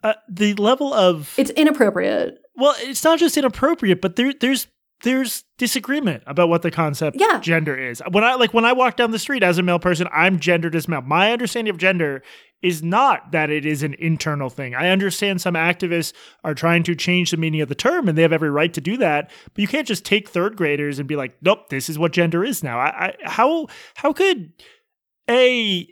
uh, 0.04 0.14
the 0.30 0.54
level 0.54 0.94
of 0.94 1.34
it's 1.38 1.52
inappropriate. 1.52 2.38
Well, 2.56 2.75
it's 2.80 3.04
not 3.04 3.20
just 3.20 3.36
inappropriate, 3.36 4.00
but 4.00 4.16
there 4.16 4.32
there's 4.32 4.68
there's 5.06 5.44
disagreement 5.60 6.24
about 6.26 6.50
what 6.50 6.64
the 6.64 6.72
concept 6.72 7.18
yeah. 7.20 7.40
gender 7.40 7.78
is. 7.78 8.02
When 8.10 8.24
I 8.24 8.34
like 8.34 8.56
when 8.56 8.66
I 8.66 8.74
walk 8.74 8.98
down 8.98 9.12
the 9.12 9.20
street 9.20 9.44
as 9.44 9.60
a 9.60 9.64
male 9.64 9.78
person, 9.78 10.08
I'm 10.12 10.40
gendered 10.40 10.76
as 10.76 10.88
male. 10.88 11.02
My 11.02 11.32
understanding 11.32 11.70
of 11.70 11.78
gender 11.78 12.24
is 12.64 12.82
not 12.82 13.32
that 13.32 13.52
it 13.52 13.68
is 13.68 13.84
an 13.84 13.94
internal 14.00 14.50
thing. 14.50 14.74
I 14.74 14.90
understand 14.90 15.42
some 15.42 15.54
activists 15.54 16.12
are 16.44 16.56
trying 16.56 16.82
to 16.84 16.96
change 16.96 17.30
the 17.30 17.38
meaning 17.38 17.62
of 17.62 17.70
the 17.70 17.76
term 17.76 18.10
and 18.10 18.18
they 18.18 18.24
have 18.24 18.34
every 18.34 18.50
right 18.50 18.74
to 18.74 18.82
do 18.82 18.98
that, 18.98 19.30
but 19.54 19.62
you 19.62 19.68
can't 19.68 19.88
just 19.88 20.06
take 20.06 20.28
third 20.28 20.58
graders 20.58 20.98
and 20.98 21.08
be 21.08 21.16
like, 21.16 21.36
"Nope, 21.40 21.70
this 21.70 21.88
is 21.88 22.00
what 22.00 22.12
gender 22.12 22.44
is 22.44 22.64
now." 22.64 22.80
I, 22.80 23.08
I 23.08 23.14
how 23.26 23.68
how 23.94 24.12
could 24.12 24.54
a 25.30 25.88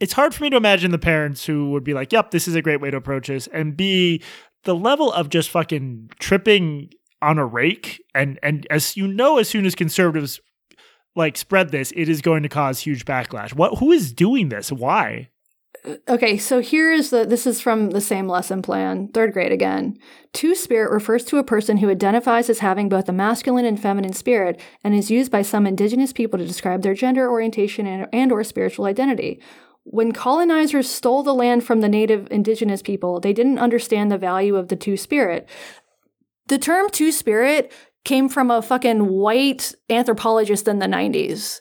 it's 0.00 0.14
hard 0.14 0.34
for 0.34 0.44
me 0.44 0.50
to 0.50 0.56
imagine 0.56 0.90
the 0.90 0.98
parents 0.98 1.44
who 1.44 1.70
would 1.72 1.84
be 1.84 1.92
like, 1.92 2.14
"Yep, 2.14 2.30
this 2.30 2.48
is 2.48 2.54
a 2.54 2.62
great 2.62 2.80
way 2.80 2.90
to 2.90 2.96
approach 2.96 3.26
this," 3.26 3.46
and 3.48 3.76
B 3.76 4.22
the 4.64 4.74
level 4.74 5.12
of 5.12 5.28
just 5.28 5.50
fucking 5.50 6.10
tripping 6.18 6.90
on 7.22 7.38
a 7.38 7.46
rake 7.46 8.02
and 8.14 8.38
and 8.42 8.66
as 8.70 8.96
you 8.96 9.06
know 9.06 9.38
as 9.38 9.48
soon 9.48 9.66
as 9.66 9.74
conservatives 9.74 10.40
like 11.16 11.36
spread 11.36 11.70
this 11.70 11.92
it 11.96 12.08
is 12.08 12.20
going 12.20 12.42
to 12.42 12.48
cause 12.48 12.80
huge 12.80 13.04
backlash. 13.04 13.52
What 13.52 13.78
who 13.78 13.92
is 13.92 14.12
doing 14.12 14.48
this? 14.48 14.70
Why? 14.70 15.28
Uh, 15.84 15.96
okay 16.08 16.36
so 16.36 16.60
here 16.60 16.92
is 16.92 17.10
the 17.10 17.24
this 17.24 17.46
is 17.46 17.60
from 17.60 17.90
the 17.90 18.00
same 18.00 18.28
lesson 18.28 18.62
plan 18.62 19.08
third 19.08 19.32
grade 19.32 19.52
again. 19.52 19.98
Two 20.32 20.54
spirit 20.54 20.92
refers 20.92 21.24
to 21.24 21.38
a 21.38 21.44
person 21.44 21.78
who 21.78 21.90
identifies 21.90 22.48
as 22.48 22.60
having 22.60 22.88
both 22.88 23.08
a 23.08 23.12
masculine 23.12 23.64
and 23.64 23.80
feminine 23.80 24.12
spirit 24.12 24.60
and 24.84 24.94
is 24.94 25.10
used 25.10 25.32
by 25.32 25.42
some 25.42 25.66
indigenous 25.66 26.12
people 26.12 26.38
to 26.38 26.46
describe 26.46 26.82
their 26.82 26.94
gender 26.94 27.28
orientation 27.28 27.86
and, 27.86 28.06
and 28.12 28.30
or 28.30 28.44
spiritual 28.44 28.84
identity. 28.84 29.40
When 29.90 30.12
colonizers 30.12 30.88
stole 30.88 31.22
the 31.22 31.32
land 31.32 31.64
from 31.64 31.80
the 31.80 31.88
native 31.88 32.28
indigenous 32.30 32.82
people, 32.82 33.20
they 33.20 33.32
didn't 33.32 33.58
understand 33.58 34.12
the 34.12 34.18
value 34.18 34.54
of 34.54 34.68
the 34.68 34.76
two 34.76 34.98
spirit. 34.98 35.48
The 36.48 36.58
term 36.58 36.90
two 36.90 37.12
spirit 37.12 37.72
came 38.04 38.28
from 38.28 38.50
a 38.50 38.62
fucking 38.62 39.06
white 39.06 39.74
anthropologist 39.90 40.66
in 40.66 40.78
the 40.78 40.86
90s. 40.86 41.60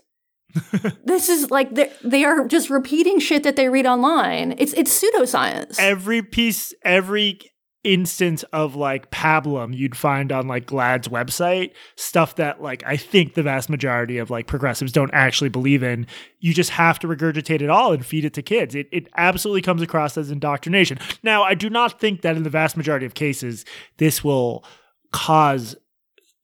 this 1.03 1.29
is 1.29 1.51
like 1.51 1.77
they 2.03 2.24
are 2.24 2.48
just 2.48 2.70
repeating 2.70 3.20
shit 3.20 3.44
that 3.44 3.56
they 3.56 3.70
read 3.70 3.86
online. 3.86 4.56
It's 4.58 4.74
it's 4.74 5.03
pseudoscience. 5.03 5.77
Every 5.77 6.22
piece, 6.24 6.74
every 6.83 7.40
instance 7.83 8.44
of 8.51 8.75
like 8.75 9.11
pablum 9.11 9.75
you'd 9.75 9.96
find 9.96 10.31
on 10.31 10.48
like 10.48 10.66
GLAAD's 10.66 11.07
website, 11.07 11.72
stuff 11.96 12.35
that 12.35 12.61
like 12.61 12.83
I 12.85 12.98
think 12.98 13.33
the 13.33 13.44
vast 13.44 13.70
majority 13.70 14.18
of 14.18 14.29
like 14.29 14.48
progressives 14.48 14.92
don't 14.92 15.11
actually 15.14 15.50
believe 15.50 15.83
in. 15.83 16.07
You 16.40 16.53
just 16.53 16.72
have 16.72 16.98
to 17.00 17.07
regurgitate 17.07 17.61
it 17.61 17.70
all 17.70 17.94
and 17.94 18.05
feed 18.05 18.25
it 18.25 18.33
to 18.35 18.42
kids. 18.42 18.74
It 18.74 18.88
it 18.92 19.07
absolutely 19.16 19.61
comes 19.61 19.81
across 19.81 20.18
as 20.18 20.31
indoctrination. 20.31 20.98
Now, 21.24 21.44
I 21.44 21.53
do 21.53 21.70
not 21.70 22.00
think 22.00 22.22
that 22.22 22.35
in 22.35 22.44
the 22.44 22.50
vast 22.50 22.77
majority 22.77 23.05
of 23.05 23.14
cases 23.14 23.66
this 23.98 24.24
will 24.24 24.66
cause 25.11 25.75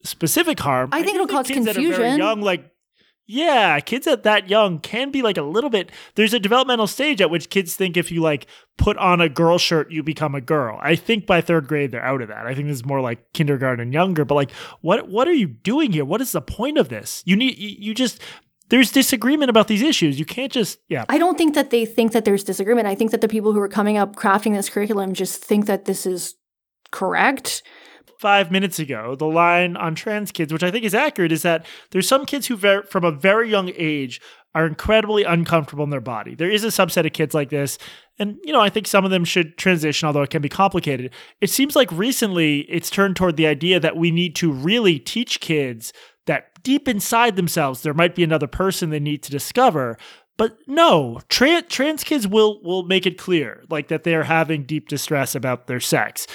specific 0.03 0.59
harm. 0.59 0.89
I 0.91 1.03
think 1.03 1.13
I 1.13 1.15
it'll 1.15 1.27
cause 1.27 1.47
confusion. 1.47 2.17
young, 2.17 2.41
like 2.41 2.73
yeah, 3.25 3.79
kids 3.79 4.05
at 4.05 4.23
that 4.23 4.49
young 4.49 4.79
can 4.79 5.09
be 5.09 5.21
like 5.21 5.37
a 5.37 5.43
little 5.43 5.69
bit. 5.69 5.91
There's 6.15 6.33
a 6.33 6.39
developmental 6.39 6.87
stage 6.87 7.21
at 7.21 7.29
which 7.29 7.49
kids 7.49 7.73
think 7.73 7.95
if 7.95 8.11
you 8.11 8.21
like 8.21 8.47
put 8.77 8.97
on 8.97 9.21
a 9.21 9.29
girl 9.29 9.57
shirt, 9.57 9.91
you 9.91 10.03
become 10.03 10.35
a 10.35 10.41
girl. 10.41 10.77
I 10.81 10.95
think 10.95 11.25
by 11.25 11.39
third 11.39 11.67
grade 11.67 11.91
they're 11.91 12.03
out 12.03 12.21
of 12.21 12.27
that. 12.27 12.45
I 12.45 12.53
think 12.53 12.67
this 12.67 12.75
is 12.75 12.85
more 12.85 12.99
like 12.99 13.31
kindergarten 13.31 13.81
and 13.81 13.93
younger. 13.93 14.25
But 14.25 14.35
like, 14.35 14.51
what 14.81 15.07
what 15.07 15.27
are 15.29 15.33
you 15.33 15.47
doing 15.47 15.93
here? 15.93 16.03
What 16.03 16.19
is 16.19 16.33
the 16.33 16.41
point 16.41 16.77
of 16.77 16.89
this? 16.89 17.23
You 17.25 17.37
need 17.37 17.57
you, 17.57 17.75
you 17.79 17.93
just 17.93 18.21
there's 18.67 18.91
disagreement 18.91 19.49
about 19.49 19.69
these 19.69 19.81
issues. 19.81 20.19
You 20.19 20.25
can't 20.25 20.51
just 20.51 20.79
yeah. 20.89 21.05
I 21.07 21.17
don't 21.17 21.37
think 21.37 21.55
that 21.55 21.69
they 21.69 21.85
think 21.85 22.11
that 22.11 22.25
there's 22.25 22.43
disagreement. 22.43 22.87
I 22.87 22.95
think 22.95 23.11
that 23.11 23.21
the 23.21 23.29
people 23.29 23.53
who 23.53 23.61
are 23.61 23.69
coming 23.69 23.97
up 23.97 24.17
crafting 24.17 24.53
this 24.53 24.69
curriculum 24.69 25.13
just 25.13 25.41
think 25.41 25.65
that 25.67 25.85
this 25.85 26.05
is 26.05 26.35
correct 26.91 27.63
five 28.23 28.51
minutes 28.51 28.79
ago, 28.79 29.15
the 29.15 29.25
line 29.27 29.75
on 29.75 29.95
trans 29.95 30.31
kids, 30.31 30.53
which 30.53 30.63
I 30.63 30.71
think 30.71 30.85
is 30.85 30.95
accurate, 30.95 31.33
is 31.33 31.41
that 31.41 31.65
there's 31.91 32.07
some 32.07 32.25
kids 32.25 32.47
who, 32.47 32.55
ver- 32.55 32.83
from 32.83 33.03
a 33.03 33.11
very 33.11 33.51
young 33.51 33.69
age, 33.75 34.21
are 34.55 34.65
incredibly 34.65 35.25
uncomfortable 35.25 35.83
in 35.83 35.89
their 35.89 35.99
body. 35.99 36.33
There 36.33 36.49
is 36.49 36.63
a 36.63 36.67
subset 36.67 37.05
of 37.05 37.11
kids 37.11 37.33
like 37.33 37.49
this. 37.49 37.77
And, 38.17 38.37
you 38.45 38.53
know, 38.53 38.61
I 38.61 38.69
think 38.69 38.87
some 38.87 39.03
of 39.03 39.11
them 39.11 39.25
should 39.25 39.57
transition, 39.57 40.07
although 40.07 40.21
it 40.21 40.29
can 40.29 40.41
be 40.41 40.47
complicated. 40.47 41.11
It 41.41 41.49
seems 41.49 41.75
like 41.75 41.91
recently 41.91 42.59
it's 42.69 42.89
turned 42.89 43.17
toward 43.17 43.35
the 43.35 43.47
idea 43.47 43.77
that 43.81 43.97
we 43.97 44.09
need 44.09 44.37
to 44.37 44.53
really 44.53 44.99
teach 44.99 45.41
kids 45.41 45.91
that 46.25 46.63
deep 46.63 46.87
inside 46.87 47.35
themselves, 47.35 47.81
there 47.81 47.93
might 47.93 48.15
be 48.15 48.23
another 48.23 48.47
person 48.47 48.89
they 48.89 49.01
need 49.01 49.21
to 49.23 49.31
discover. 49.31 49.97
But 50.37 50.55
no, 50.65 51.19
trans, 51.27 51.65
trans 51.67 52.05
kids 52.05 52.25
will 52.25 52.63
will 52.63 52.83
make 52.83 53.05
it 53.05 53.17
clear, 53.17 53.65
like 53.69 53.89
that 53.89 54.03
they 54.03 54.15
are 54.15 54.23
having 54.23 54.63
deep 54.63 54.87
distress 54.87 55.35
about 55.35 55.67
their 55.67 55.81
sex 55.81 56.25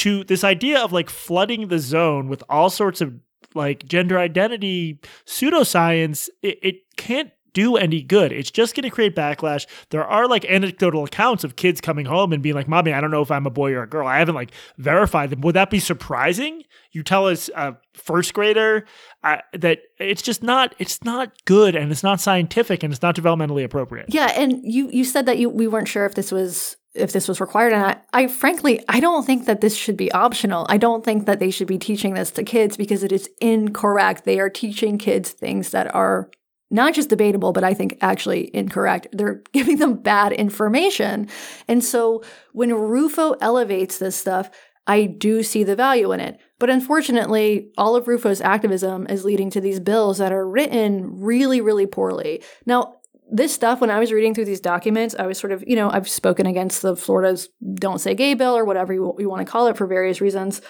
to 0.00 0.24
this 0.24 0.44
idea 0.44 0.80
of 0.80 0.92
like 0.92 1.10
flooding 1.10 1.68
the 1.68 1.78
zone 1.78 2.28
with 2.28 2.42
all 2.48 2.70
sorts 2.70 3.02
of 3.02 3.12
like 3.54 3.84
gender 3.84 4.18
identity 4.18 4.98
pseudoscience, 5.26 6.30
it, 6.42 6.58
it 6.62 6.96
can't 6.96 7.30
do 7.52 7.76
any 7.76 8.00
good. 8.00 8.32
It's 8.32 8.50
just 8.50 8.74
going 8.74 8.84
to 8.84 8.90
create 8.90 9.14
backlash. 9.14 9.66
There 9.90 10.04
are 10.04 10.26
like 10.26 10.46
anecdotal 10.46 11.04
accounts 11.04 11.44
of 11.44 11.56
kids 11.56 11.82
coming 11.82 12.06
home 12.06 12.32
and 12.32 12.42
being 12.42 12.54
like, 12.54 12.68
"Mommy, 12.68 12.94
I 12.94 13.00
don't 13.02 13.10
know 13.10 13.20
if 13.20 13.30
I'm 13.30 13.44
a 13.44 13.50
boy 13.50 13.72
or 13.72 13.82
a 13.82 13.88
girl. 13.88 14.06
I 14.06 14.18
haven't 14.18 14.36
like 14.36 14.52
verified 14.78 15.28
them." 15.28 15.42
Would 15.42 15.56
that 15.56 15.68
be 15.68 15.80
surprising? 15.80 16.62
You 16.92 17.02
tell 17.02 17.26
us 17.26 17.50
a 17.54 17.76
first 17.92 18.32
grader 18.32 18.86
uh, 19.22 19.38
that 19.52 19.80
it's 19.98 20.22
just 20.22 20.42
not 20.42 20.74
it's 20.78 21.04
not 21.04 21.44
good 21.44 21.74
and 21.74 21.92
it's 21.92 22.02
not 22.02 22.20
scientific 22.20 22.82
and 22.82 22.92
it's 22.92 23.02
not 23.02 23.16
developmentally 23.16 23.64
appropriate. 23.64 24.06
Yeah, 24.08 24.32
and 24.34 24.60
you 24.64 24.88
you 24.90 25.04
said 25.04 25.26
that 25.26 25.38
you 25.38 25.50
we 25.50 25.66
weren't 25.66 25.88
sure 25.88 26.06
if 26.06 26.14
this 26.14 26.32
was 26.32 26.76
if 26.94 27.12
this 27.12 27.28
was 27.28 27.40
required. 27.40 27.72
And 27.72 27.84
I, 27.84 27.96
I 28.12 28.26
frankly, 28.26 28.82
I 28.88 29.00
don't 29.00 29.24
think 29.24 29.46
that 29.46 29.60
this 29.60 29.76
should 29.76 29.96
be 29.96 30.10
optional. 30.12 30.66
I 30.68 30.76
don't 30.76 31.04
think 31.04 31.26
that 31.26 31.38
they 31.38 31.50
should 31.50 31.68
be 31.68 31.78
teaching 31.78 32.14
this 32.14 32.30
to 32.32 32.42
kids 32.42 32.76
because 32.76 33.02
it 33.02 33.12
is 33.12 33.30
incorrect. 33.40 34.24
They 34.24 34.40
are 34.40 34.50
teaching 34.50 34.98
kids 34.98 35.30
things 35.30 35.70
that 35.70 35.94
are 35.94 36.30
not 36.70 36.94
just 36.94 37.08
debatable, 37.08 37.52
but 37.52 37.64
I 37.64 37.74
think 37.74 37.98
actually 38.00 38.54
incorrect. 38.54 39.08
They're 39.12 39.42
giving 39.52 39.78
them 39.78 39.94
bad 39.94 40.32
information. 40.32 41.28
And 41.68 41.84
so 41.84 42.22
when 42.52 42.72
Rufo 42.72 43.32
elevates 43.40 43.98
this 43.98 44.16
stuff, 44.16 44.50
I 44.86 45.06
do 45.06 45.42
see 45.42 45.62
the 45.62 45.76
value 45.76 46.10
in 46.12 46.20
it. 46.20 46.40
But 46.58 46.70
unfortunately, 46.70 47.70
all 47.78 47.94
of 47.94 48.08
Rufo's 48.08 48.40
activism 48.40 49.06
is 49.08 49.24
leading 49.24 49.50
to 49.50 49.60
these 49.60 49.78
bills 49.78 50.18
that 50.18 50.32
are 50.32 50.48
written 50.48 51.20
really, 51.20 51.60
really 51.60 51.86
poorly. 51.86 52.42
Now, 52.66 52.99
this 53.30 53.54
stuff, 53.54 53.80
when 53.80 53.90
I 53.90 53.98
was 53.98 54.12
reading 54.12 54.34
through 54.34 54.44
these 54.46 54.60
documents, 54.60 55.14
I 55.18 55.26
was 55.26 55.38
sort 55.38 55.52
of, 55.52 55.64
you 55.66 55.76
know, 55.76 55.90
I've 55.90 56.08
spoken 56.08 56.46
against 56.46 56.82
the 56.82 56.96
Florida's 56.96 57.48
Don't 57.74 58.00
Say 58.00 58.14
Gay 58.14 58.34
bill 58.34 58.56
or 58.56 58.64
whatever 58.64 58.92
you, 58.92 59.14
you 59.18 59.28
want 59.28 59.46
to 59.46 59.50
call 59.50 59.66
it 59.66 59.76
for 59.76 59.86
various 59.86 60.20
reasons. 60.20 60.60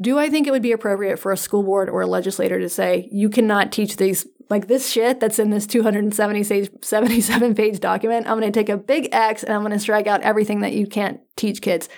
Do 0.00 0.18
I 0.18 0.30
think 0.30 0.46
it 0.46 0.52
would 0.52 0.62
be 0.62 0.72
appropriate 0.72 1.18
for 1.18 1.32
a 1.32 1.36
school 1.36 1.64
board 1.64 1.88
or 1.88 2.02
a 2.02 2.06
legislator 2.06 2.60
to 2.60 2.68
say, 2.68 3.08
you 3.10 3.28
cannot 3.28 3.72
teach 3.72 3.96
these, 3.96 4.26
like 4.48 4.68
this 4.68 4.88
shit 4.90 5.18
that's 5.18 5.40
in 5.40 5.50
this 5.50 5.66
277 5.66 7.54
page 7.54 7.80
document? 7.80 8.28
I'm 8.28 8.38
going 8.38 8.52
to 8.52 8.58
take 8.58 8.68
a 8.68 8.76
big 8.76 9.08
X 9.10 9.42
and 9.42 9.52
I'm 9.52 9.62
going 9.62 9.72
to 9.72 9.78
strike 9.80 10.06
out 10.06 10.20
everything 10.20 10.60
that 10.60 10.72
you 10.72 10.86
can't 10.86 11.20
teach 11.36 11.60
kids. 11.60 11.88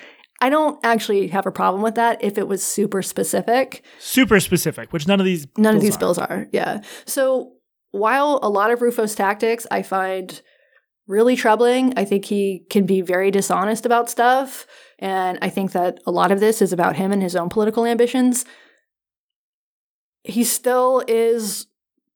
I 0.43 0.49
don't 0.49 0.79
actually 0.83 1.27
have 1.27 1.45
a 1.45 1.51
problem 1.51 1.83
with 1.83 1.93
that 1.95 2.23
if 2.23 2.39
it 2.39 2.47
was 2.47 2.63
super 2.63 3.03
specific. 3.03 3.83
Super 3.99 4.39
specific, 4.39 4.91
which 4.91 5.07
none 5.07 5.19
of 5.19 5.25
these 5.25 5.45
None 5.55 5.75
of 5.75 5.81
these 5.81 5.95
are. 5.95 5.99
bills 5.99 6.17
are. 6.17 6.47
Yeah. 6.51 6.81
So 7.05 7.53
while 7.91 8.39
a 8.41 8.49
lot 8.49 8.71
of 8.71 8.81
Rufo's 8.81 9.15
tactics 9.15 9.67
I 9.69 9.81
find 9.81 10.41
really 11.07 11.35
troubling, 11.35 11.93
I 11.97 12.05
think 12.05 12.25
he 12.25 12.65
can 12.69 12.85
be 12.85 13.01
very 13.01 13.31
dishonest 13.31 13.85
about 13.85 14.09
stuff. 14.09 14.65
And 14.99 15.37
I 15.41 15.49
think 15.49 15.73
that 15.73 15.99
a 16.05 16.11
lot 16.11 16.31
of 16.31 16.39
this 16.39 16.61
is 16.61 16.71
about 16.71 16.95
him 16.95 17.11
and 17.11 17.21
his 17.21 17.35
own 17.35 17.49
political 17.49 17.85
ambitions. 17.85 18.45
He 20.23 20.43
still 20.43 21.03
is 21.07 21.67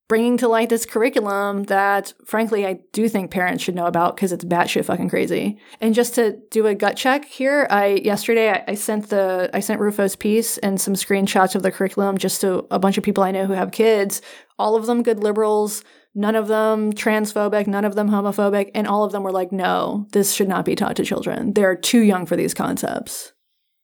bringing 0.07 0.37
to 0.37 0.47
light 0.47 0.69
this 0.69 0.85
curriculum 0.85 1.63
that, 1.63 2.13
frankly, 2.25 2.65
I 2.65 2.79
do 2.93 3.09
think 3.09 3.31
parents 3.31 3.63
should 3.63 3.75
know 3.75 3.87
about 3.87 4.15
because 4.15 4.31
it's 4.31 4.45
batshit 4.45 4.85
fucking 4.85 5.09
crazy. 5.09 5.57
And 5.81 5.95
just 5.95 6.15
to 6.15 6.39
do 6.51 6.67
a 6.67 6.75
gut 6.75 6.95
check 6.95 7.25
here, 7.25 7.67
I 7.69 8.01
yesterday 8.03 8.51
I, 8.51 8.63
I 8.69 8.75
sent 8.75 9.09
the 9.09 9.49
I 9.53 9.59
sent 9.59 9.79
Rufo's 9.79 10.15
piece 10.15 10.57
and 10.59 10.79
some 10.79 10.93
screenshots 10.93 11.55
of 11.55 11.63
the 11.63 11.71
curriculum 11.71 12.17
just 12.17 12.41
to 12.41 12.67
a 12.71 12.79
bunch 12.79 12.97
of 12.97 13.03
people 13.03 13.23
I 13.23 13.31
know 13.31 13.45
who 13.45 13.53
have 13.53 13.71
kids. 13.71 14.21
All 14.59 14.75
of 14.75 14.85
them 14.85 15.03
good 15.03 15.21
liberals, 15.21 15.83
none 16.13 16.35
of 16.35 16.47
them 16.47 16.93
transphobic, 16.93 17.67
none 17.67 17.85
of 17.85 17.95
them 17.95 18.09
homophobic, 18.09 18.71
and 18.75 18.87
all 18.87 19.03
of 19.03 19.11
them 19.11 19.23
were 19.23 19.31
like, 19.31 19.51
"No, 19.51 20.07
this 20.11 20.33
should 20.33 20.47
not 20.47 20.65
be 20.65 20.75
taught 20.75 20.95
to 20.97 21.03
children. 21.03 21.53
They're 21.53 21.75
too 21.75 22.01
young 22.01 22.25
for 22.25 22.35
these 22.35 22.53
concepts." 22.53 23.33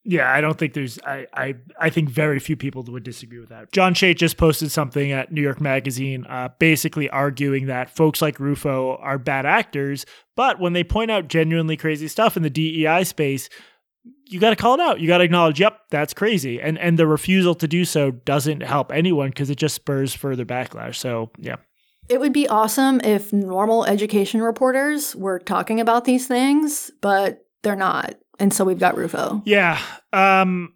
Yeah, 0.04 0.32
I 0.34 0.42
don't 0.42 0.58
think 0.58 0.74
there's. 0.74 0.98
I, 1.06 1.28
I 1.34 1.56
I 1.80 1.90
think 1.92 2.10
very 2.10 2.40
few 2.40 2.56
people 2.56 2.84
would 2.88 3.04
disagree 3.04 3.40
with 3.40 3.50
that. 3.50 3.72
John 3.72 3.94
Chait 3.94 4.18
just 4.18 4.36
posted 4.36 4.72
something 4.72 5.12
at 5.12 5.32
New 5.32 5.42
York 5.42 5.62
Magazine, 5.62 6.26
uh, 6.28 6.50
basically 6.58 7.08
arguing 7.10 7.68
that 7.68 7.96
folks 7.96 8.20
like 8.20 8.40
Rufo 8.40 8.96
are 8.98 9.20
bad 9.20 9.46
actors, 9.46 10.06
but 10.36 10.60
when 10.60 10.74
they 10.74 10.84
point 10.84 11.12
out 11.12 11.28
genuinely 11.28 11.78
crazy 11.78 12.08
stuff 12.08 12.36
in 12.36 12.42
the 12.42 12.50
DEI 12.50 13.04
space, 13.04 13.48
you 14.26 14.40
got 14.40 14.50
to 14.50 14.56
call 14.56 14.74
it 14.74 14.80
out. 14.80 15.00
You 15.00 15.08
got 15.08 15.20
to 15.20 15.24
acknowledge, 15.24 15.60
yep, 15.60 15.82
that's 15.92 16.16
crazy, 16.16 16.60
and 16.60 16.80
and 16.80 16.98
the 16.98 17.06
refusal 17.06 17.54
to 17.56 17.68
do 17.68 17.86
so 17.86 18.10
doesn't 18.10 18.62
help 18.62 18.92
anyone 18.92 19.30
because 19.30 19.52
it 19.52 19.58
just 19.58 19.76
spurs 19.76 20.16
further 20.16 20.46
backlash. 20.46 20.96
So 20.96 21.30
yeah, 21.38 21.58
It 22.10 22.20
would 22.20 22.34
be 22.34 22.48
awesome 22.48 23.02
if 23.02 23.32
normal 23.32 23.86
education 23.86 24.42
reporters 24.42 25.16
were 25.16 25.38
talking 25.38 25.80
about 25.80 26.06
these 26.06 26.26
things, 26.28 26.90
but 27.02 27.46
they're 27.62 27.76
not. 27.76 28.16
And 28.40 28.54
so 28.54 28.64
we've 28.66 28.80
got 28.80 28.98
Rufo. 28.98 29.42
yeah. 29.46 29.80
Um, 30.14 30.74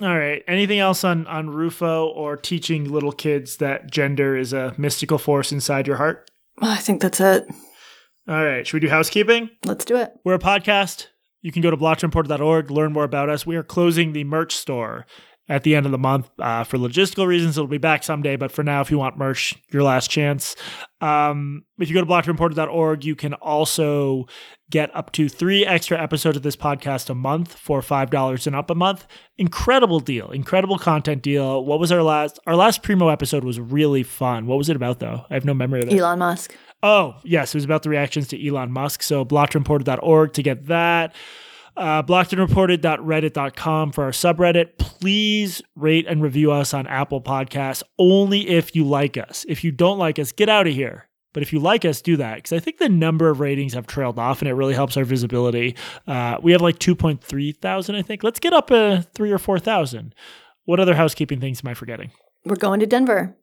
all 0.00 0.16
right. 0.18 0.42
Anything 0.48 0.78
else 0.78 1.04
on 1.04 1.26
on 1.26 1.50
Rufo 1.50 2.06
or 2.08 2.36
teaching 2.36 2.90
little 2.90 3.12
kids 3.12 3.58
that 3.58 3.90
gender 3.90 4.36
is 4.36 4.52
a 4.52 4.74
mystical 4.78 5.18
force 5.18 5.52
inside 5.52 5.86
your 5.86 5.96
heart? 5.98 6.30
I 6.62 6.76
think 6.76 7.02
that's 7.02 7.20
it. 7.20 7.46
All 8.28 8.44
right. 8.44 8.66
Should 8.66 8.74
we 8.74 8.80
do 8.80 8.88
housekeeping? 8.88 9.50
Let's 9.64 9.84
do 9.84 9.96
it. 9.96 10.12
We're 10.24 10.34
a 10.34 10.38
podcast. 10.38 11.06
You 11.42 11.52
can 11.52 11.62
go 11.62 11.70
to 11.70 11.76
blockedandreported.org, 11.76 12.70
learn 12.70 12.92
more 12.92 13.04
about 13.04 13.28
us. 13.30 13.46
We 13.46 13.56
are 13.56 13.62
closing 13.62 14.12
the 14.12 14.24
merch 14.24 14.54
store 14.54 15.06
at 15.50 15.64
the 15.64 15.74
end 15.74 15.84
of 15.84 15.90
the 15.92 15.98
month 15.98 16.30
uh, 16.38 16.62
for 16.62 16.78
logistical 16.78 17.26
reasons. 17.26 17.58
It'll 17.58 17.66
be 17.66 17.76
back 17.76 18.04
someday, 18.04 18.36
but 18.36 18.52
for 18.52 18.62
now, 18.62 18.80
if 18.80 18.90
you 18.90 18.98
want 18.98 19.18
merch, 19.18 19.56
your 19.72 19.82
last 19.82 20.08
chance. 20.08 20.54
Um, 21.00 21.64
if 21.78 21.88
you 21.90 21.94
go 21.94 22.00
to 22.00 22.06
blockedandreported.org, 22.06 23.04
you 23.04 23.16
can 23.16 23.34
also 23.34 24.26
get 24.70 24.94
up 24.94 25.10
to 25.12 25.28
three 25.28 25.66
extra 25.66 26.00
episodes 26.00 26.36
of 26.36 26.44
this 26.44 26.54
podcast 26.54 27.10
a 27.10 27.14
month 27.14 27.58
for 27.58 27.80
$5 27.80 28.46
and 28.46 28.54
up 28.54 28.70
a 28.70 28.76
month. 28.76 29.08
Incredible 29.38 29.98
deal, 29.98 30.30
incredible 30.30 30.78
content 30.78 31.20
deal. 31.20 31.64
What 31.64 31.80
was 31.80 31.90
our 31.90 32.02
last? 32.02 32.38
Our 32.46 32.54
last 32.54 32.84
Primo 32.84 33.08
episode 33.08 33.42
was 33.42 33.58
really 33.58 34.04
fun. 34.04 34.46
What 34.46 34.56
was 34.56 34.68
it 34.68 34.76
about, 34.76 35.00
though? 35.00 35.26
I 35.28 35.34
have 35.34 35.44
no 35.44 35.54
memory 35.54 35.82
of 35.82 35.88
it. 35.88 35.98
Elon 35.98 36.20
Musk. 36.20 36.56
Oh, 36.82 37.16
yes. 37.24 37.54
It 37.54 37.58
was 37.58 37.64
about 37.64 37.82
the 37.82 37.90
reactions 37.90 38.28
to 38.28 38.46
Elon 38.46 38.70
Musk. 38.70 39.02
So 39.02 39.24
blockedandreported.org 39.24 40.32
to 40.34 40.42
get 40.42 40.66
that. 40.66 41.14
Uh, 41.76 42.02
blockedandreported.reddit.com 42.02 43.92
for 43.92 44.04
our 44.04 44.10
subreddit. 44.10 44.78
Please 44.78 45.62
rate 45.74 46.06
and 46.06 46.22
review 46.22 46.52
us 46.52 46.74
on 46.74 46.86
Apple 46.86 47.22
Podcasts 47.22 47.82
only 47.98 48.48
if 48.48 48.74
you 48.76 48.84
like 48.84 49.16
us. 49.16 49.46
If 49.48 49.64
you 49.64 49.72
don't 49.72 49.98
like 49.98 50.18
us, 50.18 50.32
get 50.32 50.48
out 50.48 50.66
of 50.66 50.74
here. 50.74 51.08
But 51.32 51.42
if 51.42 51.52
you 51.52 51.60
like 51.60 51.84
us, 51.84 52.02
do 52.02 52.16
that 52.16 52.36
because 52.36 52.52
I 52.52 52.58
think 52.58 52.78
the 52.78 52.88
number 52.88 53.30
of 53.30 53.40
ratings 53.40 53.74
have 53.74 53.86
trailed 53.86 54.18
off 54.18 54.40
and 54.42 54.48
it 54.48 54.54
really 54.54 54.74
helps 54.74 54.96
our 54.96 55.04
visibility. 55.04 55.76
Uh, 56.06 56.38
we 56.42 56.52
have 56.52 56.60
like 56.60 56.78
2.3 56.78 57.56
thousand, 57.58 57.94
I 57.94 58.02
think. 58.02 58.24
Let's 58.24 58.40
get 58.40 58.52
up 58.52 58.70
a 58.70 59.02
three 59.14 59.30
or 59.30 59.38
4,000. 59.38 60.14
What 60.64 60.80
other 60.80 60.94
housekeeping 60.94 61.40
things 61.40 61.62
am 61.64 61.68
I 61.68 61.74
forgetting? 61.74 62.10
We're 62.44 62.56
going 62.56 62.80
to 62.80 62.86
Denver. 62.86 63.36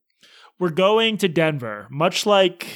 We're 0.59 0.69
going 0.69 1.17
to 1.17 1.27
Denver, 1.27 1.87
much 1.89 2.25
like 2.25 2.67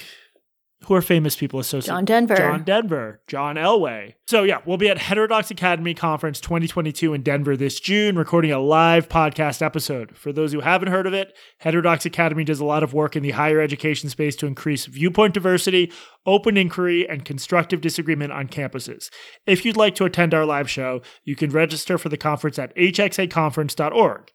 who 0.85 0.95
are 0.95 1.01
famous 1.01 1.35
people 1.35 1.59
associated 1.59 1.93
John 1.93 2.05
Denver. 2.05 2.35
John 2.35 2.63
Denver, 2.63 3.21
John 3.27 3.55
Elway. 3.55 4.15
So 4.27 4.43
yeah, 4.43 4.59
we'll 4.65 4.77
be 4.77 4.89
at 4.89 4.97
Heterodox 4.97 5.51
Academy 5.51 5.93
Conference 5.93 6.41
2022 6.41 7.13
in 7.13 7.21
Denver 7.21 7.55
this 7.55 7.79
June, 7.79 8.17
recording 8.17 8.51
a 8.51 8.59
live 8.59 9.07
podcast 9.07 9.61
episode. 9.61 10.15
For 10.17 10.33
those 10.33 10.53
who 10.53 10.61
haven't 10.61 10.89
heard 10.89 11.05
of 11.05 11.13
it, 11.13 11.37
Heterodox 11.59 12.05
Academy 12.05 12.43
does 12.43 12.59
a 12.59 12.65
lot 12.65 12.81
of 12.81 12.93
work 12.93 13.15
in 13.15 13.23
the 13.23 13.31
higher 13.31 13.61
education 13.61 14.09
space 14.09 14.35
to 14.37 14.47
increase 14.47 14.85
viewpoint 14.85 15.33
diversity, 15.33 15.91
open 16.25 16.57
inquiry, 16.57 17.07
and 17.07 17.25
constructive 17.25 17.81
disagreement 17.81 18.31
on 18.31 18.47
campuses. 18.47 19.09
If 19.45 19.65
you'd 19.65 19.77
like 19.77 19.95
to 19.95 20.05
attend 20.05 20.33
our 20.33 20.45
live 20.45 20.69
show, 20.69 21.01
you 21.23 21.35
can 21.35 21.51
register 21.51 21.97
for 21.97 22.09
the 22.09 22.17
conference 22.17 22.57
at 22.57 22.75
hxaconference.org. 22.75 24.31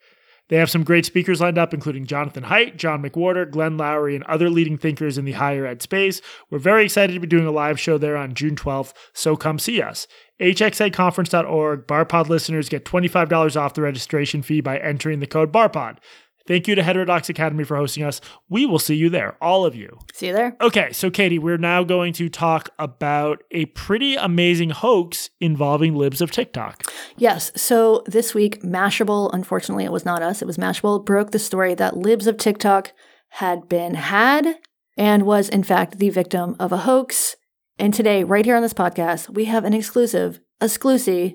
They 0.49 0.57
have 0.57 0.71
some 0.71 0.85
great 0.85 1.05
speakers 1.05 1.41
lined 1.41 1.59
up, 1.59 1.75
including 1.75 2.07
Jonathan 2.07 2.45
Haidt, 2.45 2.77
John 2.77 3.03
McWhorter, 3.03 3.51
Glenn 3.51 3.77
Loury, 3.77 4.15
and 4.15 4.25
other 4.25 4.49
leading 4.49 4.79
thinkers 4.79 5.19
in 5.19 5.25
the 5.25 5.33
higher 5.33 5.67
ed 5.67 5.83
space. 5.83 6.21
We're 6.51 6.59
very 6.59 6.85
excited 6.85 7.15
to 7.15 7.21
be 7.21 7.27
doing 7.27 7.47
a 7.47 7.51
live 7.51 7.81
show 7.81 7.99
there 7.99 8.17
on 8.17 8.35
June 8.35 8.55
12th, 8.55 8.93
so 9.13 9.37
come 9.37 9.59
see 9.59 9.83
us. 9.83 10.07
hxaconference.org. 10.41 11.87
Barpod 11.87 12.29
listeners 12.29 12.69
get 12.69 12.85
$25 12.85 13.61
off 13.61 13.75
the 13.75 13.83
registration 13.83 14.43
fee 14.43 14.61
by 14.61 14.79
entering 14.79 15.21
the 15.21 15.27
code 15.27 15.53
BARPOD. 15.53 15.99
Thank 16.47 16.69
you 16.69 16.75
to 16.75 16.83
Heterodox 16.83 17.29
Academy 17.29 17.65
for 17.65 17.77
hosting 17.77 18.05
us. 18.05 18.21
We 18.49 18.67
will 18.67 18.79
see 18.79 18.95
you 18.95 19.11
there, 19.11 19.37
all 19.41 19.65
of 19.65 19.75
you. 19.75 19.99
See 20.15 20.29
you 20.29 20.33
there. 20.33 20.57
Okay, 20.61 20.93
so 20.93 21.11
Katie, 21.11 21.39
we're 21.39 21.59
now 21.59 21.85
going 21.85 22.13
to 22.15 22.29
talk 22.29 22.71
about 22.79 23.43
a 23.51 23.67
pretty 23.67 24.15
amazing 24.15 24.71
hoax 24.71 25.31
involving 25.41 25.95
libs 25.95 26.21
of 26.21 26.31
TikTok. 26.31 26.85
Yes. 27.17 27.53
So 27.57 28.03
this 28.07 28.35
week, 28.35 28.63
Mashable, 28.63 29.31
unfortunately, 29.33 29.85
it 29.85 29.93
was 29.93 30.05
not 30.05 30.23
us, 30.23 30.43
it 30.43 30.47
was 30.47 30.59
Mashable, 30.59 31.05
broke 31.05 31.33
the 31.33 31.39
story 31.39 31.75
that 31.75 31.97
Libs 31.97 32.27
of 32.27 32.37
TikTok 32.37 32.93
had 33.31 33.69
been 33.69 33.95
had 33.95 34.57
and 34.97 35.25
was, 35.25 35.49
in 35.49 35.63
fact, 35.63 35.99
the 35.99 36.11
victim 36.11 36.57
of 36.59 36.73
a 36.73 36.79
hoax. 36.79 37.37
And 37.79 37.93
today, 37.93 38.25
right 38.25 38.45
here 38.45 38.57
on 38.57 38.63
this 38.63 38.73
podcast, 38.73 39.29
we 39.29 39.45
have 39.47 39.65
an 39.65 39.75
exclusive, 39.75 40.41
exclusive 40.61 41.35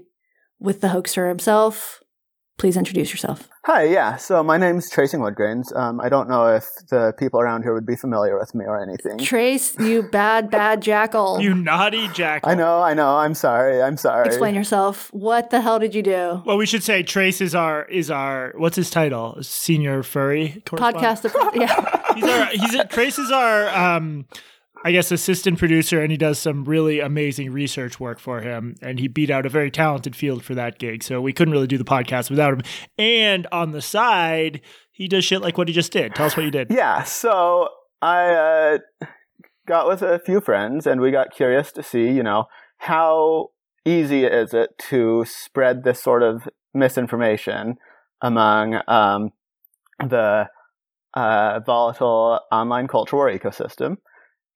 with 0.60 0.82
the 0.82 0.90
hoaxer 0.90 1.28
himself. 1.28 2.01
Please 2.58 2.78
introduce 2.78 3.10
yourself. 3.10 3.50
Hi, 3.66 3.86
yeah. 3.86 4.18
So 4.18 4.44
my 4.44 4.58
name's 4.58 4.88
Tracing 4.90 5.20
Woodgrains. 5.20 5.76
Um, 5.76 6.00
I 6.00 6.10
don't 6.10 6.30
know 6.30 6.48
if 6.48 6.66
the 6.90 7.12
people 7.18 7.40
around 7.40 7.64
here 7.64 7.74
would 7.74 7.88
be 7.88 7.96
familiar 7.96 8.38
with 8.38 8.54
me 8.54 8.66
or 8.66 8.80
anything. 8.80 9.18
Trace, 9.18 9.78
you 9.80 10.04
bad, 10.04 10.52
bad 10.52 10.82
jackal. 10.82 11.42
You 11.42 11.56
naughty 11.56 12.08
jackal. 12.10 12.52
I 12.52 12.54
know, 12.54 12.82
I 12.82 12.94
know. 12.94 13.18
I'm 13.18 13.34
sorry. 13.34 13.82
I'm 13.82 13.98
sorry. 13.98 14.28
Explain 14.28 14.54
yourself. 14.54 15.12
What 15.12 15.50
the 15.50 15.62
hell 15.62 15.80
did 15.80 15.96
you 15.96 16.04
do? 16.04 16.44
Well, 16.46 16.58
we 16.58 16.68
should 16.68 16.84
say 16.84 17.02
Trace 17.02 17.42
is 17.42 17.56
our 17.56 17.86
is 17.86 18.12
our 18.12 18.54
what's 18.58 18.76
his 18.76 18.92
title? 18.92 19.38
Senior 19.42 20.04
furry? 20.04 20.62
Podcast. 20.66 21.26
Of, 21.26 21.56
yeah. 21.56 22.14
He's 22.14 22.24
our 22.24 22.46
he's 22.48 22.74
a, 22.76 22.86
Trace 22.86 23.18
is 23.18 23.32
our 23.32 23.70
um 23.70 24.26
I 24.84 24.92
guess 24.92 25.12
assistant 25.12 25.60
producer 25.60 26.02
and 26.02 26.12
he 26.12 26.18
does 26.18 26.40
some 26.40 26.64
really 26.66 27.00
amazing 27.00 27.52
research 27.52 28.00
work 28.00 28.20
for 28.20 28.42
him 28.42 28.76
and 28.82 29.00
he 29.00 29.08
beat 29.08 29.30
out 29.30 29.46
a 29.46 29.50
very 29.50 29.70
talented 29.70 30.16
field 30.16 30.44
for 30.44 30.56
that 30.56 30.80
gig. 30.80 31.04
So 31.04 31.22
we 31.22 31.34
couldn't 31.34 31.52
really 31.52 31.68
do 31.68 31.78
the 31.78 31.84
podcast 31.84 32.30
without 32.30 32.54
him. 32.54 32.62
And 32.98 33.48
on 33.52 33.72
the 33.72 33.82
side, 33.82 34.62
he 34.92 35.08
does 35.08 35.24
shit 35.24 35.42
like 35.42 35.58
what 35.58 35.68
he 35.68 35.74
just 35.74 35.92
did. 35.92 36.16
Tell 36.16 36.26
us 36.26 36.36
what 36.36 36.44
you 36.44 36.52
did. 36.52 36.72
Yeah. 36.82 37.04
So 37.04 37.70
I 38.02 38.34
uh, 38.34 39.06
got 39.68 39.88
with 39.88 40.02
a 40.02 40.20
few 40.20 40.42
friends 40.42 40.88
and 40.88 41.00
we 41.00 41.12
got 41.12 41.32
curious 41.32 41.72
to 41.74 41.84
see, 41.84 42.10
you 42.10 42.24
know, 42.24 42.46
how 42.78 43.50
easy 43.86 44.26
is 44.26 44.54
it 44.54 44.78
to 44.90 45.24
spread 45.28 45.84
this 45.84 46.02
sort 46.02 46.24
of 46.24 46.48
misinformation 46.74 47.76
among 48.22 48.82
um, 48.88 49.30
the 50.00 50.48
uh, 51.14 51.60
volatile 51.66 52.40
online 52.52 52.88
cultural 52.88 53.38
ecosystem. 53.38 53.98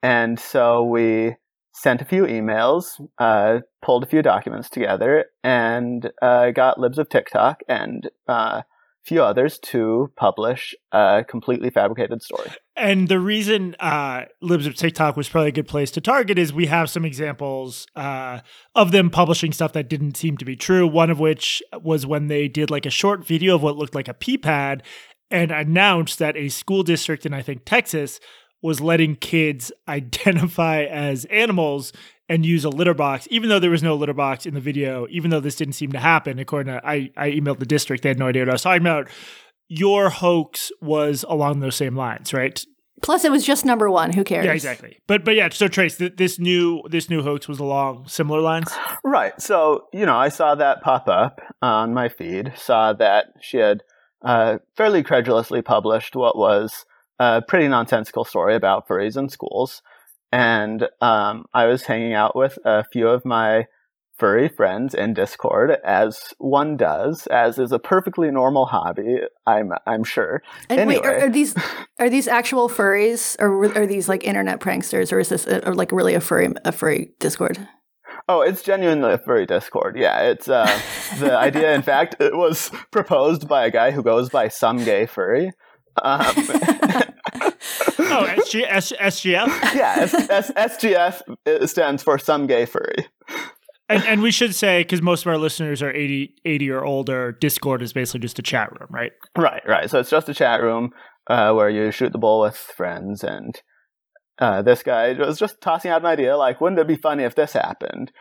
And 0.05 0.39
so 0.39 0.83
we 0.83 1.35
sent 1.73 1.99
a 1.99 2.05
few 2.05 2.25
emails, 2.25 3.01
uh, 3.17 3.61
pulled 3.81 4.03
a 4.03 4.05
few 4.05 4.21
documents 4.21 4.69
together, 4.69 5.25
and 5.43 6.11
uh, 6.21 6.51
got 6.51 6.79
Libs 6.79 6.99
of 6.99 7.09
TikTok 7.09 7.61
and 7.67 8.07
uh, 8.29 8.61
a 8.61 8.65
few 9.01 9.23
others 9.23 9.57
to 9.57 10.11
publish 10.15 10.75
a 10.91 11.25
completely 11.27 11.71
fabricated 11.71 12.21
story. 12.21 12.51
And 12.75 13.07
the 13.07 13.19
reason 13.19 13.75
uh, 13.79 14.25
Libs 14.43 14.67
of 14.67 14.75
TikTok 14.75 15.17
was 15.17 15.27
probably 15.27 15.49
a 15.49 15.53
good 15.53 15.67
place 15.67 15.89
to 15.91 16.01
target 16.01 16.37
is 16.37 16.53
we 16.53 16.67
have 16.67 16.87
some 16.87 17.03
examples 17.03 17.87
uh, 17.95 18.41
of 18.75 18.91
them 18.91 19.09
publishing 19.09 19.53
stuff 19.53 19.73
that 19.73 19.89
didn't 19.89 20.17
seem 20.17 20.37
to 20.37 20.45
be 20.45 20.55
true. 20.55 20.85
One 20.85 21.09
of 21.09 21.19
which 21.19 21.63
was 21.81 22.05
when 22.05 22.27
they 22.27 22.47
did 22.47 22.69
like 22.69 22.85
a 22.85 22.91
short 22.91 23.25
video 23.25 23.55
of 23.55 23.63
what 23.63 23.75
looked 23.75 23.95
like 23.95 24.07
a 24.07 24.13
pee 24.13 24.37
pad 24.37 24.83
and 25.31 25.49
announced 25.49 26.19
that 26.19 26.37
a 26.37 26.49
school 26.49 26.83
district 26.83 27.25
in, 27.25 27.33
I 27.33 27.41
think, 27.41 27.65
Texas 27.65 28.19
was 28.65 28.81
letting 28.81 29.15
kids 29.15 29.71
identify 29.87 30.83
as 30.83 31.25
animals 31.25 31.93
and 32.27 32.43
use 32.43 32.65
a 32.65 32.69
litter 32.69 32.95
box, 32.95 33.27
even 33.29 33.49
though 33.49 33.59
there 33.59 33.69
was 33.69 33.83
no 33.83 33.95
litter 33.95 34.13
box 34.13 34.47
in 34.47 34.55
the 34.55 34.59
video, 34.59 35.05
even 35.11 35.29
though 35.29 35.39
this 35.39 35.55
didn't 35.55 35.75
seem 35.75 35.91
to 35.91 35.99
happen. 35.99 36.39
According 36.39 36.73
to 36.73 36.85
I, 36.85 37.11
I 37.15 37.29
emailed 37.29 37.59
the 37.59 37.67
district, 37.67 38.01
they 38.01 38.09
had 38.09 38.17
no 38.17 38.27
idea 38.27 38.41
what 38.41 38.49
I 38.49 38.53
was 38.53 38.63
talking 38.63 38.81
about. 38.81 39.07
Your 39.67 40.09
hoax 40.09 40.71
was 40.81 41.23
along 41.29 41.59
those 41.59 41.75
same 41.75 41.95
lines, 41.95 42.33
right? 42.33 42.63
Plus, 43.03 43.25
it 43.25 43.31
was 43.31 43.45
just 43.45 43.65
number 43.65 43.91
one. 43.91 44.13
Who 44.13 44.23
cares? 44.23 44.45
Yeah, 44.45 44.53
exactly. 44.53 44.97
But 45.05 45.23
but 45.23 45.35
yeah, 45.35 45.49
so 45.49 45.67
Trace, 45.67 45.97
th- 45.97 46.15
this 46.15 46.39
new 46.39 46.81
this 46.89 47.09
new 47.09 47.21
hoax 47.21 47.47
was 47.47 47.59
along 47.59 48.07
similar 48.07 48.41
lines. 48.41 48.71
Right. 49.03 49.39
So, 49.39 49.85
you 49.93 50.05
know, 50.05 50.17
I 50.17 50.29
saw 50.29 50.55
that 50.55 50.81
pop 50.81 51.07
up 51.07 51.39
on 51.61 51.93
my 51.93 52.09
feed, 52.09 52.53
saw 52.57 52.91
that 52.93 53.27
she 53.39 53.57
had 53.57 53.83
uh, 54.23 54.57
fairly 54.75 55.03
credulously 55.03 55.61
published 55.61 56.15
what 56.15 56.35
was 56.35 56.85
a 57.19 57.41
pretty 57.47 57.67
nonsensical 57.67 58.25
story 58.25 58.55
about 58.55 58.87
furries 58.87 59.17
in 59.17 59.29
schools. 59.29 59.81
And 60.31 60.87
um, 61.01 61.45
I 61.53 61.65
was 61.65 61.83
hanging 61.83 62.13
out 62.13 62.35
with 62.35 62.57
a 62.65 62.83
few 62.91 63.07
of 63.07 63.25
my 63.25 63.67
furry 64.17 64.47
friends 64.47 64.93
in 64.93 65.13
Discord, 65.13 65.77
as 65.83 66.33
one 66.37 66.77
does, 66.77 67.27
as 67.27 67.59
is 67.59 67.71
a 67.71 67.79
perfectly 67.79 68.31
normal 68.31 68.65
hobby. 68.65 69.19
I'm 69.45 69.71
I'm 69.85 70.03
sure. 70.03 70.41
And 70.69 70.79
anyway, 70.79 71.01
wait, 71.01 71.05
are, 71.05 71.25
are 71.25 71.29
these 71.29 71.55
are 71.99 72.09
these 72.09 72.27
actual 72.27 72.69
furries, 72.69 73.35
or 73.39 73.77
are 73.77 73.85
these 73.85 74.09
like 74.09 74.23
internet 74.23 74.59
pranksters, 74.59 75.11
or 75.11 75.19
is 75.19 75.29
this 75.29 75.47
a, 75.47 75.67
or 75.67 75.73
like 75.73 75.91
really 75.91 76.15
a 76.15 76.21
furry 76.21 76.53
a 76.63 76.71
furry 76.71 77.11
Discord? 77.19 77.67
Oh, 78.27 78.41
it's 78.41 78.63
genuinely 78.63 79.13
a 79.13 79.17
furry 79.19 79.45
Discord. 79.45 79.97
Yeah, 79.97 80.21
it's 80.21 80.49
uh, 80.49 80.79
the 81.19 81.37
idea. 81.37 81.75
In 81.75 81.81
fact, 81.83 82.15
it 82.19 82.35
was 82.35 82.71
proposed 82.91 83.47
by 83.47 83.65
a 83.65 83.71
guy 83.71 83.91
who 83.91 84.01
goes 84.01 84.29
by 84.29 84.47
some 84.47 84.83
gay 84.83 85.05
furry. 85.05 85.51
Um, 86.03 86.21
oh, 87.99 88.27
SG, 88.37 88.65
S, 88.67 88.91
SGF. 88.91 89.75
Yeah, 89.75 89.95
S, 89.97 90.13
S, 90.29 90.51
SGF 90.51 91.69
stands 91.69 92.03
for 92.03 92.17
some 92.17 92.47
gay 92.47 92.65
furry. 92.65 93.07
And, 93.87 94.03
and 94.05 94.21
we 94.21 94.31
should 94.31 94.55
say, 94.55 94.81
because 94.81 95.01
most 95.01 95.25
of 95.25 95.27
our 95.27 95.37
listeners 95.37 95.81
are 95.81 95.91
80, 95.91 96.33
80 96.43 96.71
or 96.71 96.83
older, 96.83 97.31
Discord 97.31 97.81
is 97.81 97.93
basically 97.93 98.21
just 98.21 98.39
a 98.39 98.41
chat 98.41 98.71
room, 98.71 98.89
right? 98.89 99.11
Right, 99.37 99.61
right. 99.67 99.89
So 99.89 99.99
it's 99.99 100.09
just 100.09 100.27
a 100.27 100.33
chat 100.33 100.61
room 100.61 100.91
uh, 101.27 101.53
where 101.53 101.69
you 101.69 101.91
shoot 101.91 102.11
the 102.11 102.17
bull 102.17 102.41
with 102.41 102.55
friends. 102.55 103.23
And 103.23 103.61
uh, 104.39 104.63
this 104.63 104.81
guy 104.81 105.13
was 105.13 105.37
just 105.37 105.61
tossing 105.61 105.91
out 105.91 106.01
an 106.01 106.07
idea 106.07 106.35
like, 106.35 106.59
wouldn't 106.59 106.79
it 106.79 106.87
be 106.87 106.95
funny 106.95 107.23
if 107.23 107.35
this 107.35 107.53
happened? 107.53 108.11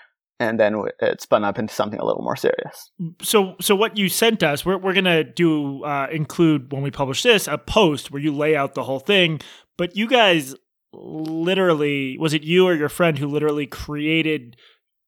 And 0.44 0.60
then 0.60 0.84
it 1.00 1.22
spun 1.22 1.44
up 1.44 1.58
into 1.58 1.72
something 1.72 1.98
a 1.98 2.04
little 2.04 2.22
more 2.22 2.36
serious. 2.36 2.90
So, 3.22 3.56
so 3.60 3.74
what 3.74 3.96
you 3.96 4.08
sent 4.08 4.42
us, 4.42 4.64
we're 4.64 4.78
we're 4.78 4.92
gonna 4.92 5.24
do 5.24 5.82
uh, 5.84 6.08
include 6.12 6.72
when 6.72 6.82
we 6.82 6.90
publish 6.90 7.22
this 7.22 7.48
a 7.48 7.58
post 7.58 8.10
where 8.10 8.20
you 8.20 8.34
lay 8.34 8.54
out 8.54 8.74
the 8.74 8.84
whole 8.84 9.00
thing. 9.00 9.40
But 9.76 9.96
you 9.96 10.06
guys 10.06 10.54
literally, 10.92 12.16
was 12.18 12.34
it 12.34 12.42
you 12.42 12.66
or 12.66 12.74
your 12.74 12.88
friend 12.88 13.18
who 13.18 13.26
literally 13.26 13.66
created 13.66 14.56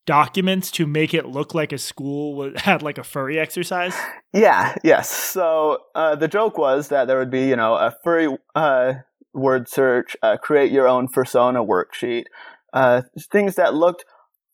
documents 0.06 0.70
to 0.70 0.86
make 0.86 1.12
it 1.12 1.26
look 1.26 1.54
like 1.54 1.72
a 1.72 1.78
school 1.78 2.52
had 2.56 2.82
like 2.82 2.98
a 2.98 3.04
furry 3.04 3.38
exercise? 3.38 3.94
Yeah, 4.32 4.74
yes. 4.82 5.10
So 5.10 5.78
uh, 5.94 6.16
the 6.16 6.28
joke 6.28 6.58
was 6.58 6.88
that 6.88 7.06
there 7.06 7.18
would 7.18 7.30
be, 7.30 7.48
you 7.48 7.56
know, 7.56 7.74
a 7.74 7.94
furry 8.02 8.34
uh, 8.54 8.94
word 9.34 9.68
search, 9.68 10.16
uh, 10.22 10.36
create 10.38 10.72
your 10.72 10.88
own 10.88 11.08
persona 11.08 11.62
worksheet, 11.64 12.24
uh, 12.72 13.02
things 13.30 13.56
that 13.56 13.74
looked 13.74 14.04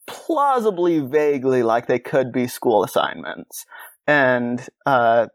plausibly 0.06 1.00
vaguely 1.00 1.62
like 1.62 1.86
they 1.86 1.98
could 1.98 2.32
be 2.32 2.46
school 2.46 2.84
assignments. 2.84 3.64
And 4.06 4.66
uh, 4.86 5.26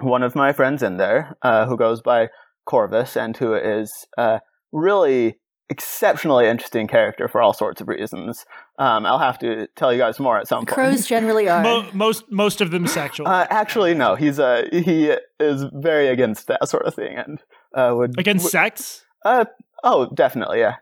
one 0.00 0.22
of 0.22 0.34
my 0.34 0.52
friends 0.52 0.82
in 0.82 0.96
there, 0.96 1.36
uh, 1.42 1.66
who 1.66 1.76
goes 1.76 2.00
by 2.00 2.28
Corvus 2.64 3.16
and 3.16 3.36
who 3.36 3.54
is 3.54 4.06
a 4.16 4.40
really 4.72 5.38
exceptionally 5.68 6.46
interesting 6.46 6.86
character 6.86 7.28
for 7.28 7.40
all 7.40 7.52
sorts 7.54 7.80
of 7.80 7.88
reasons. 7.88 8.44
Um, 8.78 9.06
I'll 9.06 9.18
have 9.18 9.38
to 9.40 9.66
tell 9.74 9.92
you 9.92 9.98
guys 9.98 10.20
more 10.20 10.38
at 10.38 10.46
some 10.46 10.60
point. 10.66 10.68
Crows 10.68 11.06
generally 11.06 11.48
are 11.48 11.62
Mo- 11.62 11.88
most 11.92 12.30
most 12.30 12.60
of 12.60 12.70
them 12.70 12.86
sexual. 12.86 13.26
Uh, 13.26 13.46
actually, 13.48 13.94
no. 13.94 14.14
He's 14.14 14.38
uh, 14.38 14.68
he 14.70 15.14
is 15.40 15.64
very 15.72 16.08
against 16.08 16.46
that 16.48 16.68
sort 16.68 16.86
of 16.86 16.94
thing, 16.94 17.16
and 17.16 17.42
uh, 17.74 17.94
would 17.96 18.18
against 18.18 18.44
would, 18.44 18.52
sex. 18.52 19.04
Uh, 19.24 19.46
oh, 19.82 20.10
definitely, 20.14 20.60
yeah. 20.60 20.76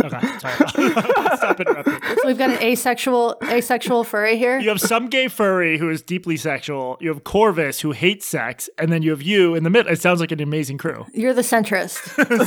Okay, 0.00 0.38
sorry. 0.38 0.90
Stop 1.36 1.60
interrupting. 1.60 1.98
So 2.02 2.26
we've 2.26 2.38
got 2.38 2.50
an 2.50 2.62
asexual 2.62 3.36
asexual 3.42 4.04
furry 4.04 4.36
here. 4.36 4.58
You 4.58 4.68
have 4.68 4.80
some 4.80 5.08
gay 5.08 5.28
furry 5.28 5.78
who 5.78 5.90
is 5.90 6.02
deeply 6.02 6.36
sexual. 6.36 6.96
You 7.00 7.08
have 7.08 7.24
Corvus 7.24 7.80
who 7.80 7.92
hates 7.92 8.26
sex, 8.26 8.68
and 8.78 8.92
then 8.92 9.02
you 9.02 9.10
have 9.10 9.22
you 9.22 9.54
in 9.54 9.64
the 9.64 9.70
middle. 9.70 9.92
It 9.92 10.00
sounds 10.00 10.20
like 10.20 10.32
an 10.32 10.40
amazing 10.40 10.78
crew. 10.78 11.06
You're 11.12 11.34
the 11.34 11.42
centrist. 11.42 11.96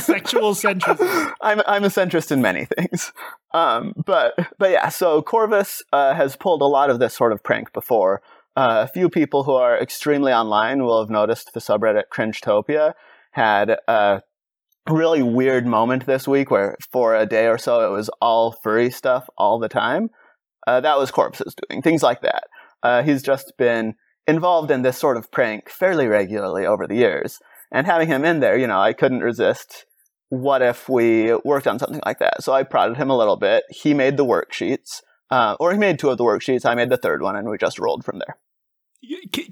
Sexual 0.00 0.54
centrist. 0.54 1.34
I'm 1.40 1.60
I'm 1.66 1.84
a 1.84 1.88
centrist 1.88 2.30
in 2.30 2.40
many 2.40 2.64
things. 2.64 3.12
Um, 3.52 3.94
but 4.04 4.34
but 4.58 4.70
yeah. 4.70 4.88
So 4.88 5.22
Corvus 5.22 5.82
uh, 5.92 6.14
has 6.14 6.36
pulled 6.36 6.62
a 6.62 6.66
lot 6.66 6.90
of 6.90 6.98
this 6.98 7.14
sort 7.14 7.32
of 7.32 7.42
prank 7.42 7.72
before. 7.72 8.22
Uh, 8.56 8.84
a 8.86 8.92
few 8.92 9.08
people 9.08 9.44
who 9.44 9.52
are 9.52 9.78
extremely 9.78 10.32
online 10.32 10.82
will 10.82 11.00
have 11.00 11.10
noticed 11.10 11.52
the 11.52 11.60
subreddit 11.60 12.04
Cringetopia 12.12 12.94
had 13.32 13.78
uh, 13.86 14.20
really 14.90 15.22
weird 15.22 15.66
moment 15.66 16.06
this 16.06 16.26
week 16.28 16.50
where 16.50 16.76
for 16.90 17.14
a 17.14 17.26
day 17.26 17.46
or 17.46 17.58
so 17.58 17.86
it 17.86 17.94
was 17.94 18.08
all 18.20 18.52
furry 18.52 18.90
stuff 18.90 19.28
all 19.36 19.58
the 19.58 19.68
time. 19.68 20.10
Uh, 20.66 20.80
that 20.80 20.98
was 20.98 21.10
Corvus's 21.10 21.54
doing. 21.68 21.82
Things 21.82 22.02
like 22.02 22.20
that. 22.22 22.44
Uh, 22.82 23.02
he's 23.02 23.22
just 23.22 23.52
been 23.58 23.94
involved 24.26 24.70
in 24.70 24.82
this 24.82 24.98
sort 24.98 25.16
of 25.16 25.30
prank 25.30 25.68
fairly 25.68 26.06
regularly 26.06 26.66
over 26.66 26.86
the 26.86 26.96
years. 26.96 27.38
And 27.72 27.86
having 27.86 28.08
him 28.08 28.24
in 28.24 28.40
there, 28.40 28.58
you 28.58 28.66
know, 28.66 28.80
I 28.80 28.92
couldn't 28.92 29.20
resist. 29.20 29.86
What 30.28 30.62
if 30.62 30.88
we 30.88 31.34
worked 31.44 31.66
on 31.66 31.78
something 31.78 32.00
like 32.04 32.18
that? 32.18 32.42
So 32.42 32.52
I 32.52 32.62
prodded 32.62 32.96
him 32.96 33.10
a 33.10 33.16
little 33.16 33.36
bit. 33.36 33.64
He 33.70 33.94
made 33.94 34.16
the 34.16 34.24
worksheets, 34.24 35.02
uh, 35.30 35.56
or 35.58 35.72
he 35.72 35.78
made 35.78 35.98
two 35.98 36.10
of 36.10 36.18
the 36.18 36.24
worksheets. 36.24 36.64
I 36.64 36.74
made 36.74 36.90
the 36.90 36.96
third 36.96 37.22
one, 37.22 37.36
and 37.36 37.48
we 37.48 37.58
just 37.58 37.78
rolled 37.78 38.04
from 38.04 38.18
there. 38.18 38.36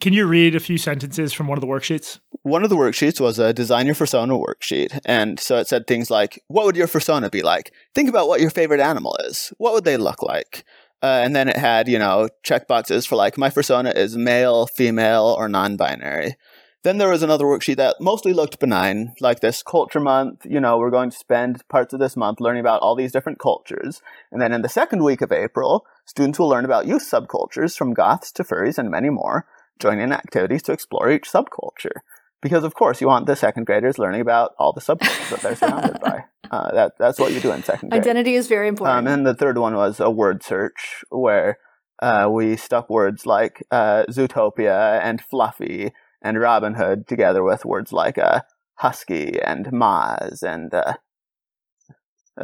Can 0.01 0.13
you 0.13 0.27
read 0.27 0.55
a 0.55 0.61
few 0.61 0.77
sentences 0.77 1.33
from 1.33 1.47
one 1.47 1.57
of 1.57 1.63
the 1.63 1.67
worksheets? 1.67 2.21
One 2.43 2.65
of 2.65 2.71
the 2.71 2.77
worksheets 2.77 3.21
was 3.21 3.39
a 3.39 3.53
design 3.53 3.87
your 3.87 3.95
fursona 3.95 4.43
worksheet. 4.43 4.99
And 5.05 5.41
so 5.41 5.57
it 5.57 5.67
said 5.67 5.87
things 5.87 6.11
like, 6.11 6.43
what 6.49 6.67
would 6.67 6.77
your 6.77 6.87
fursona 6.87 7.31
be 7.31 7.43
like? 7.43 7.73
Think 7.95 8.09
about 8.09 8.29
what 8.29 8.41
your 8.41 8.51
favorite 8.51 8.81
animal 8.81 9.17
is. 9.21 9.53
What 9.59 9.73
would 9.73 9.85
they 9.85 9.97
look 9.97 10.23
like? 10.23 10.65
Uh, 11.03 11.21
and 11.23 11.35
then 11.35 11.49
it 11.49 11.57
had, 11.57 11.89
you 11.89 11.99
know, 11.99 12.29
checkboxes 12.45 13.07
for 13.07 13.17
like, 13.17 13.39
my 13.39 13.49
fursona 13.49 13.95
is 13.97 14.17
male, 14.17 14.67
female, 14.67 15.35
or 15.39 15.49
non 15.49 15.77
binary. 15.77 16.37
Then 16.85 16.99
there 16.99 17.09
was 17.09 17.23
another 17.23 17.45
worksheet 17.45 17.77
that 17.77 18.01
mostly 18.01 18.33
looked 18.33 18.61
benign, 18.61 19.15
like 19.21 19.41
this 19.41 19.63
culture 19.63 20.01
month. 20.01 20.47
You 20.49 20.61
know, 20.61 20.79
we're 20.79 20.91
going 20.91 21.11
to 21.11 21.17
spend 21.17 21.67
parts 21.69 21.93
of 21.93 22.01
this 22.01 22.17
month 22.17 22.41
learning 22.41 22.61
about 22.61 22.81
all 22.83 22.95
these 22.95 23.13
different 23.13 23.39
cultures. 23.39 24.01
And 24.31 24.41
then 24.41 24.53
in 24.53 24.63
the 24.63 24.69
second 24.69 25.03
week 25.03 25.21
of 25.21 25.33
April, 25.33 25.85
students 26.09 26.39
will 26.39 26.49
learn 26.49 26.65
about 26.65 26.87
youth 26.87 27.09
subcultures 27.09 27.77
from 27.77 27.93
goths 27.93 28.33
to 28.33 28.43
furries 28.43 28.79
and 28.79 28.91
many 28.91 29.11
more, 29.11 29.47
join 29.79 29.99
in 30.01 30.11
activities 30.11 30.63
to 30.63 30.73
explore 30.73 31.11
each 31.11 31.31
subculture. 31.31 32.01
Because 32.41 32.65
of 32.65 32.75
course 32.75 33.01
you 33.01 33.07
want 33.09 33.27
the 33.27 33.37
second 33.37 33.67
graders 33.67 33.99
learning 33.99 34.23
about 34.23 34.53
all 34.59 34.73
the 34.73 34.81
subcultures 34.81 35.31
that 35.31 35.41
they're 35.41 35.57
surrounded 35.63 36.01
by. 36.01 36.25
Uh, 36.51 36.73
that, 36.73 36.93
that's 36.99 37.19
what 37.19 37.33
you 37.33 37.41
do 37.41 37.53
in 37.53 37.63
second 37.63 37.91
grade. 37.91 38.01
Identity 38.01 38.35
is 38.35 38.49
very 38.49 38.69
important. 38.69 39.07
Um, 39.07 39.13
and 39.13 39.27
the 39.27 39.35
third 39.35 39.59
one 39.59 39.75
was 39.75 40.01
a 40.01 40.11
word 40.11 40.43
search 40.43 41.05
where 41.11 41.59
uh, 42.01 42.29
we 42.31 42.57
stuck 42.57 42.89
words 42.89 43.27
like 43.27 43.63
uh, 43.71 44.05
Zootopia 44.09 45.01
and 45.03 45.21
Fluffy 45.21 45.93
and 46.23 46.41
Robin 46.41 46.75
Hood 46.75 47.07
together 47.07 47.43
with 47.43 47.65
words 47.65 47.93
like 47.93 48.17
uh, 48.17 48.41
husky 48.77 49.41
and 49.41 49.67
Maz 49.67 50.43
and 50.43 50.73
uh, 50.73 50.95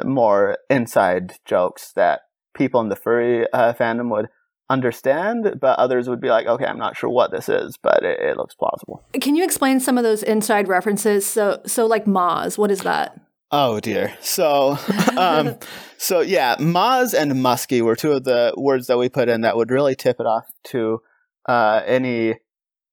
more 0.05 0.59
inside 0.69 1.35
jokes 1.45 1.93
that 1.93 2.23
people 2.55 2.81
in 2.81 2.89
the 2.89 2.97
furry 2.97 3.47
uh, 3.53 3.73
fandom 3.75 4.11
would 4.11 4.29
understand, 4.71 5.59
but 5.61 5.79
others 5.79 6.09
would 6.09 6.21
be 6.21 6.29
like, 6.29 6.47
okay, 6.47 6.65
I'm 6.65 6.79
not 6.79 6.97
sure 6.97 7.11
what 7.11 7.31
this 7.31 7.49
is, 7.49 7.77
but 7.83 8.03
it, 8.03 8.21
it 8.21 8.37
looks 8.37 8.55
plausible. 8.55 9.05
Can 9.21 9.37
you 9.37 9.45
explain 9.45 9.81
some 9.81 9.99
of 9.99 10.05
those 10.05 10.23
inside 10.23 10.69
references? 10.69 11.27
So, 11.27 11.61
so 11.67 11.87
like 11.87 12.07
maws, 12.07 12.57
what 12.57 12.71
is 12.71 12.81
that? 12.81 13.21
Oh 13.51 13.79
dear. 13.81 14.17
So, 14.21 14.79
um, 15.17 15.57
so 15.99 16.21
yeah, 16.21 16.57
maws 16.59 17.15
and 17.15 17.43
Musky 17.43 17.83
were 17.83 17.97
two 17.97 18.13
of 18.13 18.25
the 18.25 18.55
words 18.57 18.87
that 18.87 18.99
we 18.99 19.09
put 19.09 19.29
in 19.29 19.43
that 19.43 19.57
would 19.57 19.71
really 19.71 19.95
tip 19.95 20.19
it 20.19 20.27
off 20.27 20.47
to 20.69 21.01
uh, 21.47 21.83
any 21.87 22.37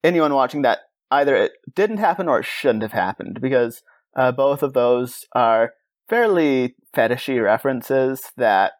anyone 0.04 0.34
watching 0.34 0.62
that 0.62 0.80
either 1.10 1.36
it 1.36 1.52
didn't 1.74 1.98
happen 1.98 2.28
or 2.28 2.40
it 2.40 2.46
shouldn't 2.46 2.82
have 2.82 2.92
happened 2.92 3.40
because 3.40 3.82
uh, 4.16 4.32
both 4.32 4.62
of 4.62 4.72
those 4.72 5.26
are 5.34 5.72
fairly 6.08 6.74
fetishy 6.94 7.42
references 7.42 8.30
that, 8.36 8.72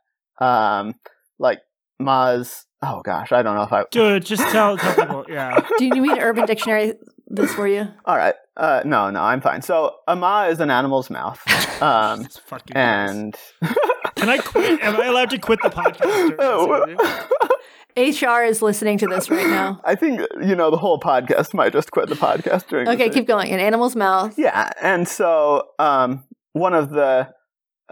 um, 0.42 0.94
like 1.38 1.60
maws. 1.98 2.66
Oh 2.82 3.00
gosh, 3.04 3.32
I 3.32 3.42
don't 3.42 3.54
know 3.54 3.62
if 3.62 3.72
I. 3.72 3.84
Dude, 3.90 4.24
just 4.24 4.42
tell, 4.50 4.76
tell 4.76 4.94
people. 4.94 5.24
Yeah. 5.28 5.60
Do 5.78 5.84
you 5.84 6.00
need 6.00 6.18
Urban 6.18 6.46
Dictionary 6.46 6.94
this 7.28 7.54
for 7.54 7.66
you? 7.66 7.86
All 8.04 8.16
right. 8.16 8.34
Uh, 8.56 8.82
no, 8.84 9.08
no, 9.10 9.22
I'm 9.22 9.40
fine. 9.40 9.62
So 9.62 9.96
a 10.08 10.16
maw 10.16 10.46
is 10.48 10.60
an 10.60 10.70
animal's 10.70 11.10
mouth. 11.10 11.40
Um, 11.82 12.28
and 12.76 13.36
can 14.14 14.28
I 14.28 14.38
quit? 14.38 14.80
Am 14.84 15.00
I 15.00 15.06
allowed 15.06 15.30
to 15.30 15.38
quit 15.38 15.58
the 15.64 15.68
podcast? 15.68 16.06
HR 17.96 18.44
is 18.44 18.62
listening 18.62 18.98
to 18.98 19.08
this 19.08 19.28
right 19.28 19.48
now. 19.48 19.80
I 19.84 19.96
think 19.96 20.20
you 20.40 20.54
know 20.54 20.70
the 20.70 20.76
whole 20.76 21.00
podcast 21.00 21.52
might 21.54 21.72
just 21.72 21.90
quit 21.90 22.08
the 22.08 22.14
podcast 22.14 22.68
during. 22.68 22.86
Okay, 22.86 23.10
keep 23.10 23.26
going. 23.26 23.50
An 23.50 23.58
animal's 23.58 23.96
mouth. 23.96 24.38
Yeah, 24.38 24.70
and 24.80 25.08
so 25.08 25.70
um, 25.80 26.22
one 26.52 26.72
of 26.72 26.90
the 26.90 27.28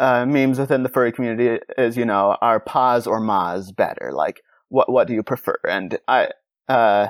uh, 0.01 0.27
memes 0.27 0.59
within 0.59 0.83
the 0.83 0.89
furry 0.89 1.13
community 1.13 1.63
is, 1.79 1.97
you 1.97 2.05
know, 2.05 2.37
are 2.41 2.59
paws 2.59 3.07
or 3.07 3.21
maws 3.21 3.71
better? 3.71 4.11
Like, 4.13 4.43
what 4.69 4.91
what 4.91 5.07
do 5.07 5.15
you 5.15 5.23
prefer? 5.23 5.57
And 5.69 5.99
I, 6.09 6.29
uh, 6.69 7.09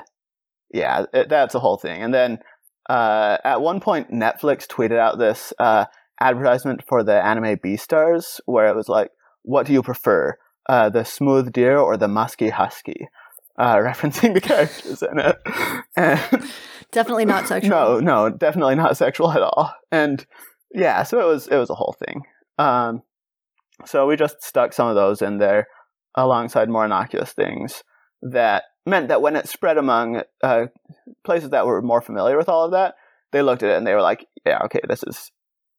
yeah, 0.73 1.05
it, 1.15 1.29
that's 1.29 1.55
a 1.55 1.61
whole 1.61 1.79
thing. 1.79 2.03
And 2.03 2.13
then 2.13 2.39
uh, 2.89 3.39
at 3.45 3.63
one 3.63 3.81
point, 3.81 4.11
Netflix 4.11 4.67
tweeted 4.67 4.99
out 4.99 5.19
this 5.19 5.53
uh, 5.59 5.87
advertisement 6.21 6.83
for 6.87 7.03
the 7.03 7.25
anime 7.25 7.57
Beastars, 7.57 8.41
where 8.47 8.69
it 8.69 8.77
was 8.77 8.89
like, 8.89 9.11
"What 9.43 9.67
do 9.67 9.73
you 9.73 9.83
prefer, 9.83 10.37
uh, 10.69 10.91
the 10.91 11.05
smooth 11.05 11.53
deer 11.53 11.79
or 11.79 11.97
the 11.97 12.09
musky 12.09 12.51
husky?" 12.51 13.09
Uh, 13.57 13.77
referencing 13.89 14.35
the 14.35 14.41
characters 14.41 15.03
in 15.03 15.19
it. 15.19 15.37
And 15.97 16.51
Definitely 16.93 17.25
not 17.25 17.47
sexual. 17.49 17.71
no, 17.71 18.01
no, 18.01 18.31
definitely 18.31 18.75
not 18.75 18.97
sexual 18.97 19.31
at 19.31 19.43
all. 19.43 19.73
And 19.93 20.25
yeah, 20.75 21.03
so 21.03 21.21
it 21.21 21.27
was 21.27 21.47
it 21.49 21.57
was 21.57 21.71
a 21.71 21.75
whole 21.75 21.95
thing. 22.05 22.23
Um, 22.59 23.03
so 23.87 24.07
we 24.07 24.17
just 24.17 24.43
stuck 24.43 24.73
some 24.73 24.89
of 24.89 24.95
those 24.95 25.23
in 25.23 25.39
there 25.39 25.67
alongside 26.15 26.69
more 26.69 26.85
innocuous 26.85 27.33
things 27.33 27.83
that 28.23 28.65
meant 28.85 29.09
that 29.09 29.23
when 29.23 29.37
it 29.37 29.49
spread 29.49 29.79
among 29.79 30.23
uh, 30.43 30.67
places 31.25 31.51
that 31.51 31.67
were 31.67 31.81
more 31.83 32.01
familiar 32.01 32.37
with 32.37 32.49
all 32.49 32.65
of 32.65 32.73
that, 32.73 32.95
they 33.33 33.43
looked 33.43 33.63
at 33.63 33.71
it 33.71 33.77
and 33.77 33.87
they 33.87 33.95
were 33.95 34.03
like, 34.03 34.27
"Yeah, 34.45 34.61
okay, 34.65 34.81
this 34.89 35.03
is 35.07 35.31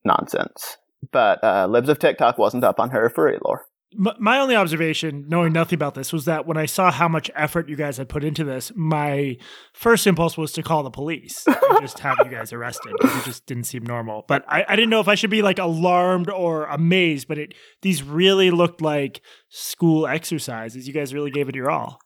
nonsense." 0.05 0.77
But 1.11 1.43
uh, 1.43 1.67
Libs 1.69 1.89
of 1.89 1.99
TikTok 1.99 2.37
wasn't 2.37 2.63
up 2.63 2.79
on 2.79 2.91
her 2.91 3.09
furry 3.09 3.37
lore. 3.43 3.65
M- 3.97 4.15
my 4.19 4.39
only 4.39 4.55
observation, 4.55 5.25
knowing 5.27 5.53
nothing 5.53 5.75
about 5.75 5.95
this, 5.95 6.13
was 6.13 6.25
that 6.25 6.45
when 6.45 6.57
I 6.57 6.65
saw 6.65 6.91
how 6.91 7.07
much 7.07 7.29
effort 7.35 7.67
you 7.69 7.75
guys 7.75 7.97
had 7.97 8.09
put 8.09 8.23
into 8.23 8.43
this, 8.43 8.71
my 8.75 9.37
first 9.73 10.07
impulse 10.07 10.37
was 10.37 10.51
to 10.53 10.63
call 10.63 10.83
the 10.83 10.89
police 10.89 11.45
and 11.45 11.57
just 11.81 11.99
have 11.99 12.17
you 12.23 12.29
guys 12.29 12.53
arrested. 12.53 12.93
It 13.01 13.25
just 13.25 13.45
didn't 13.45 13.65
seem 13.65 13.83
normal. 13.83 14.25
But 14.27 14.45
I, 14.47 14.65
I 14.67 14.75
didn't 14.75 14.89
know 14.89 15.01
if 15.01 15.07
I 15.07 15.15
should 15.15 15.29
be 15.29 15.41
like 15.41 15.59
alarmed 15.59 16.29
or 16.29 16.65
amazed. 16.65 17.27
But 17.27 17.37
it 17.37 17.53
these 17.81 18.03
really 18.03 18.51
looked 18.51 18.81
like 18.81 19.21
school 19.49 20.07
exercises. 20.07 20.87
You 20.87 20.93
guys 20.93 21.13
really 21.13 21.31
gave 21.31 21.49
it 21.49 21.55
your 21.55 21.69
all. 21.69 21.99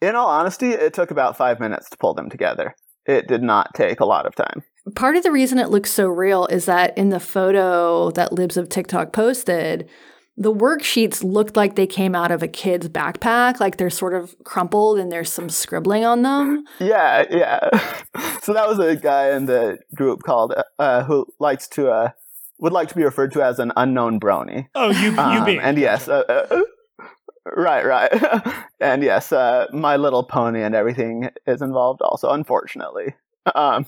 In 0.00 0.16
all 0.16 0.28
honesty, 0.28 0.70
it 0.70 0.94
took 0.94 1.10
about 1.10 1.36
five 1.36 1.60
minutes 1.60 1.90
to 1.90 1.96
pull 1.96 2.14
them 2.14 2.30
together. 2.30 2.74
It 3.06 3.28
did 3.28 3.42
not 3.42 3.74
take 3.74 4.00
a 4.00 4.04
lot 4.04 4.26
of 4.26 4.34
time. 4.34 4.62
Part 4.94 5.16
of 5.16 5.22
the 5.22 5.32
reason 5.32 5.58
it 5.58 5.70
looks 5.70 5.90
so 5.90 6.06
real 6.06 6.46
is 6.46 6.64
that 6.66 6.96
in 6.96 7.10
the 7.10 7.20
photo 7.20 8.10
that 8.12 8.32
Libs 8.32 8.56
of 8.56 8.68
TikTok 8.68 9.12
posted, 9.12 9.88
the 10.40 10.52
worksheets 10.52 11.22
looked 11.22 11.54
like 11.54 11.76
they 11.76 11.86
came 11.86 12.14
out 12.14 12.30
of 12.30 12.42
a 12.42 12.48
kid's 12.48 12.88
backpack, 12.88 13.60
like 13.60 13.76
they're 13.76 13.90
sort 13.90 14.14
of 14.14 14.34
crumpled 14.42 14.98
and 14.98 15.12
there's 15.12 15.30
some 15.30 15.50
scribbling 15.50 16.02
on 16.02 16.22
them. 16.22 16.64
Yeah, 16.78 17.26
yeah. 17.30 17.68
so 18.42 18.54
that 18.54 18.66
was 18.66 18.78
a 18.78 18.96
guy 18.96 19.36
in 19.36 19.44
the 19.44 19.78
group 19.94 20.22
called 20.22 20.54
uh, 20.78 21.04
who 21.04 21.26
likes 21.38 21.68
to 21.68 21.90
uh, 21.90 22.10
would 22.58 22.72
like 22.72 22.88
to 22.88 22.94
be 22.94 23.04
referred 23.04 23.32
to 23.32 23.42
as 23.42 23.58
an 23.58 23.70
unknown 23.76 24.18
brony. 24.18 24.68
Oh, 24.74 24.90
you 24.90 25.10
you 25.10 25.18
Um, 25.18 25.44
being 25.44 25.60
and 25.60 25.76
yes, 25.76 26.08
uh, 26.08 26.24
uh, 26.50 26.62
right, 27.54 27.84
right, 27.84 28.10
and 28.80 29.02
yes, 29.02 29.32
uh, 29.32 29.66
My 29.74 29.96
Little 29.96 30.24
Pony 30.24 30.62
and 30.62 30.74
everything 30.74 31.28
is 31.46 31.60
involved 31.60 32.00
also, 32.00 32.30
unfortunately. 32.30 33.14
Um, 33.54 33.84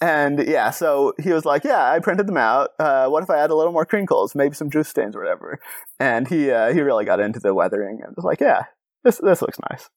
and 0.00 0.46
yeah, 0.46 0.70
so 0.70 1.14
he 1.20 1.32
was 1.32 1.44
like, 1.44 1.64
"Yeah, 1.64 1.90
I 1.90 1.98
printed 1.98 2.26
them 2.26 2.36
out. 2.36 2.70
Uh, 2.78 3.08
what 3.08 3.22
if 3.22 3.30
I 3.30 3.38
add 3.38 3.50
a 3.50 3.54
little 3.54 3.72
more 3.72 3.86
crinkles, 3.86 4.34
maybe 4.34 4.54
some 4.54 4.70
juice 4.70 4.88
stains 4.88 5.16
or 5.16 5.20
whatever?" 5.20 5.58
And 5.98 6.28
he 6.28 6.50
uh, 6.50 6.72
he 6.72 6.80
really 6.80 7.04
got 7.04 7.20
into 7.20 7.40
the 7.40 7.54
weathering 7.54 8.00
and 8.04 8.14
was 8.16 8.24
like, 8.24 8.40
"Yeah, 8.40 8.64
this 9.04 9.18
this 9.18 9.42
looks 9.42 9.58
nice." 9.70 9.90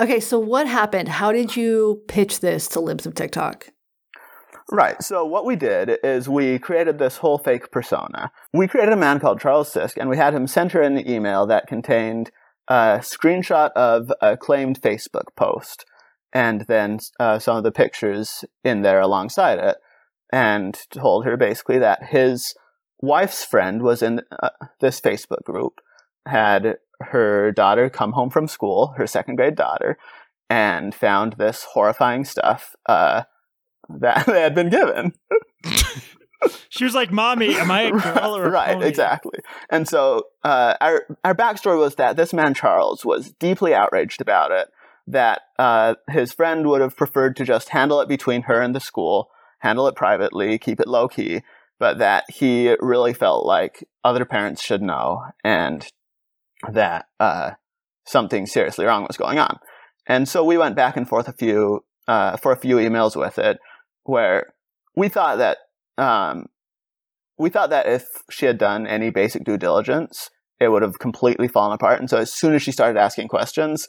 Okay, 0.00 0.20
so 0.20 0.38
what 0.38 0.66
happened? 0.66 1.08
How 1.08 1.32
did 1.32 1.56
you 1.56 2.02
pitch 2.08 2.40
this 2.40 2.68
to 2.68 2.80
Libs 2.80 3.06
of 3.06 3.14
TikTok? 3.14 3.68
Right. 4.70 5.02
So 5.02 5.24
what 5.24 5.44
we 5.44 5.56
did 5.56 5.98
is 6.02 6.28
we 6.28 6.58
created 6.58 6.98
this 6.98 7.18
whole 7.18 7.36
fake 7.38 7.70
persona. 7.70 8.30
We 8.54 8.68
created 8.68 8.92
a 8.92 8.96
man 8.96 9.20
called 9.20 9.40
Charles 9.40 9.72
Sisk, 9.72 9.96
and 9.98 10.08
we 10.08 10.16
had 10.16 10.34
him 10.34 10.46
send 10.46 10.72
her 10.72 10.80
an 10.80 11.06
email 11.06 11.46
that 11.46 11.66
contained 11.66 12.30
a 12.68 13.00
screenshot 13.00 13.70
of 13.72 14.12
a 14.22 14.36
claimed 14.36 14.80
Facebook 14.80 15.34
post, 15.36 15.84
and 16.32 16.62
then 16.68 16.98
uh, 17.20 17.38
some 17.38 17.56
of 17.56 17.64
the 17.64 17.72
pictures 17.72 18.44
in 18.64 18.82
there 18.82 19.00
alongside 19.00 19.58
it, 19.58 19.76
and 20.32 20.78
told 20.90 21.24
her 21.24 21.36
basically 21.36 21.78
that 21.78 22.04
his 22.04 22.54
wife's 23.00 23.44
friend 23.44 23.82
was 23.82 24.02
in 24.02 24.20
uh, 24.42 24.50
this 24.80 25.00
Facebook 25.00 25.42
group, 25.44 25.80
had 26.26 26.76
her 27.00 27.52
daughter 27.52 27.90
come 27.90 28.12
home 28.12 28.30
from 28.30 28.46
school, 28.46 28.94
her 28.96 29.06
second 29.06 29.36
grade 29.36 29.56
daughter, 29.56 29.98
and 30.48 30.94
found 30.94 31.34
this 31.34 31.66
horrifying 31.72 32.24
stuff. 32.24 32.74
Uh, 32.86 33.22
that 33.88 34.26
they 34.26 34.40
had 34.40 34.54
been 34.54 34.70
given. 34.70 35.12
She 36.68 36.84
was 36.84 36.94
like, 36.94 37.12
"Mommy, 37.12 37.54
am 37.54 37.70
I 37.70 37.82
a 37.82 37.90
girl 37.92 38.36
or 38.36 38.46
a 38.46 38.50
right, 38.50 38.74
pony?" 38.74 38.88
exactly. 38.88 39.38
And 39.70 39.86
so 39.86 40.24
uh, 40.42 40.74
our 40.80 41.06
our 41.24 41.34
backstory 41.34 41.78
was 41.78 41.94
that 41.96 42.16
this 42.16 42.32
man 42.32 42.54
Charles 42.54 43.04
was 43.04 43.32
deeply 43.38 43.74
outraged 43.74 44.20
about 44.20 44.50
it. 44.50 44.68
That 45.06 45.42
uh, 45.58 45.94
his 46.10 46.32
friend 46.32 46.66
would 46.68 46.80
have 46.80 46.96
preferred 46.96 47.36
to 47.36 47.44
just 47.44 47.70
handle 47.70 48.00
it 48.00 48.08
between 48.08 48.42
her 48.42 48.60
and 48.60 48.74
the 48.74 48.80
school, 48.80 49.30
handle 49.60 49.88
it 49.88 49.96
privately, 49.96 50.58
keep 50.58 50.78
it 50.80 50.86
low 50.86 51.08
key, 51.08 51.42
but 51.78 51.98
that 51.98 52.24
he 52.28 52.76
really 52.80 53.12
felt 53.12 53.44
like 53.44 53.84
other 54.04 54.24
parents 54.24 54.62
should 54.62 54.82
know, 54.82 55.24
and 55.42 55.88
that 56.70 57.06
uh, 57.18 57.52
something 58.06 58.46
seriously 58.46 58.84
wrong 58.84 59.04
was 59.06 59.16
going 59.16 59.38
on. 59.38 59.58
And 60.06 60.28
so 60.28 60.44
we 60.44 60.58
went 60.58 60.76
back 60.76 60.96
and 60.96 61.08
forth 61.08 61.28
a 61.28 61.32
few 61.32 61.84
uh, 62.06 62.36
for 62.36 62.52
a 62.52 62.56
few 62.56 62.76
emails 62.76 63.16
with 63.16 63.38
it, 63.38 63.58
where 64.04 64.52
we 64.96 65.08
thought 65.08 65.38
that 65.38 65.58
um, 65.98 66.46
we 67.38 67.50
thought 67.50 67.70
that 67.70 67.86
if 67.86 68.06
she 68.30 68.46
had 68.46 68.58
done 68.58 68.86
any 68.86 69.10
basic 69.10 69.44
due 69.44 69.56
diligence, 69.56 70.30
it 70.60 70.68
would 70.68 70.82
have 70.82 70.98
completely 70.98 71.48
fallen 71.48 71.72
apart. 71.72 71.98
And 71.98 72.08
so 72.08 72.18
as 72.18 72.32
soon 72.32 72.54
as 72.54 72.62
she 72.62 72.72
started 72.72 72.98
asking 72.98 73.28
questions, 73.28 73.88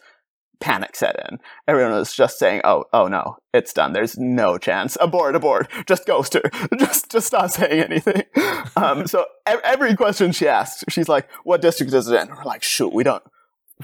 panic 0.64 0.96
set 0.96 1.18
in. 1.30 1.40
Everyone 1.68 1.92
was 1.92 2.14
just 2.16 2.40
saying, 2.40 2.62
"Oh, 2.64 2.86
oh 2.94 3.08
no, 3.08 3.36
it's 3.54 3.74
done. 3.74 3.92
There's 3.92 4.18
no 4.18 4.58
chance. 4.58 4.98
Abort, 5.02 5.36
abort. 5.36 5.70
Just 5.86 6.06
ghost 6.08 6.34
her. 6.36 6.42
Just, 6.80 7.12
just 7.12 7.28
stop 7.28 7.50
saying 7.52 7.84
anything." 7.84 8.24
Um, 8.76 9.06
so 9.08 9.26
ev- 9.46 9.60
every 9.64 9.96
question 9.96 10.32
she 10.32 10.48
asks, 10.48 10.84
she's 10.90 11.10
like, 11.10 11.30
"What 11.44 11.62
district 11.62 11.94
is 11.94 12.08
it 12.08 12.20
in?" 12.22 12.30
We're 12.30 12.44
like, 12.46 12.64
"Shoot, 12.64 12.94
we 12.94 13.04
don't." 13.04 13.22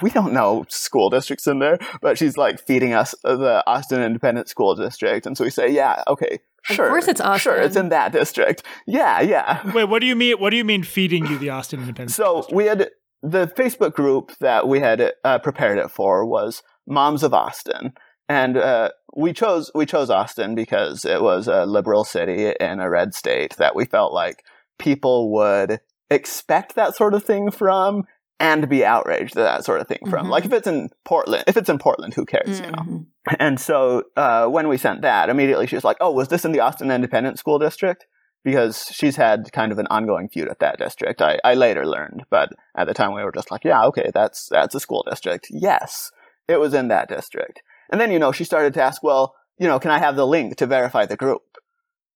We 0.02 0.10
don't 0.12 0.34
know 0.34 0.66
school 0.70 1.10
districts 1.10 1.46
in 1.48 1.60
there, 1.60 1.78
but 2.02 2.18
she's 2.18 2.38
like 2.38 2.66
feeding 2.66 2.94
us 2.94 3.14
the 3.24 3.62
Austin 3.68 4.02
Independent 4.02 4.48
School 4.48 4.74
District, 4.76 5.26
and 5.26 5.38
so 5.38 5.44
we 5.44 5.50
say, 5.50 5.70
"Yeah, 5.70 6.04
okay, 6.08 6.40
Of 6.70 6.76
sure, 6.76 6.88
course 6.90 7.08
it's 7.10 7.20
Austin. 7.20 7.52
Sure, 7.54 7.62
it's 7.62 7.76
in 7.76 7.90
that 7.90 8.14
district. 8.14 8.64
Yeah, 8.88 9.20
yeah." 9.20 9.70
Wait, 9.74 9.86
what 9.86 10.00
do 10.00 10.08
you 10.08 10.16
mean? 10.16 10.38
What 10.40 10.52
do 10.52 10.58
you 10.58 10.64
mean 10.64 10.84
feeding 10.84 11.26
you 11.26 11.38
the 11.38 11.50
Austin 11.50 11.80
Independent? 11.86 12.12
So 12.12 12.48
we 12.52 12.66
had 12.66 12.90
the 13.22 13.48
Facebook 13.48 13.94
group 13.94 14.32
that 14.40 14.68
we 14.68 14.80
had 14.80 15.12
uh, 15.24 15.40
prepared 15.40 15.78
it 15.78 15.92
for 15.92 16.26
was 16.26 16.64
Moms 16.88 17.24
of 17.24 17.34
Austin, 17.34 17.94
and 18.28 18.58
uh, 18.58 18.90
we 19.16 19.34
chose 19.34 19.72
we 19.76 19.86
chose 19.86 20.10
Austin 20.10 20.56
because 20.56 21.06
it 21.06 21.22
was 21.22 21.48
a 21.48 21.66
liberal 21.66 22.04
city 22.04 22.54
in 22.60 22.80
a 22.80 22.90
red 22.90 23.14
state 23.14 23.56
that 23.58 23.76
we 23.76 23.86
felt 23.86 24.14
like 24.14 24.44
people 24.78 25.32
would 25.34 25.80
expect 26.10 26.76
that 26.76 26.96
sort 26.96 27.14
of 27.14 27.24
thing 27.24 27.52
from 27.52 28.04
and 28.40 28.70
be 28.70 28.86
outraged 28.86 29.36
at 29.36 29.44
that 29.44 29.66
sort 29.66 29.82
of 29.82 29.88
thing 29.88 30.00
from. 30.10 30.28
Mhm. 30.28 30.30
Like 30.30 30.46
if 30.46 30.54
it's 30.54 30.68
in 30.68 30.90
Portland, 31.04 31.44
if 31.46 31.58
it's 31.58 31.70
in 31.70 31.78
Portland, 31.78 32.14
who 32.14 32.26
cares, 32.26 32.62
you 32.62 32.68
know? 32.68 32.84
Mhm. 32.84 33.06
And 33.38 33.60
so 33.60 34.04
uh, 34.16 34.48
when 34.48 34.70
we 34.70 34.78
sent 34.78 35.02
that, 35.02 35.30
immediately 35.30 35.68
she 35.68 35.76
was 35.76 35.84
like, 35.84 35.98
"Oh, 36.00 36.12
was 36.12 36.30
this 36.30 36.46
in 36.46 36.54
the 36.54 36.62
Austin 36.62 36.90
Independent 36.90 37.38
School 37.38 37.60
District?" 37.60 38.06
Because 38.44 38.90
she's 38.92 39.18
had 39.18 39.52
kind 39.52 39.72
of 39.72 39.80
an 39.80 39.88
ongoing 39.88 40.30
feud 40.30 40.48
at 40.48 40.60
that 40.60 40.80
district. 40.80 41.22
I, 41.22 41.40
I 41.44 41.56
later 41.56 41.86
learned, 41.86 42.24
but 42.30 42.54
at 42.76 42.88
the 42.88 42.94
time 42.94 43.14
we 43.14 43.24
were 43.24 43.34
just 43.34 43.52
like, 43.52 43.66
"Yeah, 43.66 43.84
okay, 43.86 44.12
that's 44.14 44.48
that's 44.48 44.76
a 44.76 44.80
school 44.80 45.06
district." 45.10 45.48
Yes, 45.50 46.12
it 46.48 46.60
was 46.60 46.74
in 46.74 46.88
that 46.88 47.10
district. 47.10 47.62
And 47.92 48.00
then 48.00 48.12
you 48.12 48.20
know 48.20 48.32
she 48.32 48.46
started 48.46 48.74
to 48.76 48.82
ask, 48.82 49.04
"Well, 49.04 49.36
you 49.58 49.68
know, 49.68 49.80
can 49.80 49.92
I 49.92 50.00
have 50.00 50.16
the 50.16 50.28
link 50.28 50.56
to 50.58 50.66
verify 50.66 51.06
the 51.06 51.18
group?" 51.18 51.58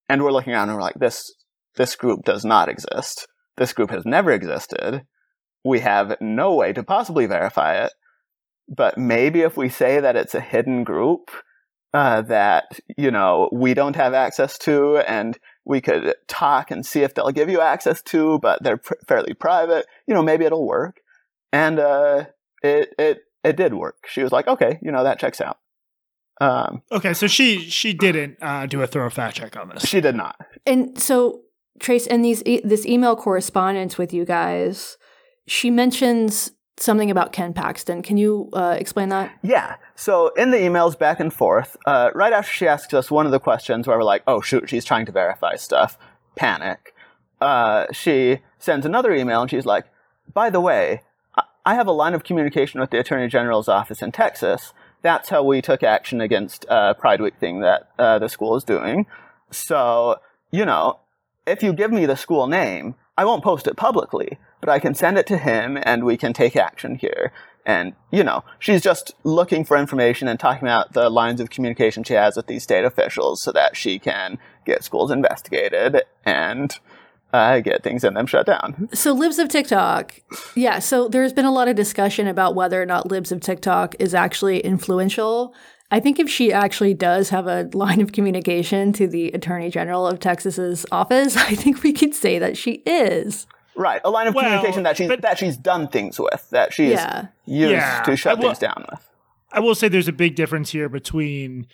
And 0.08 0.22
we're 0.22 0.32
looking 0.32 0.54
around 0.54 0.70
and 0.70 0.76
we're 0.76 0.82
like, 0.82 0.98
"This 0.98 1.30
this 1.76 1.94
group 1.94 2.24
does 2.24 2.44
not 2.44 2.68
exist. 2.68 3.28
This 3.56 3.74
group 3.74 3.90
has 3.90 4.06
never 4.06 4.32
existed. 4.32 5.02
We 5.62 5.80
have 5.80 6.16
no 6.20 6.54
way 6.54 6.72
to 6.72 6.82
possibly 6.82 7.26
verify 7.26 7.84
it." 7.84 7.92
but 8.68 8.96
maybe 8.98 9.42
if 9.42 9.56
we 9.56 9.68
say 9.68 10.00
that 10.00 10.16
it's 10.16 10.34
a 10.34 10.40
hidden 10.40 10.84
group 10.84 11.30
uh, 11.92 12.22
that 12.22 12.80
you 12.96 13.10
know 13.10 13.48
we 13.52 13.74
don't 13.74 13.96
have 13.96 14.14
access 14.14 14.58
to 14.58 14.98
and 14.98 15.38
we 15.64 15.80
could 15.80 16.14
talk 16.28 16.70
and 16.70 16.84
see 16.84 17.02
if 17.02 17.14
they'll 17.14 17.30
give 17.30 17.48
you 17.50 17.60
access 17.60 18.02
to 18.02 18.38
but 18.40 18.62
they're 18.62 18.76
pr- 18.76 18.94
fairly 19.06 19.34
private. 19.34 19.86
You 20.06 20.14
know 20.14 20.22
maybe 20.22 20.44
it'll 20.44 20.66
work. 20.66 21.00
And 21.52 21.78
uh, 21.78 22.26
it 22.62 22.94
it 22.98 23.20
it 23.42 23.56
did 23.56 23.74
work. 23.74 24.06
She 24.08 24.22
was 24.22 24.32
like 24.32 24.46
okay 24.48 24.78
you 24.82 24.92
know 24.92 25.04
that 25.04 25.18
checks 25.18 25.40
out. 25.40 25.58
Um, 26.40 26.82
okay, 26.90 27.14
so 27.14 27.26
she 27.26 27.60
she 27.60 27.92
didn't 27.92 28.38
uh, 28.42 28.66
do 28.66 28.82
a 28.82 28.86
thorough 28.86 29.10
fact 29.10 29.36
check 29.36 29.56
on 29.56 29.68
this. 29.68 29.86
she 29.86 30.00
did 30.00 30.16
not. 30.16 30.36
And 30.66 31.00
so, 31.00 31.42
Trace, 31.78 32.06
in 32.06 32.22
these 32.22 32.42
e- 32.44 32.60
this 32.64 32.84
email 32.86 33.14
correspondence 33.14 33.98
with 33.98 34.12
you 34.12 34.24
guys, 34.24 34.96
she 35.46 35.70
mentions 35.70 36.50
something 36.76 37.10
about 37.10 37.32
Ken 37.32 37.52
Paxton. 37.52 38.02
Can 38.02 38.16
you 38.16 38.48
uh, 38.52 38.76
explain 38.78 39.08
that? 39.10 39.32
Yeah. 39.42 39.76
So 39.94 40.28
in 40.30 40.50
the 40.50 40.56
emails 40.58 40.98
back 40.98 41.20
and 41.20 41.32
forth, 41.32 41.76
uh, 41.86 42.10
right 42.14 42.32
after 42.32 42.52
she 42.52 42.66
asks 42.66 42.92
us 42.94 43.10
one 43.10 43.26
of 43.26 43.32
the 43.32 43.40
questions 43.40 43.86
where 43.86 43.96
we're 43.96 44.04
like, 44.04 44.22
oh 44.26 44.40
shoot, 44.40 44.68
she's 44.68 44.84
trying 44.84 45.06
to 45.06 45.12
verify 45.12 45.56
stuff, 45.56 45.96
panic. 46.36 46.94
Uh, 47.40 47.86
she 47.92 48.40
sends 48.58 48.84
another 48.86 49.12
email 49.14 49.42
and 49.42 49.50
she's 49.50 49.66
like, 49.66 49.84
by 50.32 50.50
the 50.50 50.60
way, 50.60 51.02
I- 51.64 51.74
have 51.74 51.86
a 51.86 51.92
line 51.92 52.14
of 52.14 52.24
communication 52.24 52.80
with 52.80 52.90
the 52.90 52.98
Attorney 52.98 53.28
General's 53.28 53.68
office 53.68 54.02
in 54.02 54.12
Texas. 54.12 54.72
That's 55.02 55.28
how 55.28 55.42
we 55.42 55.60
took 55.62 55.82
action 55.82 56.20
against 56.20 56.66
uh, 56.68 56.94
Pride 56.94 57.20
Week 57.20 57.34
thing 57.38 57.60
that 57.60 57.90
uh, 57.98 58.18
the 58.18 58.28
school 58.28 58.56
is 58.56 58.64
doing. 58.64 59.06
So, 59.50 60.16
you 60.50 60.64
know, 60.64 61.00
if 61.46 61.62
you 61.62 61.72
give 61.72 61.92
me 61.92 62.06
the 62.06 62.16
school 62.16 62.46
name, 62.46 62.94
I 63.16 63.24
won't 63.24 63.44
post 63.44 63.66
it 63.66 63.76
publicly, 63.76 64.38
but 64.60 64.68
I 64.68 64.78
can 64.78 64.94
send 64.94 65.18
it 65.18 65.26
to 65.28 65.38
him 65.38 65.78
and 65.82 66.04
we 66.04 66.16
can 66.16 66.32
take 66.32 66.56
action 66.56 66.96
here. 66.96 67.32
And, 67.66 67.94
you 68.10 68.24
know, 68.24 68.44
she's 68.58 68.82
just 68.82 69.14
looking 69.24 69.64
for 69.64 69.76
information 69.76 70.28
and 70.28 70.38
talking 70.38 70.68
about 70.68 70.92
the 70.92 71.08
lines 71.08 71.40
of 71.40 71.50
communication 71.50 72.04
she 72.04 72.14
has 72.14 72.36
with 72.36 72.46
these 72.46 72.62
state 72.62 72.84
officials 72.84 73.40
so 73.40 73.52
that 73.52 73.76
she 73.76 73.98
can 73.98 74.38
get 74.66 74.84
schools 74.84 75.10
investigated 75.10 76.02
and 76.24 76.78
uh, 77.32 77.60
get 77.60 77.82
things 77.82 78.04
in 78.04 78.14
them 78.14 78.26
shut 78.26 78.46
down. 78.46 78.88
So, 78.92 79.12
Libs 79.12 79.38
of 79.38 79.48
TikTok. 79.48 80.20
Yeah. 80.54 80.78
So, 80.78 81.08
there's 81.08 81.32
been 81.32 81.44
a 81.44 81.52
lot 81.52 81.66
of 81.66 81.74
discussion 81.74 82.28
about 82.28 82.54
whether 82.54 82.80
or 82.80 82.86
not 82.86 83.10
Libs 83.10 83.32
of 83.32 83.40
TikTok 83.40 83.96
is 83.98 84.14
actually 84.14 84.60
influential. 84.60 85.52
I 85.94 86.00
think 86.00 86.18
if 86.18 86.28
she 86.28 86.52
actually 86.52 86.92
does 86.92 87.28
have 87.28 87.46
a 87.46 87.70
line 87.72 88.00
of 88.00 88.10
communication 88.10 88.92
to 88.94 89.06
the 89.06 89.28
Attorney 89.28 89.70
General 89.70 90.08
of 90.08 90.18
Texas's 90.18 90.84
office, 90.90 91.36
I 91.50 91.54
think 91.54 91.84
we 91.84 91.92
could 91.92 92.16
say 92.16 92.40
that 92.40 92.56
she 92.56 92.82
is. 92.84 93.46
Right, 93.76 94.00
a 94.04 94.10
line 94.10 94.26
of 94.26 94.34
Well, 94.34 94.44
communication 94.44 94.82
that 94.82 94.96
she's 94.96 95.06
but- 95.06 95.22
that 95.22 95.38
she's 95.38 95.56
done 95.56 95.86
things 95.86 96.18
with, 96.18 96.50
that 96.50 96.72
she's 96.72 96.90
Yeah. 96.92 97.26
used 97.46 97.70
Yeah, 97.72 98.02
to 98.02 98.16
shut 98.16 98.38
will- 98.38 98.46
things 98.48 98.58
down 98.58 98.84
with. 98.90 99.08
I 99.52 99.60
will 99.60 99.76
say 99.76 99.86
there's 99.86 100.08
a 100.08 100.12
big 100.12 100.34
difference 100.34 100.70
here 100.70 100.88
between 100.88 101.68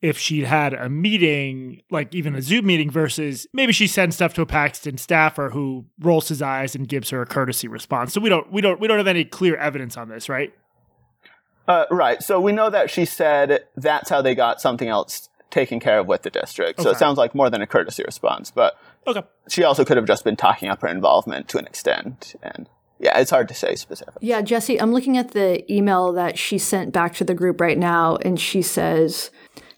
if 0.00 0.16
she'd 0.18 0.44
had 0.44 0.72
a 0.72 0.88
meeting, 0.88 1.82
like 1.90 2.14
even 2.14 2.34
a 2.34 2.40
Zoom 2.40 2.64
meeting, 2.64 2.90
versus 2.90 3.46
maybe 3.52 3.72
she 3.74 3.86
sends 3.86 4.16
stuff 4.16 4.32
to 4.34 4.40
a 4.42 4.46
Paxton 4.46 4.96
staffer 4.96 5.50
who 5.50 5.84
rolls 6.00 6.28
his 6.28 6.40
eyes 6.40 6.74
and 6.74 6.88
gives 6.88 7.10
her 7.10 7.20
a 7.20 7.26
courtesy 7.26 7.68
response. 7.68 8.14
So 8.14 8.20
we 8.22 8.30
don't 8.30 8.50
we 8.50 8.62
don't 8.62 8.80
we 8.80 8.88
don't 8.88 8.96
have 8.96 9.06
any 9.08 9.26
clear 9.26 9.56
evidence 9.56 9.98
on 9.98 10.08
this, 10.08 10.30
right? 10.30 10.54
Uh, 11.68 11.84
right. 11.90 12.22
So 12.22 12.40
we 12.40 12.50
know 12.52 12.70
that 12.70 12.90
she 12.90 13.04
said 13.04 13.64
that's 13.76 14.08
how 14.10 14.22
they 14.22 14.34
got 14.34 14.60
something 14.60 14.88
else 14.88 15.28
taken 15.50 15.78
care 15.80 15.98
of 16.00 16.06
with 16.06 16.22
the 16.22 16.30
district. 16.30 16.80
So 16.82 16.90
it 16.90 16.98
sounds 16.98 17.16
like 17.18 17.34
more 17.34 17.48
than 17.50 17.62
a 17.62 17.66
courtesy 17.66 18.02
response, 18.04 18.50
but 18.50 18.76
Okay. 19.06 19.22
she 19.48 19.64
also 19.64 19.84
could 19.84 19.96
have 19.96 20.06
just 20.06 20.24
been 20.24 20.36
talking 20.36 20.68
up 20.68 20.82
her 20.82 20.88
involvement 20.88 21.48
to 21.48 21.58
an 21.58 21.66
extent. 21.66 22.34
And 22.42 22.68
yeah, 22.98 23.18
it's 23.18 23.30
hard 23.30 23.48
to 23.48 23.54
say 23.54 23.74
specifically. 23.76 24.26
Yeah, 24.26 24.42
Jesse, 24.42 24.80
I'm 24.80 24.92
looking 24.92 25.16
at 25.16 25.30
the 25.30 25.70
email 25.72 26.12
that 26.14 26.36
she 26.38 26.58
sent 26.58 26.92
back 26.92 27.14
to 27.14 27.24
the 27.24 27.32
group 27.34 27.60
right 27.60 27.78
now, 27.78 28.16
and 28.16 28.38
she 28.40 28.60
says, 28.60 29.30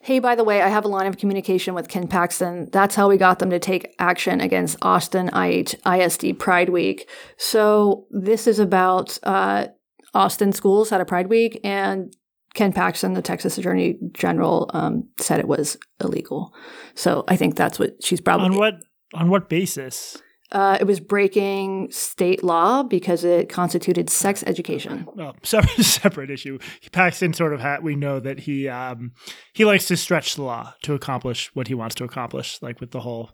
Hey, 0.02 0.18
by 0.18 0.34
the 0.34 0.42
way, 0.44 0.62
I 0.62 0.68
have 0.68 0.86
a 0.86 0.88
line 0.88 1.06
of 1.06 1.18
communication 1.18 1.74
with 1.74 1.88
Ken 1.88 2.08
Paxton. 2.08 2.70
That's 2.72 2.94
how 2.94 3.08
we 3.08 3.18
got 3.18 3.38
them 3.38 3.50
to 3.50 3.58
take 3.58 3.94
action 3.98 4.40
against 4.40 4.78
Austin 4.80 5.28
I- 5.34 5.66
ISD 5.86 6.38
Pride 6.38 6.70
Week. 6.70 7.06
So 7.36 8.06
this 8.10 8.46
is 8.46 8.58
about 8.58 9.18
uh, 9.22 9.66
Austin 10.14 10.52
schools 10.52 10.90
had 10.90 11.00
a 11.00 11.04
Pride 11.04 11.28
Week, 11.28 11.60
and 11.64 12.14
Ken 12.54 12.72
Paxton, 12.72 13.14
the 13.14 13.22
Texas 13.22 13.58
Attorney 13.58 13.98
General, 14.12 14.70
um, 14.74 15.08
said 15.18 15.40
it 15.40 15.48
was 15.48 15.76
illegal. 16.02 16.52
So 16.94 17.24
I 17.28 17.36
think 17.36 17.56
that's 17.56 17.78
what 17.78 18.02
she's 18.02 18.20
probably 18.20 18.46
On 18.46 18.56
what 18.56 18.74
on 19.14 19.30
what 19.30 19.48
basis? 19.48 20.20
Uh, 20.52 20.76
it 20.80 20.84
was 20.84 20.98
breaking 20.98 21.88
state 21.92 22.42
law 22.42 22.82
because 22.82 23.22
it 23.22 23.48
constituted 23.48 24.10
sex 24.10 24.42
education. 24.48 25.06
Well, 25.14 25.36
separate 25.44 25.84
separate 25.84 26.30
issue. 26.30 26.58
Paxton 26.90 27.34
sort 27.34 27.54
of 27.54 27.60
had. 27.60 27.84
We 27.84 27.94
know 27.94 28.18
that 28.18 28.40
he 28.40 28.68
um 28.68 29.12
he 29.52 29.64
likes 29.64 29.86
to 29.86 29.96
stretch 29.96 30.34
the 30.34 30.42
law 30.42 30.74
to 30.82 30.94
accomplish 30.94 31.54
what 31.54 31.68
he 31.68 31.74
wants 31.74 31.94
to 31.96 32.04
accomplish, 32.04 32.60
like 32.62 32.80
with 32.80 32.90
the 32.90 33.00
whole. 33.00 33.30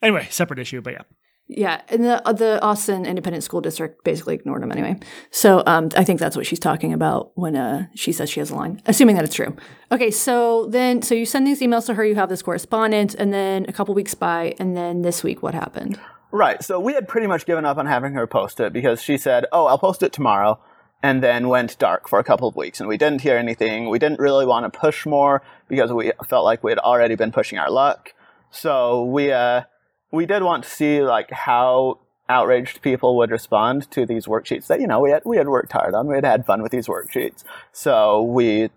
Anyway, 0.00 0.26
separate 0.30 0.58
issue, 0.58 0.80
but 0.80 0.94
yeah. 0.94 1.02
Yeah, 1.50 1.80
and 1.88 2.04
the 2.04 2.28
uh, 2.28 2.32
the 2.34 2.62
Austin 2.62 3.06
Independent 3.06 3.42
School 3.42 3.62
District 3.62 4.04
basically 4.04 4.34
ignored 4.34 4.62
him 4.62 4.70
anyway. 4.70 4.98
So 5.30 5.62
um, 5.66 5.88
I 5.96 6.04
think 6.04 6.20
that's 6.20 6.36
what 6.36 6.46
she's 6.46 6.58
talking 6.58 6.92
about 6.92 7.32
when 7.36 7.56
uh, 7.56 7.86
she 7.94 8.12
says 8.12 8.28
she 8.28 8.40
has 8.40 8.50
a 8.50 8.54
line, 8.54 8.82
assuming 8.84 9.16
that 9.16 9.24
it's 9.24 9.34
true. 9.34 9.56
Okay, 9.90 10.10
so 10.10 10.66
then 10.66 11.00
so 11.00 11.14
you 11.14 11.24
send 11.24 11.46
these 11.46 11.60
emails 11.60 11.86
to 11.86 11.94
her, 11.94 12.04
you 12.04 12.16
have 12.16 12.28
this 12.28 12.42
correspondence, 12.42 13.14
and 13.14 13.32
then 13.32 13.64
a 13.66 13.72
couple 13.72 13.94
weeks 13.94 14.14
by, 14.14 14.54
and 14.58 14.76
then 14.76 15.00
this 15.00 15.22
week, 15.24 15.42
what 15.42 15.54
happened? 15.54 15.98
Right. 16.30 16.62
So 16.62 16.78
we 16.78 16.92
had 16.92 17.08
pretty 17.08 17.26
much 17.26 17.46
given 17.46 17.64
up 17.64 17.78
on 17.78 17.86
having 17.86 18.12
her 18.12 18.26
post 18.26 18.60
it 18.60 18.74
because 18.74 19.02
she 19.02 19.16
said, 19.16 19.46
"Oh, 19.50 19.64
I'll 19.64 19.78
post 19.78 20.02
it 20.02 20.12
tomorrow," 20.12 20.60
and 21.02 21.22
then 21.22 21.48
went 21.48 21.78
dark 21.78 22.10
for 22.10 22.18
a 22.18 22.24
couple 22.24 22.46
of 22.46 22.56
weeks, 22.56 22.78
and 22.78 22.90
we 22.90 22.98
didn't 22.98 23.22
hear 23.22 23.38
anything. 23.38 23.88
We 23.88 23.98
didn't 23.98 24.20
really 24.20 24.44
want 24.44 24.70
to 24.70 24.78
push 24.78 25.06
more 25.06 25.42
because 25.66 25.94
we 25.94 26.12
felt 26.26 26.44
like 26.44 26.62
we 26.62 26.70
had 26.72 26.78
already 26.78 27.14
been 27.14 27.32
pushing 27.32 27.58
our 27.58 27.70
luck. 27.70 28.12
So 28.50 29.04
we 29.04 29.32
uh, 29.32 29.62
we 30.10 30.26
did 30.26 30.42
want 30.42 30.64
to 30.64 30.70
see 30.70 31.02
like 31.02 31.30
how 31.30 31.98
outraged 32.28 32.82
people 32.82 33.16
would 33.16 33.30
respond 33.30 33.90
to 33.90 34.04
these 34.04 34.26
worksheets 34.26 34.66
that 34.66 34.80
you 34.80 34.86
know 34.86 35.00
we 35.00 35.10
had 35.10 35.22
we 35.24 35.36
had 35.36 35.48
worked 35.48 35.72
hard 35.72 35.94
on. 35.94 36.06
We 36.06 36.14
had 36.14 36.24
had 36.24 36.46
fun 36.46 36.62
with 36.62 36.72
these 36.72 36.86
worksheets, 36.86 37.44
so 37.72 38.22
we 38.22 38.70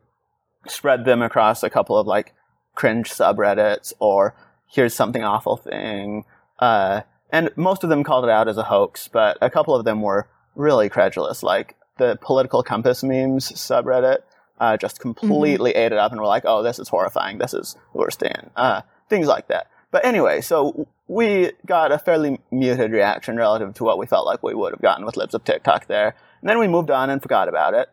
spread 0.67 1.05
them 1.05 1.21
across 1.21 1.63
a 1.63 1.69
couple 1.69 1.97
of 1.97 2.07
like 2.07 2.33
cringe 2.75 3.09
subreddits 3.09 3.93
or 3.99 4.35
here's 4.67 4.93
something 4.93 5.23
awful 5.23 5.57
thing. 5.57 6.23
Uh, 6.59 7.01
and 7.31 7.49
most 7.55 7.83
of 7.83 7.89
them 7.89 8.03
called 8.03 8.25
it 8.25 8.29
out 8.29 8.47
as 8.47 8.57
a 8.57 8.63
hoax, 8.63 9.07
but 9.07 9.37
a 9.41 9.49
couple 9.49 9.75
of 9.75 9.85
them 9.85 10.01
were 10.01 10.27
really 10.55 10.89
credulous, 10.89 11.43
like 11.43 11.75
the 11.97 12.17
political 12.21 12.63
compass 12.63 13.03
memes 13.03 13.51
subreddit. 13.51 14.19
Uh, 14.59 14.77
just 14.77 14.99
completely 14.99 15.71
ate 15.71 15.91
it 15.91 15.97
up 15.97 16.11
and 16.11 16.21
were 16.21 16.27
like, 16.27 16.43
"Oh, 16.45 16.61
this 16.61 16.77
is 16.77 16.87
horrifying. 16.87 17.39
This 17.39 17.53
is 17.53 17.75
the 17.93 17.99
worst 17.99 18.19
thing." 18.19 18.51
Uh, 18.55 18.81
things 19.09 19.25
like 19.25 19.47
that. 19.47 19.67
But 19.91 20.05
anyway, 20.05 20.41
so 20.41 20.87
we 21.07 21.51
got 21.65 21.91
a 21.91 21.99
fairly 21.99 22.39
muted 22.49 22.91
reaction 22.91 23.35
relative 23.35 23.73
to 23.75 23.83
what 23.83 23.97
we 23.97 24.05
felt 24.05 24.25
like 24.25 24.41
we 24.41 24.55
would 24.55 24.71
have 24.71 24.81
gotten 24.81 25.05
with 25.05 25.17
Libs 25.17 25.33
of 25.33 25.43
TikTok 25.43 25.87
there. 25.87 26.15
And 26.39 26.49
then 26.49 26.57
we 26.59 26.67
moved 26.67 26.89
on 26.89 27.09
and 27.09 27.21
forgot 27.21 27.49
about 27.49 27.73
it. 27.73 27.89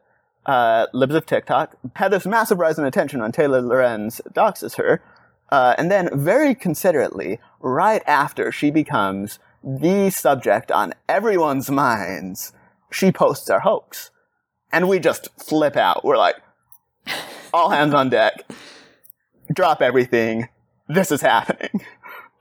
Uh, 0.47 0.87
Libs 0.95 1.15
of 1.15 1.27
TikTok 1.27 1.77
had 1.97 2.13
this 2.13 2.25
massive 2.25 2.59
rise 2.59 2.79
in 2.79 2.85
attention 2.85 3.21
when 3.21 3.33
Taylor 3.33 3.61
Lorenz 3.61 4.21
doxes 4.33 4.77
her. 4.77 5.03
Uh, 5.51 5.75
and 5.77 5.91
then 5.91 6.09
very 6.13 6.55
considerately, 6.55 7.41
right 7.61 8.03
after 8.07 8.53
she 8.53 8.71
becomes 8.71 9.39
the 9.63 10.11
subject 10.11 10.71
on 10.71 10.95
everyone's 11.09 11.71
minds, 11.71 12.53
she 12.91 13.11
posts 13.11 13.51
our 13.51 13.61
hoax. 13.61 14.11
And 14.73 14.89
we 14.89 15.01
just 15.01 15.29
flip 15.39 15.77
out. 15.77 16.05
We're 16.05 16.17
like, 16.17 16.37
all 17.53 17.71
hands 17.71 17.95
on 17.95 18.11
deck. 18.11 18.49
Drop 19.53 19.83
everything. 19.83 20.49
This 20.89 21.13
is 21.13 21.21
happening. 21.21 21.85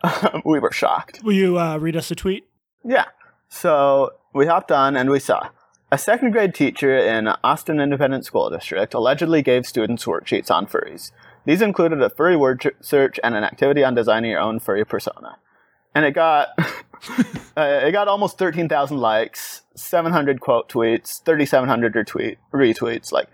Um, 0.04 0.44
we 0.46 0.60
were 0.60 0.72
shocked. 0.72 1.22
Will 1.24 1.34
you 1.34 1.58
uh, 1.60 1.78
read 1.78 1.96
us 1.96 2.12
a 2.12 2.16
tweet? 2.16 2.48
Yeah. 2.86 3.06
So 3.50 4.12
we 4.32 4.46
hopped 4.46 4.72
on 4.72 4.96
and 4.96 5.10
we 5.10 5.20
saw 5.20 5.50
a 5.92 5.98
second 5.98 6.32
grade 6.32 6.54
teacher 6.54 6.96
in 6.96 7.28
Austin 7.44 7.80
Independent 7.80 8.26
School 8.26 8.50
District 8.50 8.94
allegedly 8.94 9.42
gave 9.42 9.66
students 9.66 10.06
worksheets 10.06 10.52
on 10.52 10.68
furries. 10.68 11.12
These 11.46 11.64
included 11.64 12.02
a 12.02 12.10
furry 12.10 12.36
word 12.36 12.76
search 12.82 13.20
and 13.24 13.36
an 13.36 13.44
activity 13.44 13.84
on 13.84 13.96
designing 13.96 14.30
your 14.30 14.42
own 14.42 14.60
furry 14.60 14.86
persona. 14.86 15.38
And 15.96 16.06
it 16.06 16.12
got 16.12 16.50
uh, 16.60 17.80
it 17.84 17.92
got 17.92 18.08
almost 18.08 18.38
13,000 18.38 18.98
likes, 18.98 19.64
700 19.76 20.42
quote 20.42 20.70
tweets, 20.70 21.24
3,700 21.24 21.94
retweet 21.94 22.38
retweets, 22.54 23.12
like 23.12 23.30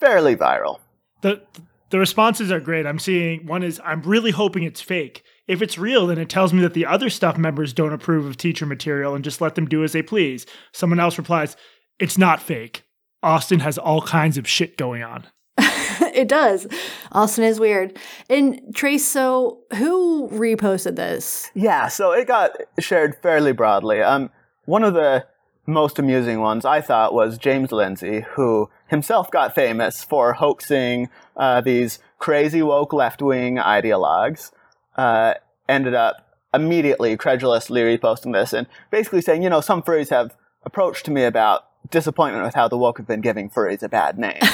fairly 0.00 0.36
viral. 0.36 0.78
the 1.20 1.42
the 1.90 1.98
responses 1.98 2.50
are 2.50 2.60
great. 2.60 2.86
I'm 2.86 2.98
seeing 2.98 3.46
one 3.46 3.62
is 3.62 3.80
I'm 3.84 4.02
really 4.02 4.30
hoping 4.30 4.64
it's 4.64 4.80
fake. 4.80 5.22
If 5.46 5.62
it's 5.62 5.78
real, 5.78 6.08
then 6.08 6.18
it 6.18 6.28
tells 6.28 6.52
me 6.52 6.60
that 6.62 6.74
the 6.74 6.86
other 6.86 7.08
staff 7.08 7.38
members 7.38 7.72
don't 7.72 7.92
approve 7.92 8.26
of 8.26 8.36
teacher 8.36 8.66
material 8.66 9.14
and 9.14 9.22
just 9.22 9.40
let 9.40 9.54
them 9.54 9.66
do 9.66 9.84
as 9.84 9.92
they 9.92 10.02
please. 10.02 10.46
Someone 10.72 11.00
else 11.00 11.18
replies, 11.18 11.56
"It's 11.98 12.18
not 12.18 12.42
fake. 12.42 12.82
Austin 13.22 13.60
has 13.60 13.78
all 13.78 14.02
kinds 14.02 14.36
of 14.36 14.48
shit 14.48 14.76
going 14.76 15.02
on." 15.02 15.26
it 15.58 16.28
does. 16.28 16.66
Austin 17.12 17.44
is 17.44 17.60
weird. 17.60 17.96
And 18.28 18.74
Trace, 18.74 19.04
so 19.04 19.60
who 19.76 20.28
reposted 20.28 20.96
this? 20.96 21.50
Yeah, 21.54 21.88
so 21.88 22.12
it 22.12 22.26
got 22.26 22.52
shared 22.80 23.16
fairly 23.22 23.52
broadly. 23.52 24.02
Um, 24.02 24.30
one 24.64 24.82
of 24.82 24.94
the 24.94 25.26
most 25.66 25.98
amusing 25.98 26.40
ones 26.40 26.64
I 26.64 26.80
thought 26.80 27.14
was 27.14 27.38
James 27.38 27.72
Lindsay, 27.72 28.24
who 28.34 28.70
himself 28.88 29.30
got 29.30 29.54
famous 29.54 30.04
for 30.04 30.34
hoaxing 30.34 31.08
uh, 31.36 31.60
these 31.60 31.98
crazy 32.18 32.62
woke 32.62 32.92
left 32.92 33.20
wing 33.22 33.56
ideologues. 33.56 34.52
Uh, 34.96 35.34
ended 35.68 35.94
up 35.94 36.36
immediately 36.54 37.16
credulously 37.16 37.82
reposting 37.82 38.32
this 38.32 38.52
and 38.52 38.66
basically 38.90 39.20
saying, 39.20 39.42
you 39.42 39.50
know, 39.50 39.60
some 39.60 39.82
furries 39.82 40.08
have 40.08 40.34
approached 40.64 41.04
to 41.04 41.10
me 41.10 41.24
about 41.24 41.66
disappointment 41.90 42.44
with 42.44 42.54
how 42.54 42.66
the 42.66 42.78
woke 42.78 42.98
have 42.98 43.06
been 43.06 43.20
giving 43.20 43.50
furries 43.50 43.82
a 43.82 43.88
bad 43.88 44.18
name. 44.18 44.40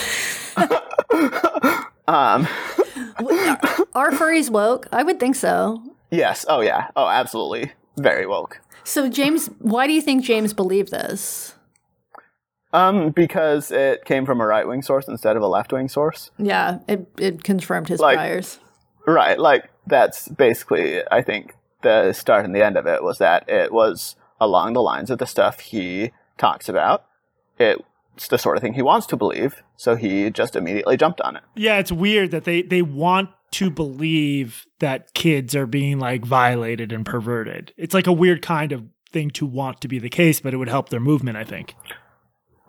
um, 2.08 2.48
Are 3.94 4.10
furries 4.10 4.50
woke? 4.50 4.88
I 4.92 5.02
would 5.02 5.20
think 5.20 5.36
so. 5.36 5.82
yes, 6.10 6.44
oh 6.48 6.60
yeah, 6.60 6.88
oh 6.96 7.08
absolutely, 7.08 7.72
very 7.96 8.26
woke. 8.26 8.60
So, 8.84 9.08
James, 9.08 9.48
why 9.58 9.86
do 9.86 9.92
you 9.92 10.02
think 10.02 10.24
James 10.24 10.52
believed 10.52 10.90
this? 10.90 11.54
Um, 12.74 13.10
because 13.10 13.70
it 13.70 14.04
came 14.06 14.24
from 14.24 14.40
a 14.40 14.46
right 14.46 14.66
wing 14.66 14.82
source 14.82 15.06
instead 15.08 15.36
of 15.36 15.42
a 15.42 15.46
left 15.46 15.72
wing 15.72 15.88
source. 15.88 16.30
Yeah, 16.38 16.78
it, 16.88 17.06
it 17.18 17.44
confirmed 17.44 17.88
his 17.88 18.00
Like- 18.00 18.16
priors. 18.16 18.58
Right, 19.06 19.38
like 19.38 19.68
that's 19.86 20.28
basically 20.28 21.02
I 21.10 21.22
think 21.22 21.54
the 21.82 22.12
start 22.12 22.44
and 22.44 22.54
the 22.54 22.64
end 22.64 22.76
of 22.76 22.86
it 22.86 23.02
was 23.02 23.18
that 23.18 23.48
it 23.48 23.72
was 23.72 24.14
along 24.40 24.74
the 24.74 24.80
lines 24.82 25.10
of 25.10 25.18
the 25.18 25.26
stuff 25.26 25.58
he 25.58 26.12
talks 26.38 26.68
about. 26.68 27.04
It's 27.58 28.28
the 28.28 28.38
sort 28.38 28.56
of 28.56 28.62
thing 28.62 28.74
he 28.74 28.82
wants 28.82 29.06
to 29.08 29.16
believe, 29.16 29.62
so 29.76 29.96
he 29.96 30.30
just 30.30 30.54
immediately 30.54 30.96
jumped 30.96 31.20
on 31.22 31.34
it. 31.36 31.42
Yeah, 31.56 31.78
it's 31.78 31.90
weird 31.92 32.30
that 32.30 32.44
they 32.44 32.62
they 32.62 32.82
want 32.82 33.30
to 33.52 33.70
believe 33.70 34.66
that 34.78 35.12
kids 35.14 35.54
are 35.56 35.66
being 35.66 35.98
like 35.98 36.24
violated 36.24 36.92
and 36.92 37.04
perverted. 37.04 37.72
It's 37.76 37.94
like 37.94 38.06
a 38.06 38.12
weird 38.12 38.40
kind 38.40 38.70
of 38.72 38.84
thing 39.10 39.30
to 39.32 39.46
want 39.46 39.80
to 39.82 39.88
be 39.88 39.98
the 39.98 40.08
case, 40.08 40.40
but 40.40 40.54
it 40.54 40.58
would 40.58 40.68
help 40.68 40.88
their 40.90 41.00
movement, 41.00 41.36
I 41.36 41.44
think. 41.44 41.74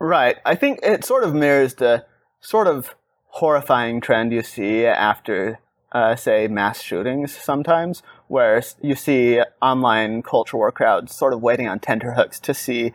Right. 0.04 0.38
I 0.46 0.56
think 0.56 0.82
it 0.84 1.06
sort 1.06 1.24
of 1.24 1.34
mirrors 1.34 1.76
the 1.76 2.06
sort 2.42 2.68
of 2.68 2.94
horrifying 3.28 4.02
trend 4.02 4.34
you 4.34 4.44
see 4.44 4.86
after, 4.86 5.60
uh, 5.94 6.18
say, 6.18 6.50
mass 6.50 6.82
shootings 6.82 7.34
sometimes, 7.34 8.04
where 8.28 8.62
you 8.82 8.96
see 8.96 9.40
online 9.62 10.22
culture 10.22 10.58
war 10.58 10.74
crowds 10.74 11.16
sort 11.16 11.32
of 11.32 11.42
waiting 11.42 11.70
on 11.70 11.80
tenterhooks 11.80 12.38
to 12.42 12.54
see 12.54 12.92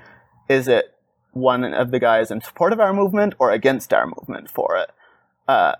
is 0.50 0.68
it 0.68 0.94
one 1.32 1.64
of 1.64 1.92
the 1.92 1.98
guys 1.98 2.30
in 2.30 2.42
support 2.42 2.74
of 2.74 2.80
our 2.80 2.92
movement 2.92 3.32
or 3.38 3.52
against 3.52 3.94
our 3.94 4.06
movement 4.06 4.50
for 4.50 4.76
it. 4.76 4.90
Uh, 5.48 5.76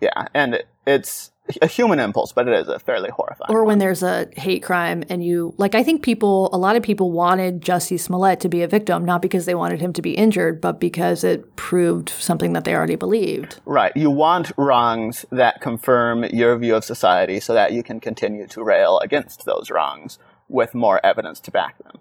yeah, 0.00 0.28
and 0.32 0.54
it, 0.54 0.68
it's 0.86 1.32
a 1.62 1.66
human 1.66 1.98
impulse, 1.98 2.32
but 2.32 2.48
it 2.48 2.54
is 2.54 2.68
a 2.68 2.78
fairly 2.78 3.10
horrifying. 3.10 3.50
Or 3.50 3.64
when 3.64 3.72
one. 3.72 3.78
there's 3.78 4.02
a 4.02 4.28
hate 4.36 4.62
crime 4.62 5.04
and 5.08 5.24
you 5.24 5.54
like 5.56 5.74
I 5.74 5.82
think 5.82 6.02
people 6.02 6.50
a 6.52 6.58
lot 6.58 6.76
of 6.76 6.82
people 6.82 7.10
wanted 7.10 7.62
Jussie 7.62 7.98
Smollett 7.98 8.40
to 8.40 8.48
be 8.48 8.62
a 8.62 8.68
victim 8.68 9.04
not 9.04 9.22
because 9.22 9.46
they 9.46 9.54
wanted 9.54 9.80
him 9.80 9.92
to 9.94 10.02
be 10.02 10.12
injured, 10.12 10.60
but 10.60 10.80
because 10.80 11.24
it 11.24 11.56
proved 11.56 12.08
something 12.10 12.52
that 12.52 12.64
they 12.64 12.74
already 12.74 12.96
believed. 12.96 13.60
Right. 13.64 13.92
You 13.96 14.10
want 14.10 14.52
wrongs 14.56 15.24
that 15.30 15.60
confirm 15.60 16.24
your 16.24 16.56
view 16.58 16.74
of 16.74 16.84
society 16.84 17.40
so 17.40 17.54
that 17.54 17.72
you 17.72 17.82
can 17.82 18.00
continue 18.00 18.46
to 18.48 18.62
rail 18.62 18.98
against 19.00 19.44
those 19.44 19.70
wrongs 19.70 20.18
with 20.48 20.74
more 20.74 21.04
evidence 21.04 21.40
to 21.40 21.50
back 21.50 21.78
them. 21.82 21.98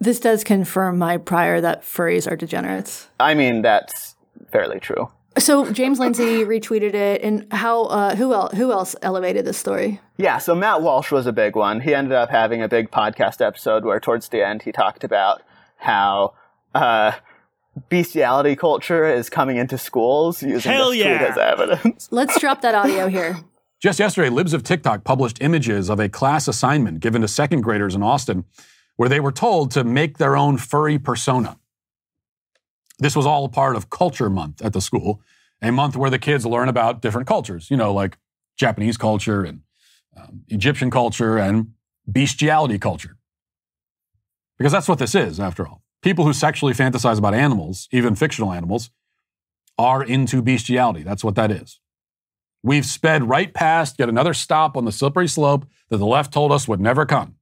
This 0.00 0.18
does 0.18 0.42
confirm 0.42 0.98
my 0.98 1.16
prior 1.16 1.60
that 1.60 1.82
furries 1.82 2.30
are 2.30 2.36
degenerates. 2.36 3.08
I 3.20 3.34
mean 3.34 3.62
that's 3.62 4.16
fairly 4.50 4.80
true. 4.80 5.10
So 5.38 5.72
James 5.72 5.98
Lindsay 5.98 6.44
retweeted 6.44 6.94
it, 6.94 7.22
and 7.22 7.50
how? 7.52 7.84
Uh, 7.84 8.14
who 8.16 8.34
else? 8.34 8.54
Who 8.54 8.70
else 8.70 8.94
elevated 9.02 9.44
this 9.44 9.56
story? 9.56 10.00
Yeah, 10.18 10.38
so 10.38 10.54
Matt 10.54 10.82
Walsh 10.82 11.10
was 11.10 11.26
a 11.26 11.32
big 11.32 11.56
one. 11.56 11.80
He 11.80 11.94
ended 11.94 12.12
up 12.12 12.30
having 12.30 12.62
a 12.62 12.68
big 12.68 12.90
podcast 12.90 13.44
episode 13.44 13.84
where, 13.84 13.98
towards 13.98 14.28
the 14.28 14.46
end, 14.46 14.62
he 14.62 14.72
talked 14.72 15.04
about 15.04 15.42
how 15.76 16.34
uh, 16.74 17.12
bestiality 17.88 18.56
culture 18.56 19.06
is 19.06 19.30
coming 19.30 19.56
into 19.56 19.78
schools 19.78 20.42
using 20.42 20.72
Hell 20.72 20.90
this 20.90 20.98
yeah. 20.98 21.18
tweet 21.18 21.30
as 21.30 21.38
evidence. 21.38 22.08
Let's 22.12 22.38
drop 22.38 22.60
that 22.62 22.74
audio 22.74 23.08
here. 23.08 23.38
Just 23.80 23.98
yesterday, 23.98 24.28
Libs 24.28 24.52
of 24.52 24.62
TikTok 24.62 25.02
published 25.02 25.42
images 25.42 25.88
of 25.88 25.98
a 25.98 26.08
class 26.08 26.46
assignment 26.46 27.00
given 27.00 27.22
to 27.22 27.28
second 27.28 27.62
graders 27.62 27.94
in 27.94 28.02
Austin, 28.02 28.44
where 28.96 29.08
they 29.08 29.18
were 29.18 29.32
told 29.32 29.70
to 29.72 29.82
make 29.82 30.18
their 30.18 30.36
own 30.36 30.56
furry 30.56 30.98
persona. 30.98 31.58
This 32.98 33.16
was 33.16 33.26
all 33.26 33.48
part 33.48 33.76
of 33.76 33.90
Culture 33.90 34.30
Month 34.30 34.62
at 34.62 34.72
the 34.72 34.80
school, 34.80 35.20
a 35.60 35.72
month 35.72 35.96
where 35.96 36.10
the 36.10 36.18
kids 36.18 36.46
learn 36.46 36.68
about 36.68 37.02
different 37.02 37.26
cultures, 37.26 37.70
you 37.70 37.76
know, 37.76 37.92
like 37.92 38.18
Japanese 38.56 38.96
culture 38.96 39.42
and 39.42 39.62
um, 40.16 40.42
Egyptian 40.48 40.90
culture 40.90 41.38
and 41.38 41.72
bestiality 42.06 42.78
culture. 42.78 43.16
Because 44.58 44.72
that's 44.72 44.88
what 44.88 44.98
this 44.98 45.14
is, 45.14 45.40
after 45.40 45.66
all. 45.66 45.82
People 46.02 46.24
who 46.24 46.32
sexually 46.32 46.74
fantasize 46.74 47.18
about 47.18 47.34
animals, 47.34 47.88
even 47.92 48.14
fictional 48.14 48.52
animals, 48.52 48.90
are 49.78 50.02
into 50.02 50.42
bestiality. 50.42 51.02
That's 51.02 51.24
what 51.24 51.34
that 51.36 51.50
is. 51.50 51.80
We've 52.62 52.86
sped 52.86 53.28
right 53.28 53.52
past 53.52 53.96
yet 53.98 54.08
another 54.08 54.34
stop 54.34 54.76
on 54.76 54.84
the 54.84 54.92
slippery 54.92 55.28
slope 55.28 55.66
that 55.88 55.96
the 55.96 56.06
left 56.06 56.32
told 56.32 56.52
us 56.52 56.68
would 56.68 56.80
never 56.80 57.06
come. 57.06 57.36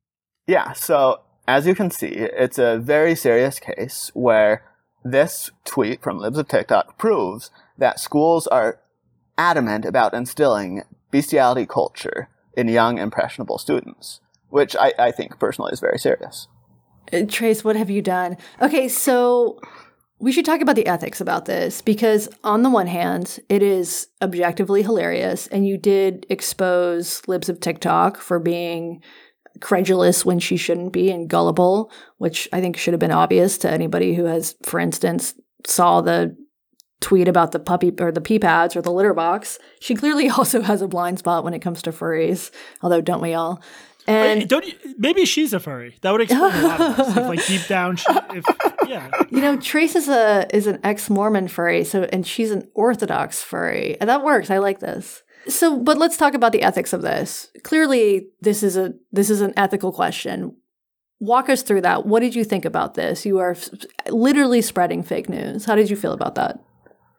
Yeah, 0.46 0.72
so 0.72 1.20
as 1.46 1.66
you 1.66 1.74
can 1.74 1.90
see, 1.90 2.08
it's 2.08 2.58
a 2.58 2.78
very 2.78 3.14
serious 3.14 3.58
case 3.58 4.10
where 4.14 4.62
this 5.04 5.50
tweet 5.64 6.02
from 6.02 6.18
Libs 6.18 6.38
of 6.38 6.48
TikTok 6.48 6.98
proves 6.98 7.50
that 7.78 8.00
schools 8.00 8.46
are 8.46 8.80
adamant 9.38 9.84
about 9.84 10.14
instilling 10.14 10.82
bestiality 11.10 11.66
culture 11.66 12.28
in 12.54 12.68
young, 12.68 12.98
impressionable 12.98 13.58
students, 13.58 14.20
which 14.48 14.76
I, 14.76 14.92
I 14.98 15.10
think 15.10 15.38
personally 15.38 15.72
is 15.72 15.80
very 15.80 15.98
serious. 15.98 16.48
Uh, 17.12 17.22
Trace, 17.26 17.64
what 17.64 17.76
have 17.76 17.90
you 17.90 18.02
done? 18.02 18.36
Okay, 18.60 18.88
so 18.88 19.58
we 20.18 20.32
should 20.32 20.44
talk 20.44 20.60
about 20.60 20.76
the 20.76 20.86
ethics 20.86 21.20
about 21.20 21.46
this 21.46 21.80
because, 21.80 22.28
on 22.44 22.62
the 22.62 22.70
one 22.70 22.86
hand, 22.86 23.40
it 23.48 23.62
is 23.62 24.08
objectively 24.20 24.82
hilarious, 24.82 25.46
and 25.46 25.66
you 25.66 25.78
did 25.78 26.26
expose 26.28 27.26
Libs 27.26 27.48
of 27.48 27.58
TikTok 27.58 28.18
for 28.18 28.38
being 28.38 29.02
credulous 29.60 30.24
when 30.24 30.38
she 30.38 30.56
shouldn't 30.56 30.92
be 30.92 31.10
and 31.10 31.28
gullible, 31.28 31.92
which 32.18 32.48
I 32.52 32.60
think 32.60 32.76
should 32.76 32.92
have 32.92 33.00
been 33.00 33.10
obvious 33.10 33.58
to 33.58 33.70
anybody 33.70 34.14
who 34.14 34.24
has, 34.24 34.56
for 34.62 34.80
instance, 34.80 35.34
saw 35.66 36.00
the 36.00 36.36
tweet 37.00 37.28
about 37.28 37.52
the 37.52 37.58
puppy 37.58 37.92
or 37.98 38.12
the 38.12 38.20
pee 38.20 38.38
pads 38.38 38.76
or 38.76 38.82
the 38.82 38.92
litter 38.92 39.14
box. 39.14 39.58
She 39.80 39.94
clearly 39.94 40.28
also 40.38 40.62
has 40.62 40.82
a 40.82 40.88
blind 40.88 41.18
spot 41.18 41.44
when 41.44 41.54
it 41.54 41.60
comes 41.60 41.82
to 41.82 41.92
furries, 41.92 42.50
although 42.82 43.00
don't 43.00 43.22
we 43.22 43.34
all? 43.34 43.62
And 44.06 44.48
don't 44.48 44.66
you, 44.66 44.74
maybe 44.98 45.24
she's 45.24 45.52
a 45.52 45.60
furry. 45.60 45.96
That 46.00 46.10
would 46.10 46.22
explain 46.22 46.52
a 46.52 46.62
lot 46.62 46.80
of 46.80 46.96
this. 46.96 47.16
If, 47.16 47.16
like 47.16 47.46
deep 47.46 47.66
down, 47.66 47.96
she, 47.96 48.06
if 48.34 48.44
yeah, 48.88 49.08
you 49.30 49.40
know, 49.40 49.56
Trace 49.56 49.94
is 49.94 50.08
a 50.08 50.48
is 50.52 50.66
an 50.66 50.80
ex 50.82 51.08
Mormon 51.10 51.48
furry, 51.48 51.84
so 51.84 52.04
and 52.04 52.26
she's 52.26 52.50
an 52.50 52.68
Orthodox 52.74 53.42
furry, 53.42 53.98
and 54.00 54.08
that 54.08 54.24
works. 54.24 54.50
I 54.50 54.58
like 54.58 54.80
this. 54.80 55.22
So, 55.48 55.78
but 55.78 55.98
let's 55.98 56.16
talk 56.16 56.34
about 56.34 56.52
the 56.52 56.62
ethics 56.62 56.92
of 56.92 57.02
this. 57.02 57.48
Clearly, 57.62 58.28
this 58.40 58.62
is 58.62 58.76
a 58.76 58.94
this 59.12 59.30
is 59.30 59.40
an 59.40 59.52
ethical 59.56 59.92
question. 59.92 60.56
Walk 61.18 61.48
us 61.48 61.62
through 61.62 61.82
that. 61.82 62.06
What 62.06 62.20
did 62.20 62.34
you 62.34 62.44
think 62.44 62.64
about 62.64 62.94
this? 62.94 63.26
You 63.26 63.38
are 63.38 63.52
f- 63.52 63.70
literally 64.08 64.62
spreading 64.62 65.02
fake 65.02 65.28
news. 65.28 65.66
How 65.66 65.74
did 65.74 65.90
you 65.90 65.96
feel 65.96 66.12
about 66.12 66.34
that? 66.36 66.58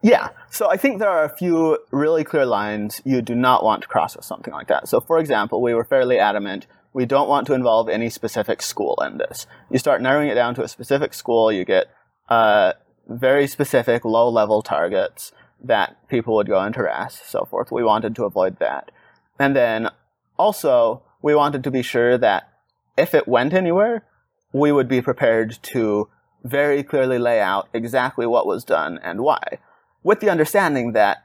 Yeah. 0.01 0.30
So 0.49 0.72
I 0.72 0.78
think 0.78 0.97
there 0.97 1.09
are 1.09 1.24
a 1.24 1.38
few 1.38 1.78
really 1.91 2.24
clear 2.24 2.47
lines 2.47 3.01
you 3.05 3.22
do 3.22 3.36
not 3.36 3.63
want 3.63 3.84
to 3.84 3.88
cross 3.88 4.15
with 4.15 4.26
something 4.26 4.53
like 4.53 4.67
that. 4.67 4.88
So 4.88 4.99
for 4.99 5.19
example, 5.19 5.61
we 5.61 5.76
were 5.76 5.84
fairly 5.84 6.17
adamant 6.17 6.65
we 6.93 7.05
don't 7.05 7.30
want 7.30 7.47
to 7.47 7.53
involve 7.53 7.89
any 7.89 8.09
specific 8.09 8.61
school 8.61 9.01
in 9.05 9.17
this. 9.17 9.47
You 9.69 9.80
start 9.80 10.01
narrowing 10.01 10.28
it 10.28 10.36
down 10.36 10.55
to 10.55 10.63
a 10.63 10.67
specific 10.67 11.13
school, 11.13 11.51
you 11.51 11.63
get 11.63 11.88
uh, 12.30 12.74
very 13.07 13.47
specific 13.47 14.03
low 14.05 14.30
level 14.30 14.61
targets 14.61 15.32
that 15.64 16.07
people 16.07 16.36
would 16.36 16.47
go 16.47 16.59
and 16.59 16.76
harass, 16.76 17.22
so 17.26 17.45
forth. 17.45 17.72
We 17.72 17.84
wanted 17.84 18.16
to 18.16 18.26
avoid 18.26 18.59
that. 18.59 18.91
And 19.39 19.55
then 19.55 19.89
also, 20.38 21.03
we 21.22 21.36
wanted 21.36 21.64
to 21.64 21.72
be 21.72 21.82
sure 21.82 22.18
that 22.18 22.49
if 22.97 23.14
it 23.14 23.28
went 23.28 23.53
anywhere, 23.53 24.05
we 24.53 24.72
would 24.72 24.88
be 24.88 25.01
prepared 25.01 25.57
to 25.64 26.09
very 26.43 26.84
clearly 26.84 27.20
lay 27.20 27.39
out 27.39 27.70
exactly 27.74 28.26
what 28.26 28.47
was 28.47 28.64
done 28.64 28.99
and 29.03 29.22
why. 29.22 29.59
With 30.03 30.20
the 30.20 30.30
understanding 30.30 30.93
that 30.93 31.24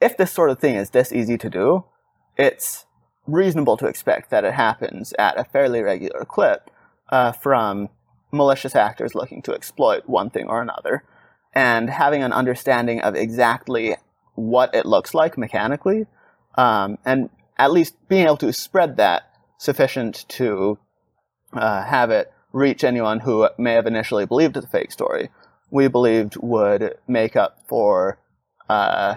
if 0.00 0.16
this 0.16 0.32
sort 0.32 0.50
of 0.50 0.58
thing 0.58 0.76
is 0.76 0.90
this 0.90 1.12
easy 1.12 1.36
to 1.38 1.50
do, 1.50 1.84
it's 2.36 2.86
reasonable 3.26 3.76
to 3.76 3.86
expect 3.86 4.30
that 4.30 4.44
it 4.44 4.54
happens 4.54 5.12
at 5.18 5.38
a 5.38 5.44
fairly 5.44 5.82
regular 5.82 6.24
clip 6.24 6.70
uh, 7.10 7.32
from 7.32 7.88
malicious 8.32 8.74
actors 8.74 9.14
looking 9.14 9.40
to 9.42 9.54
exploit 9.54 10.02
one 10.06 10.30
thing 10.30 10.46
or 10.46 10.60
another 10.60 11.04
and 11.54 11.88
having 11.90 12.22
an 12.22 12.32
understanding 12.32 13.00
of 13.00 13.14
exactly 13.14 13.96
what 14.34 14.74
it 14.74 14.86
looks 14.86 15.14
like 15.14 15.38
mechanically, 15.38 16.06
um, 16.56 16.98
and 17.04 17.30
at 17.56 17.72
least 17.72 17.96
being 18.08 18.26
able 18.26 18.36
to 18.36 18.52
spread 18.52 18.96
that 18.96 19.30
sufficient 19.58 20.28
to 20.28 20.78
uh, 21.52 21.84
have 21.84 22.10
it 22.10 22.32
reach 22.52 22.84
anyone 22.84 23.20
who 23.20 23.48
may 23.58 23.74
have 23.74 23.86
initially 23.86 24.26
believed 24.26 24.54
the 24.54 24.66
fake 24.66 24.92
story, 24.92 25.28
we 25.70 25.88
believed 25.88 26.36
would 26.36 26.96
make 27.08 27.36
up 27.36 27.58
for 27.66 28.18
uh, 28.68 29.16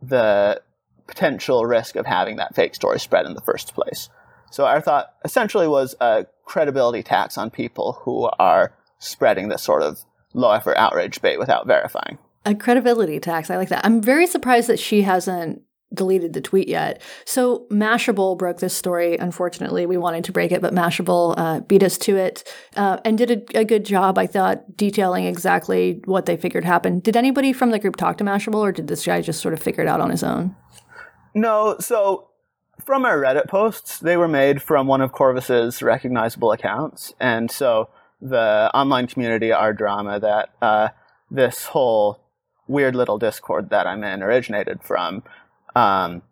the 0.00 0.60
potential 1.06 1.66
risk 1.66 1.96
of 1.96 2.06
having 2.06 2.36
that 2.36 2.54
fake 2.54 2.74
story 2.74 2.98
spread 2.98 3.26
in 3.26 3.34
the 3.34 3.40
first 3.40 3.74
place. 3.74 4.08
So 4.50 4.66
our 4.66 4.80
thought 4.80 5.12
essentially 5.24 5.66
was 5.66 5.94
a 6.00 6.26
credibility 6.44 7.02
tax 7.02 7.36
on 7.36 7.50
people 7.50 8.00
who 8.02 8.30
are 8.38 8.72
spreading 8.98 9.48
this 9.48 9.62
sort 9.62 9.82
of 9.82 10.04
low 10.34 10.50
effort 10.50 10.76
outrage 10.76 11.20
bait 11.22 11.38
without 11.38 11.66
verifying. 11.66 12.18
A 12.44 12.54
credibility 12.54 13.18
tax. 13.20 13.50
I 13.50 13.56
like 13.56 13.70
that. 13.70 13.84
I'm 13.84 14.02
very 14.02 14.26
surprised 14.26 14.68
that 14.68 14.78
she 14.78 15.02
hasn't 15.02 15.62
deleted 15.94 16.32
the 16.32 16.40
tweet 16.40 16.68
yet. 16.68 17.00
So 17.24 17.66
Mashable 17.70 18.36
broke 18.36 18.58
this 18.58 18.74
story. 18.74 19.16
Unfortunately, 19.16 19.86
we 19.86 19.96
wanted 19.96 20.24
to 20.24 20.32
break 20.32 20.52
it, 20.52 20.60
but 20.60 20.74
Mashable 20.74 21.34
uh, 21.36 21.60
beat 21.60 21.82
us 21.82 21.96
to 21.98 22.16
it 22.16 22.52
uh, 22.76 22.98
and 23.04 23.16
did 23.16 23.30
a, 23.30 23.60
a, 23.60 23.64
good 23.64 23.84
job, 23.84 24.18
I 24.18 24.26
thought, 24.26 24.76
detailing 24.76 25.24
exactly 25.24 26.02
what 26.04 26.26
they 26.26 26.36
figured 26.36 26.64
happened. 26.64 27.02
Did 27.02 27.16
anybody 27.16 27.52
from 27.52 27.70
the 27.70 27.78
group 27.78 27.96
talk 27.96 28.18
to 28.18 28.24
Mashable, 28.24 28.56
or 28.60 28.72
did 28.72 28.88
this 28.88 29.06
guy 29.06 29.20
just 29.20 29.40
sort 29.40 29.54
of 29.54 29.62
figure 29.62 29.84
it 29.84 29.88
out 29.88 30.00
on 30.00 30.10
his 30.10 30.22
own? 30.22 30.56
No. 31.34 31.76
So 31.80 32.28
from 32.84 33.04
our 33.04 33.18
Reddit 33.18 33.48
posts, 33.48 33.98
they 33.98 34.16
were 34.16 34.28
made 34.28 34.62
from 34.62 34.86
one 34.86 35.00
of 35.00 35.12
Corvus's 35.12 35.82
recognizable 35.82 36.52
accounts, 36.52 37.14
and 37.20 37.50
so 37.50 37.88
the 38.24 38.70
online 38.74 39.06
community, 39.06 39.52
R-Drama, 39.52 40.18
that 40.18 40.50
uh, 40.60 40.88
this 41.30 41.66
whole 41.66 42.20
weird 42.66 42.96
little 42.96 43.18
Discord 43.18 43.70
that 43.70 43.86
I'm 43.86 44.02
in 44.02 44.22
originated 44.22 44.82
from, 44.82 45.22
um, 45.76 46.22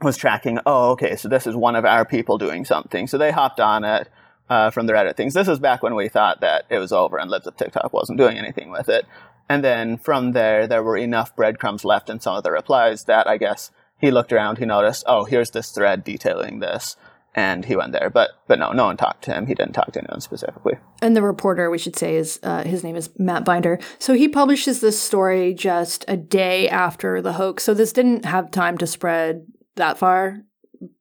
was 0.00 0.16
tracking. 0.16 0.60
Oh, 0.64 0.92
okay, 0.92 1.16
so 1.16 1.28
this 1.28 1.46
is 1.46 1.56
one 1.56 1.74
of 1.74 1.84
our 1.84 2.04
people 2.04 2.38
doing 2.38 2.64
something. 2.64 3.08
So 3.08 3.18
they 3.18 3.32
hopped 3.32 3.58
on 3.58 3.84
it, 3.84 4.08
uh, 4.48 4.70
from 4.70 4.86
the 4.86 4.92
Reddit 4.92 5.16
things. 5.16 5.34
This 5.34 5.48
is 5.48 5.58
back 5.58 5.82
when 5.82 5.96
we 5.96 6.08
thought 6.08 6.40
that 6.40 6.64
it 6.70 6.78
was 6.78 6.92
over 6.92 7.18
and 7.18 7.30
Libs 7.30 7.46
of 7.46 7.56
TikTok 7.56 7.92
wasn't 7.92 8.18
doing 8.18 8.38
anything 8.38 8.70
with 8.70 8.88
it. 8.88 9.04
And 9.48 9.64
then 9.64 9.96
from 9.96 10.32
there, 10.32 10.66
there 10.66 10.82
were 10.82 10.96
enough 10.96 11.34
breadcrumbs 11.34 11.84
left 11.84 12.08
in 12.08 12.20
some 12.20 12.36
of 12.36 12.44
the 12.44 12.52
replies 12.52 13.04
that 13.04 13.26
I 13.26 13.38
guess 13.38 13.70
he 13.98 14.10
looked 14.10 14.32
around, 14.32 14.58
he 14.58 14.64
noticed, 14.64 15.04
oh, 15.06 15.24
here's 15.24 15.50
this 15.50 15.70
thread 15.70 16.04
detailing 16.04 16.60
this, 16.60 16.96
and 17.38 17.64
he 17.64 17.76
went 17.76 17.92
there. 17.92 18.10
But 18.10 18.30
but 18.48 18.58
no, 18.58 18.72
no 18.72 18.86
one 18.86 18.96
talked 18.96 19.22
to 19.24 19.32
him. 19.32 19.46
He 19.46 19.54
didn't 19.54 19.74
talk 19.74 19.92
to 19.92 20.00
anyone 20.00 20.20
specifically. 20.20 20.74
And 21.00 21.16
the 21.16 21.22
reporter, 21.22 21.70
we 21.70 21.78
should 21.78 21.94
say, 21.94 22.16
is 22.16 22.40
uh, 22.42 22.64
his 22.64 22.82
name 22.82 22.96
is 22.96 23.10
Matt 23.16 23.44
Binder. 23.44 23.78
So 24.00 24.14
he 24.14 24.28
publishes 24.28 24.80
this 24.80 25.00
story 25.00 25.54
just 25.54 26.04
a 26.08 26.16
day 26.16 26.68
after 26.68 27.22
the 27.22 27.34
hoax. 27.34 27.62
So 27.62 27.74
this 27.74 27.92
didn't 27.92 28.24
have 28.24 28.50
time 28.50 28.76
to 28.78 28.86
spread 28.86 29.46
that 29.76 29.98
far. 29.98 30.40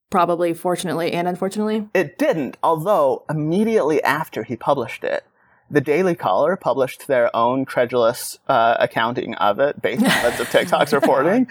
Probably, 0.09 0.53
fortunately 0.53 1.11
and 1.11 1.27
unfortunately. 1.27 1.89
It 1.93 2.17
didn't, 2.17 2.55
although 2.63 3.25
immediately 3.29 4.01
after 4.03 4.43
he 4.43 4.55
published 4.55 5.03
it, 5.03 5.25
the 5.69 5.81
Daily 5.81 6.15
Caller 6.15 6.55
published 6.55 7.07
their 7.07 7.35
own 7.35 7.65
credulous 7.65 8.39
uh, 8.47 8.77
accounting 8.79 9.35
of 9.35 9.59
it 9.59 9.81
based 9.81 10.05
on 10.05 10.23
Libs 10.23 10.39
of 10.39 10.49
TikTok's 10.49 10.93
reporting. 10.93 11.47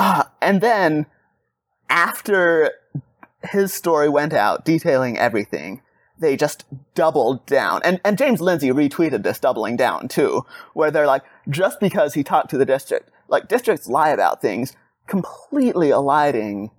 Uh, 0.00 0.24
and 0.42 0.60
then 0.60 1.06
after 1.88 2.72
his 3.42 3.72
story 3.72 4.08
went 4.08 4.32
out 4.32 4.64
detailing 4.64 5.18
everything, 5.18 5.82
they 6.18 6.36
just 6.36 6.64
doubled 6.94 7.46
down. 7.46 7.80
And, 7.84 8.00
and 8.04 8.18
James 8.18 8.40
Lindsay 8.40 8.68
retweeted 8.68 9.22
this 9.22 9.38
doubling 9.38 9.76
down 9.76 10.08
too, 10.08 10.44
where 10.72 10.90
they're 10.90 11.06
like, 11.06 11.22
just 11.48 11.78
because 11.80 12.14
he 12.14 12.24
talked 12.24 12.50
to 12.50 12.58
the 12.58 12.64
district, 12.64 13.10
like 13.28 13.48
districts 13.48 13.88
lie 13.88 14.10
about 14.10 14.40
things, 14.40 14.74
completely 15.06 15.90
eliding 15.90 16.70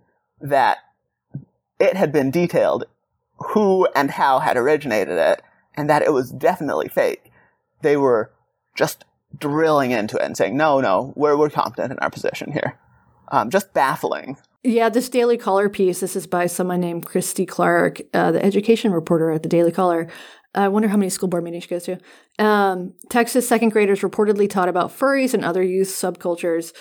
that 0.42 0.80
it 1.80 1.96
had 1.96 2.12
been 2.12 2.32
detailed 2.32 2.86
who 3.54 3.88
and 3.96 4.12
how 4.12 4.40
had 4.40 4.58
originated 4.58 5.18
it 5.18 5.42
and 5.76 5.90
that 5.90 6.02
it 6.02 6.12
was 6.12 6.32
definitely 6.32 6.88
fake. 6.88 7.32
They 7.82 7.96
were 7.96 8.32
just 8.76 9.06
drilling 9.38 9.92
into 9.92 10.18
it 10.18 10.24
and 10.24 10.36
saying, 10.36 10.58
no, 10.58 10.82
no, 10.82 11.14
we're, 11.16 11.38
we're 11.38 11.50
competent 11.50 11.92
in 11.92 12.00
our 12.00 12.10
position 12.10 12.52
here. 12.52 12.80
Um, 13.30 13.50
just 13.50 13.74
baffling. 13.74 14.38
Yeah, 14.64 14.90
this 14.90 15.08
Daily 15.10 15.38
Caller 15.38 15.70
piece, 15.70 16.00
this 16.00 16.16
is 16.16 16.28
by 16.28 16.48
someone 16.48 16.82
named 16.82 17.06
Christy 17.06 17.46
Clark, 17.46 18.02
uh, 18.14 18.32
the 18.32 18.44
education 18.44 18.92
reporter 18.92 19.32
at 19.32 19.44
the 19.44 19.50
Daily 19.50 19.72
Caller. 19.72 20.08
I 20.56 20.68
wonder 20.70 20.88
how 20.88 20.98
many 20.98 21.10
school 21.10 21.30
board 21.30 21.44
meetings 21.44 21.64
she 21.64 21.70
goes 21.70 21.84
to. 21.84 21.98
Um, 22.40 22.94
Texas 23.10 23.48
second 23.48 23.70
graders 23.70 24.02
reportedly 24.02 24.50
taught 24.50 24.70
about 24.70 24.98
furries 24.98 25.34
and 25.34 25.46
other 25.46 25.62
youth 25.62 25.90
subcultures. 25.90 26.74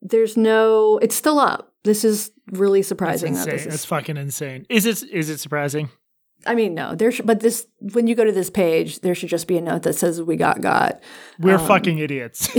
There's 0.00 0.36
no, 0.36 0.98
it's 1.02 1.16
still 1.16 1.38
up. 1.40 1.72
This 1.84 2.04
is 2.04 2.30
really 2.52 2.82
surprising. 2.82 3.34
It's 3.34 3.44
that 3.44 3.54
insane. 3.54 3.68
It's 3.72 3.82
is, 3.82 3.84
fucking 3.84 4.16
insane. 4.16 4.66
Is 4.68 4.86
it? 4.86 5.02
Is 5.10 5.28
it 5.28 5.38
surprising? 5.38 5.90
I 6.46 6.54
mean, 6.54 6.74
no, 6.74 6.94
there 6.94 7.10
should, 7.10 7.26
but 7.26 7.40
this, 7.40 7.66
when 7.80 8.06
you 8.06 8.14
go 8.14 8.24
to 8.24 8.30
this 8.30 8.50
page, 8.50 9.00
there 9.00 9.14
should 9.14 9.28
just 9.28 9.48
be 9.48 9.58
a 9.58 9.60
note 9.60 9.82
that 9.82 9.94
says 9.94 10.22
we 10.22 10.36
got 10.36 10.60
got. 10.60 11.00
We're 11.40 11.56
Um, 11.56 11.66
fucking 11.66 11.98
idiots. 11.98 12.48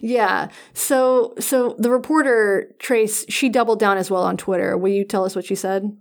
Yeah. 0.00 0.48
So, 0.72 1.34
so 1.38 1.76
the 1.78 1.90
reporter 1.90 2.74
Trace, 2.78 3.24
she 3.28 3.48
doubled 3.48 3.78
down 3.78 3.98
as 3.98 4.10
well 4.10 4.22
on 4.22 4.36
Twitter. 4.36 4.76
Will 4.76 4.92
you 4.92 5.04
tell 5.04 5.24
us 5.24 5.36
what 5.36 5.44
she 5.44 5.54
said? 5.54 5.96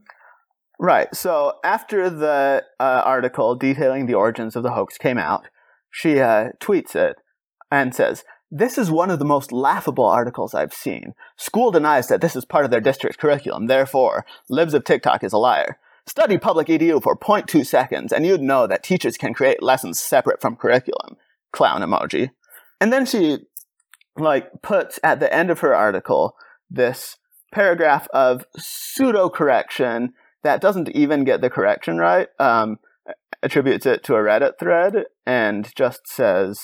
Right. 0.79 1.13
So 1.13 1.57
after 1.63 2.09
the 2.09 2.63
uh, 2.79 3.01
article 3.05 3.55
detailing 3.55 4.05
the 4.05 4.13
origins 4.13 4.55
of 4.55 4.63
the 4.63 4.71
hoax 4.71 4.97
came 4.97 5.17
out, 5.17 5.47
she 5.91 6.19
uh, 6.19 6.51
tweets 6.61 6.95
it 6.95 7.17
and 7.69 7.93
says, 7.93 8.23
This 8.49 8.77
is 8.77 8.89
one 8.89 9.11
of 9.11 9.19
the 9.19 9.25
most 9.25 9.51
laughable 9.51 10.05
articles 10.05 10.53
I've 10.53 10.73
seen. 10.73 11.13
School 11.35 11.71
denies 11.71 12.07
that 12.07 12.21
this 12.21 12.35
is 12.35 12.45
part 12.45 12.63
of 12.63 12.71
their 12.71 12.79
district 12.79 13.17
curriculum. 13.17 13.67
Therefore, 13.67 14.25
Libs 14.49 14.73
of 14.73 14.85
TikTok 14.85 15.23
is 15.23 15.33
a 15.33 15.37
liar. 15.37 15.77
Study 16.05 16.37
public 16.37 16.67
EDU 16.67 17.03
for 17.03 17.15
0.2 17.15 17.65
seconds 17.65 18.13
and 18.13 18.25
you'd 18.25 18.41
know 18.41 18.65
that 18.65 18.81
teachers 18.81 19.17
can 19.17 19.33
create 19.33 19.61
lessons 19.61 19.99
separate 19.99 20.41
from 20.41 20.55
curriculum. 20.55 21.17
Clown 21.51 21.81
emoji. 21.81 22.31
And 22.79 22.93
then 22.93 23.05
she, 23.05 23.39
like, 24.19 24.61
puts 24.61 24.99
at 25.03 25.19
the 25.19 25.33
end 25.33 25.49
of 25.49 25.59
her 25.59 25.75
article 25.75 26.35
this 26.69 27.17
paragraph 27.51 28.07
of 28.13 28.45
pseudo 28.57 29.29
correction 29.29 30.13
that 30.43 30.61
doesn't 30.61 30.89
even 30.89 31.23
get 31.23 31.41
the 31.41 31.49
correction 31.49 31.97
right. 31.97 32.27
Um, 32.39 32.77
attributes 33.41 33.85
it 33.85 34.03
to 34.03 34.15
a 34.15 34.19
Reddit 34.19 34.59
thread 34.59 35.05
and 35.25 35.73
just 35.75 36.07
says, 36.07 36.61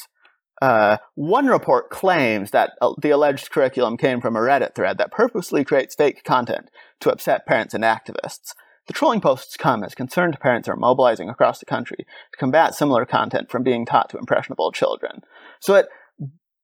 uh, 0.61 0.97
one 1.15 1.47
report 1.47 1.89
claims 1.89 2.51
that 2.51 2.71
uh, 2.81 2.93
the 3.01 3.09
alleged 3.09 3.49
curriculum 3.49 3.97
came 3.97 4.21
from 4.21 4.35
a 4.35 4.39
Reddit 4.39 4.75
thread 4.75 4.97
that 4.97 5.11
purposely 5.11 5.63
creates 5.63 5.95
fake 5.95 6.23
content 6.23 6.69
to 7.01 7.11
upset 7.11 7.45
parents 7.45 7.73
and 7.73 7.83
activists. 7.83 8.53
The 8.87 8.93
trolling 8.93 9.21
posts 9.21 9.57
come 9.57 9.83
as 9.83 9.95
concerned 9.95 10.39
parents 10.39 10.69
are 10.69 10.75
mobilizing 10.75 11.29
across 11.29 11.59
the 11.59 11.65
country 11.65 12.05
to 12.31 12.37
combat 12.37 12.75
similar 12.75 13.05
content 13.05 13.49
from 13.49 13.63
being 13.63 13.85
taught 13.85 14.09
to 14.09 14.17
impressionable 14.17 14.71
children. 14.71 15.21
So 15.59 15.75
it 15.75 15.87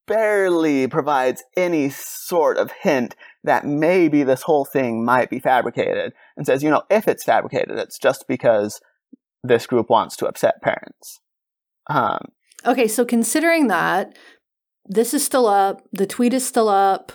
barely 0.07 0.87
provides 0.87 1.43
any 1.55 1.89
sort 1.89 2.57
of 2.57 2.71
hint 2.81 3.15
that 3.43 3.65
maybe 3.65 4.23
this 4.23 4.43
whole 4.43 4.65
thing 4.65 5.03
might 5.03 5.29
be 5.29 5.39
fabricated 5.39 6.13
and 6.37 6.45
says, 6.45 6.63
you 6.63 6.69
know, 6.69 6.83
if 6.89 7.07
it's 7.07 7.23
fabricated, 7.23 7.77
it's 7.77 7.97
just 7.97 8.25
because 8.27 8.79
this 9.43 9.65
group 9.65 9.89
wants 9.89 10.15
to 10.17 10.27
upset 10.27 10.61
parents. 10.61 11.19
Um, 11.89 12.19
Okay, 12.65 12.87
so 12.87 13.05
considering 13.05 13.67
that, 13.67 14.17
this 14.85 15.13
is 15.13 15.25
still 15.25 15.47
up, 15.47 15.81
the 15.91 16.05
tweet 16.05 16.33
is 16.33 16.47
still 16.47 16.69
up, 16.69 17.11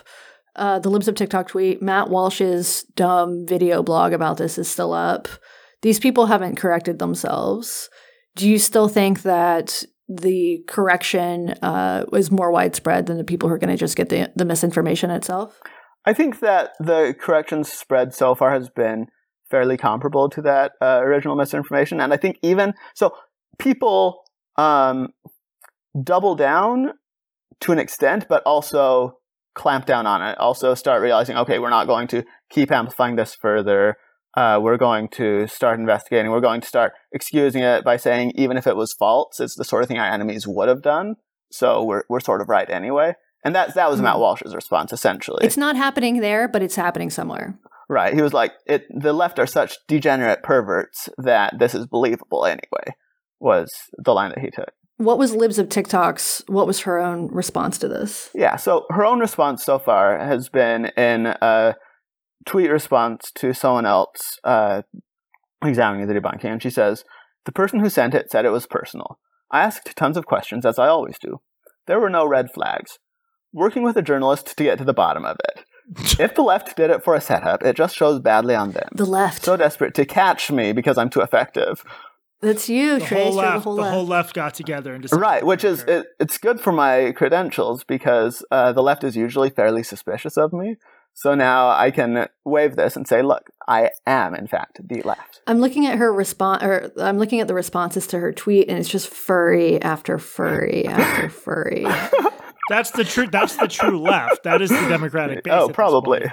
uh, 0.55 0.79
the 0.79 0.89
Libs 0.89 1.07
of 1.07 1.15
TikTok 1.15 1.49
tweet, 1.49 1.81
Matt 1.81 2.09
Walsh's 2.09 2.83
dumb 2.95 3.45
video 3.47 3.81
blog 3.81 4.11
about 4.11 4.37
this 4.37 4.57
is 4.57 4.69
still 4.69 4.91
up. 4.91 5.27
These 5.83 5.99
people 5.99 6.25
haven't 6.25 6.55
corrected 6.55 6.99
themselves. 6.99 7.89
Do 8.35 8.49
you 8.49 8.57
still 8.57 8.87
think 8.87 9.21
that 9.21 9.83
the 10.07 10.63
correction 10.67 11.49
uh, 11.61 12.05
is 12.13 12.31
more 12.31 12.51
widespread 12.51 13.07
than 13.07 13.17
the 13.17 13.23
people 13.23 13.49
who 13.49 13.55
are 13.55 13.59
going 13.59 13.69
to 13.69 13.77
just 13.77 13.95
get 13.95 14.09
the, 14.09 14.31
the 14.35 14.45
misinformation 14.45 15.11
itself? 15.11 15.59
I 16.05 16.13
think 16.13 16.39
that 16.39 16.71
the 16.79 17.13
corrections 17.19 17.71
spread 17.71 18.13
so 18.13 18.33
far 18.33 18.51
has 18.51 18.69
been 18.69 19.07
fairly 19.49 19.77
comparable 19.77 20.29
to 20.29 20.41
that 20.41 20.73
uh, 20.81 20.99
original 21.01 21.35
misinformation, 21.35 21.99
and 21.99 22.13
I 22.13 22.17
think 22.17 22.37
even 22.41 22.73
so, 22.95 23.11
people 23.59 24.21
um, 24.55 25.09
double 26.01 26.35
down 26.35 26.93
to 27.61 27.71
an 27.71 27.79
extent, 27.79 28.27
but 28.29 28.43
also 28.43 29.17
clamp 29.55 29.85
down 29.85 30.05
on 30.05 30.21
it. 30.21 30.37
Also, 30.37 30.73
start 30.75 31.01
realizing, 31.01 31.35
okay, 31.37 31.59
we're 31.59 31.69
not 31.69 31.87
going 31.87 32.07
to 32.09 32.23
keep 32.49 32.71
amplifying 32.71 33.15
this 33.15 33.35
further. 33.35 33.97
Uh, 34.37 34.59
we're 34.61 34.77
going 34.77 35.07
to 35.07 35.47
start 35.47 35.79
investigating. 35.79 36.29
We're 36.29 36.41
going 36.41 36.61
to 36.61 36.67
start 36.67 36.93
excusing 37.11 37.63
it 37.63 37.83
by 37.83 37.97
saying, 37.97 38.33
even 38.35 38.55
if 38.55 38.67
it 38.67 38.75
was 38.75 38.93
false, 38.93 39.39
it's 39.39 39.55
the 39.55 39.63
sort 39.63 39.81
of 39.81 39.87
thing 39.87 39.97
our 39.97 40.05
enemies 40.05 40.45
would 40.47 40.69
have 40.69 40.83
done. 40.83 41.15
So 41.51 41.83
we're 41.83 42.03
we're 42.07 42.19
sort 42.19 42.41
of 42.41 42.47
right 42.47 42.69
anyway. 42.69 43.15
And 43.43 43.55
that 43.55 43.73
that 43.73 43.89
was 43.89 43.97
Hmm. 43.99 44.05
Matt 44.05 44.19
Walsh's 44.19 44.53
response 44.53 44.93
essentially. 44.93 45.43
It's 45.43 45.57
not 45.57 45.75
happening 45.75 46.19
there, 46.19 46.47
but 46.47 46.61
it's 46.61 46.75
happening 46.75 47.09
somewhere. 47.09 47.57
Right. 47.89 48.13
He 48.13 48.21
was 48.21 48.33
like, 48.33 48.51
it, 48.67 48.85
the 48.89 49.13
left 49.13 49.39
are 49.39 49.47
such 49.47 49.77
degenerate 49.87 50.43
perverts 50.43 51.09
that 51.17 51.57
this 51.57 51.73
is 51.73 51.87
believable 51.87 52.45
anyway, 52.45 52.93
was 53.39 53.71
the 53.97 54.13
line 54.13 54.29
that 54.29 54.39
he 54.39 54.51
took. 54.51 54.69
What 54.97 55.17
was 55.17 55.33
Libs 55.33 55.57
of 55.57 55.69
TikTok's, 55.69 56.43
what 56.47 56.67
was 56.67 56.81
her 56.81 56.99
own 56.99 57.27
response 57.27 57.77
to 57.79 57.87
this? 57.87 58.29
Yeah. 58.35 58.57
So 58.57 58.85
her 58.89 59.05
own 59.05 59.19
response 59.19 59.63
so 59.63 59.79
far 59.79 60.19
has 60.19 60.49
been 60.49 60.87
in 60.97 61.27
a 61.27 61.75
tweet 62.47 62.71
response 62.71 63.31
to 63.35 63.53
someone 63.53 63.85
else 63.85 64.39
uh, 64.43 64.81
examining 65.63 66.07
the 66.07 66.13
debunking. 66.15 66.45
And 66.51 66.61
she 66.63 66.69
says, 66.71 67.03
The 67.45 67.51
person 67.51 67.79
who 67.79 67.89
sent 67.89 68.13
it 68.15 68.31
said 68.31 68.45
it 68.45 68.49
was 68.51 68.65
personal. 68.65 69.19
I 69.51 69.61
asked 69.61 69.95
tons 69.95 70.17
of 70.17 70.25
questions, 70.25 70.65
as 70.65 70.79
I 70.79 70.87
always 70.87 71.19
do. 71.19 71.41
There 71.85 71.99
were 71.99 72.09
no 72.09 72.25
red 72.27 72.51
flags. 72.51 72.97
Working 73.53 73.83
with 73.83 73.95
a 73.95 74.01
journalist 74.01 74.57
to 74.57 74.63
get 74.63 74.77
to 74.79 74.83
the 74.83 74.93
bottom 74.93 75.23
of 75.25 75.37
it. 75.49 75.63
If 76.19 76.35
the 76.35 76.41
left 76.41 76.75
did 76.75 76.89
it 76.89 77.01
for 77.03 77.15
a 77.15 77.21
setup, 77.21 77.63
it 77.63 77.77
just 77.77 77.95
shows 77.95 78.19
badly 78.19 78.53
on 78.55 78.71
them. 78.71 78.89
The 78.93 79.05
left. 79.05 79.45
so 79.45 79.55
desperate 79.55 79.93
to 79.95 80.05
catch 80.05 80.51
me 80.51 80.73
because 80.73 80.97
I'm 80.97 81.09
too 81.09 81.21
effective. 81.21 81.81
That's 82.41 82.67
you, 82.67 82.99
The 82.99 83.05
Trace. 83.05 83.23
whole 83.23 83.33
left, 83.35 83.53
the 83.55 83.59
whole 83.61 83.75
the 83.77 83.81
left. 83.83 83.93
whole 83.93 84.05
left 84.05 84.33
got 84.35 84.53
together 84.53 84.93
and 84.93 85.01
decided. 85.01 85.21
Right, 85.21 85.45
which 85.45 85.63
is 85.63 85.83
it, 85.83 86.07
it's 86.19 86.37
good 86.37 86.59
for 86.59 86.73
my 86.73 87.13
credentials 87.13 87.85
because 87.85 88.45
uh, 88.51 88.73
the 88.73 88.83
left 88.83 89.05
is 89.05 89.15
usually 89.15 89.49
fairly 89.49 89.81
suspicious 89.81 90.35
of 90.37 90.51
me. 90.51 90.75
So 91.17 91.33
now 91.33 91.69
I 91.69 91.89
can 91.89 92.27
wave 92.45 92.75
this 92.75 92.95
and 92.95 93.07
say, 93.07 93.23
"Look, 93.23 93.49
I 93.67 93.89
am 94.05 94.35
in 94.35 94.45
fact 94.45 94.87
the 94.87 95.01
left." 95.01 95.41
I'm 95.47 95.57
looking 95.57 95.87
at 95.87 95.97
her 95.97 96.13
response, 96.13 96.61
or 96.61 96.91
I'm 96.99 97.17
looking 97.17 97.39
at 97.39 97.47
the 97.47 97.55
responses 97.55 98.05
to 98.07 98.19
her 98.19 98.31
tweet, 98.31 98.69
and 98.69 98.77
it's 98.77 98.87
just 98.87 99.07
furry 99.09 99.81
after 99.81 100.19
furry 100.19 100.85
after 100.87 101.27
furry. 101.29 101.87
That's 102.69 102.91
the 102.91 103.03
true. 103.03 103.25
That's 103.25 103.55
the 103.55 103.67
true 103.67 103.99
left. 103.99 104.43
That 104.43 104.61
is 104.61 104.69
the 104.69 104.87
Democratic 104.87 105.43
base. 105.43 105.53
oh, 105.55 105.69
probably. 105.69 106.21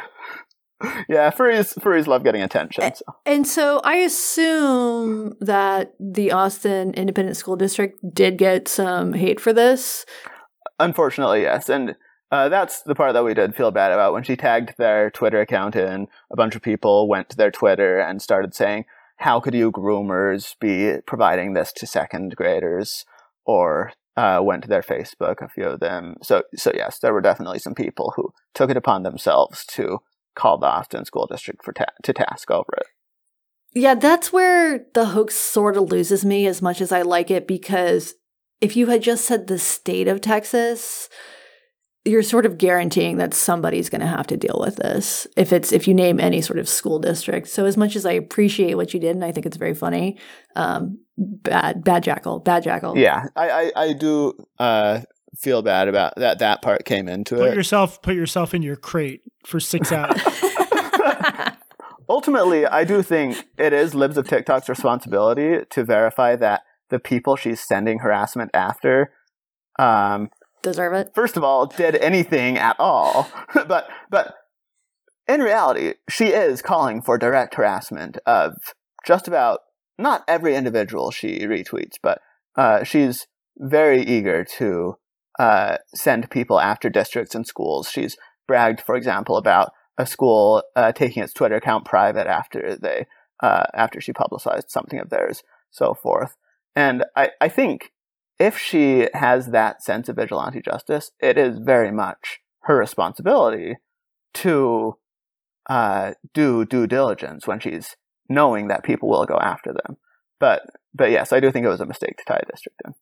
yeah, 1.09 1.31
furries 1.31 1.79
furries 1.79 2.07
love 2.07 2.23
getting 2.23 2.43
attention. 2.43 2.95
So. 2.95 3.05
And 3.25 3.47
so 3.47 3.81
I 3.85 3.97
assume 3.97 5.35
that 5.41 5.95
the 5.99 6.31
Austin 6.31 6.93
Independent 6.93 7.39
School 7.39 7.57
District 7.57 7.99
did 8.13 8.37
get 8.37 8.69
some 8.69 9.15
hate 9.15 9.41
for 9.41 9.55
this. 9.55 10.05
Unfortunately, 10.79 11.41
yes, 11.41 11.71
and 11.71 11.97
uh, 12.35 12.49
that's 12.49 12.83
the 12.83 12.97
part 12.97 13.13
that 13.13 13.23
we 13.23 13.33
did 13.33 13.55
feel 13.55 13.71
bad 13.71 13.93
about 13.93 14.13
when 14.13 14.25
she 14.25 14.35
tagged 14.35 14.75
their 14.77 15.09
Twitter 15.09 15.41
account 15.41 15.77
in. 15.77 16.09
A 16.33 16.37
bunch 16.37 16.57
of 16.57 16.63
people 16.63 17.07
went 17.07 17.31
to 17.31 17.37
their 17.37 17.53
Twitter 17.53 18.01
and 18.01 18.21
started 18.21 18.57
saying, 18.57 18.87
how 19.19 19.39
could 19.39 19.55
you 19.55 19.71
groomers 19.71 20.57
be 20.59 21.01
providing 21.07 21.55
this 21.55 21.73
to 21.75 21.87
second 21.87 22.35
graders? 22.35 23.05
Or 23.45 23.93
uh, 24.17 24.41
went 24.43 24.65
to 24.65 24.69
their 24.69 24.83
Facebook, 24.83 25.43
a 25.43 25.49
few 25.49 25.63
of 25.65 25.79
them. 25.79 26.17
So, 26.25 26.43
so 26.57 26.73
yes, 26.75 26.99
there 26.99 27.13
were 27.13 27.21
definitely 27.21 27.61
some 27.61 27.75
people 27.75 28.13
who 28.17 28.33
took 28.53 28.69
it 28.69 28.77
upon 28.77 29.05
themselves 29.05 29.65
to 29.67 30.01
call 30.35 30.59
the 30.59 30.67
Austin 30.67 31.05
School 31.05 31.29
District 31.29 31.65
for 31.65 31.73
ta- 31.73 31.85
to 32.03 32.13
task 32.13 32.51
over 32.51 32.73
it. 32.79 32.87
Yeah, 33.75 33.95
that's 33.95 34.33
where 34.33 34.87
the 34.95 35.07
hoax 35.07 35.37
sort 35.37 35.77
of 35.77 35.89
loses 35.89 36.25
me 36.25 36.49
as 36.49 36.61
much 36.61 36.81
as 36.81 36.91
I 36.91 37.03
like 37.03 37.31
it 37.31 37.47
because 37.47 38.15
if 38.61 38.77
you 38.77 38.89
had 38.89 39.03
just 39.03 39.25
said 39.25 39.47
the 39.47 39.59
state 39.61 40.09
of 40.09 40.21
Texas, 40.21 41.09
you're 42.05 42.23
sort 42.23 42.45
of 42.45 42.59
guaranteeing 42.59 43.17
that 43.17 43.33
somebody's 43.33 43.89
going 43.89 44.01
to 44.03 44.07
have 44.07 44.27
to 44.27 44.37
deal 44.37 44.59
with 44.61 44.77
this 44.77 45.27
if 45.37 45.53
it's 45.53 45.73
if 45.73 45.89
you 45.89 45.95
name 45.95 46.21
any 46.21 46.41
sort 46.41 46.59
of 46.59 46.69
school 46.69 46.99
district. 46.99 47.49
So 47.49 47.65
as 47.65 47.77
much 47.77 47.97
as 47.97 48.05
I 48.05 48.13
appreciate 48.13 48.75
what 48.75 48.93
you 48.93 49.01
did 49.01 49.17
and 49.17 49.25
I 49.25 49.33
think 49.33 49.47
it's 49.47 49.57
very 49.57 49.75
funny, 49.75 50.19
um, 50.55 50.99
bad 51.17 51.83
bad 51.83 52.03
jackal, 52.03 52.41
bad 52.41 52.63
jackal. 52.63 52.97
Yeah, 52.99 53.27
I 53.37 53.51
I, 53.51 53.73
I 53.77 53.93
do 53.95 54.35
uh, 54.59 55.01
feel 55.37 55.63
bad 55.63 55.89
about 55.89 56.15
that. 56.17 56.41
That 56.41 56.61
part 56.61 56.85
came 56.85 57.09
into 57.09 57.37
Put 57.37 57.51
it. 57.51 57.55
yourself 57.57 58.03
put 58.03 58.15
yourself 58.15 58.53
in 58.53 58.63
your 58.63 58.77
crate 58.77 59.23
for 59.47 59.59
six 59.59 59.91
hours. 59.91 60.21
Ultimately, 62.09 62.67
I 62.67 62.85
do 62.85 63.03
think 63.03 63.47
it 63.57 63.73
is 63.73 63.95
Libs 63.95 64.19
of 64.19 64.29
TikTok's 64.29 64.69
responsibility 64.69 65.65
to 65.71 65.85
verify 65.85 66.37
that 66.37 66.63
the 66.91 66.99
people 66.99 67.35
she's 67.37 67.61
sending 67.61 68.01
harassment 68.01 68.51
after 68.53 69.11
um, 69.79 70.29
Deserve 70.65 70.95
it. 70.95 71.11
first 71.15 71.37
of 71.37 71.45
all, 71.45 71.67
did 71.67 71.95
anything 71.97 72.57
at 72.57 72.75
all. 72.79 73.31
but 73.55 73.87
but 74.11 74.35
in 75.29 75.41
reality, 75.41 75.95
she 76.09 76.29
is 76.29 76.63
calling 76.63 77.03
for 77.03 77.19
direct 77.19 77.55
harassment 77.55 78.19
of 78.27 78.55
just 79.07 79.29
about 79.29 79.61
not 79.99 80.25
every 80.27 80.57
individual 80.57 81.11
she 81.11 81.41
retweets, 81.41 81.95
but 82.03 82.19
uh, 82.57 82.83
she's 82.83 83.27
very 83.59 84.03
eager 84.03 84.45
to 84.45 84.97
uh, 85.39 85.77
send 85.95 86.31
people 86.31 86.59
after 86.59 86.89
districts 86.89 87.35
and 87.35 87.47
schools. 87.47 87.91
She's 87.91 88.17
bragged, 88.49 88.81
for 88.81 88.97
example, 88.97 89.37
about 89.37 89.71
a 89.99 90.07
school 90.07 90.63
uh, 90.75 90.93
taking 90.93 91.23
its 91.23 91.33
Twitter 91.33 91.57
account 91.57 91.85
private 91.85 92.27
after 92.27 92.77
they 92.77 93.07
uh, 93.41 93.65
after 93.75 94.01
she 94.01 94.13
publicized 94.13 94.71
something 94.71 94.99
of 94.99 95.11
theirs, 95.11 95.43
so 95.71 95.93
forth. 95.95 96.37
And 96.75 97.05
I, 97.15 97.31
I 97.41 97.49
think 97.49 97.93
if 98.39 98.59
she 98.59 99.09
has 99.15 99.49
that 99.49 99.83
sense 99.83 100.09
of 100.09 100.17
vigilante 100.17 100.61
justice, 100.61 101.13
it 101.21 101.39
is 101.39 101.59
very 101.59 101.91
much 101.93 102.41
her 102.63 102.77
responsibility 102.77 103.77
to 104.35 104.97
uh, 105.69 106.13
do 106.33 106.65
due 106.65 106.87
diligence 106.87 107.47
when 107.47 107.61
she's 107.61 107.97
knowing 108.29 108.69
that 108.69 108.85
people 108.85 109.09
will 109.09 109.27
go 109.27 109.37
after 109.37 109.73
them. 109.73 109.97
But 110.41 110.63
but 110.95 111.11
yes, 111.11 111.33
I 111.33 111.41
do 111.41 111.51
think 111.51 111.65
it 111.65 111.71
was 111.71 111.81
a 111.81 111.87
mistake 111.87 112.17
to 112.19 112.25
tie 112.25 112.43
a 112.43 112.51
district 112.51 112.83
in. 112.85 112.95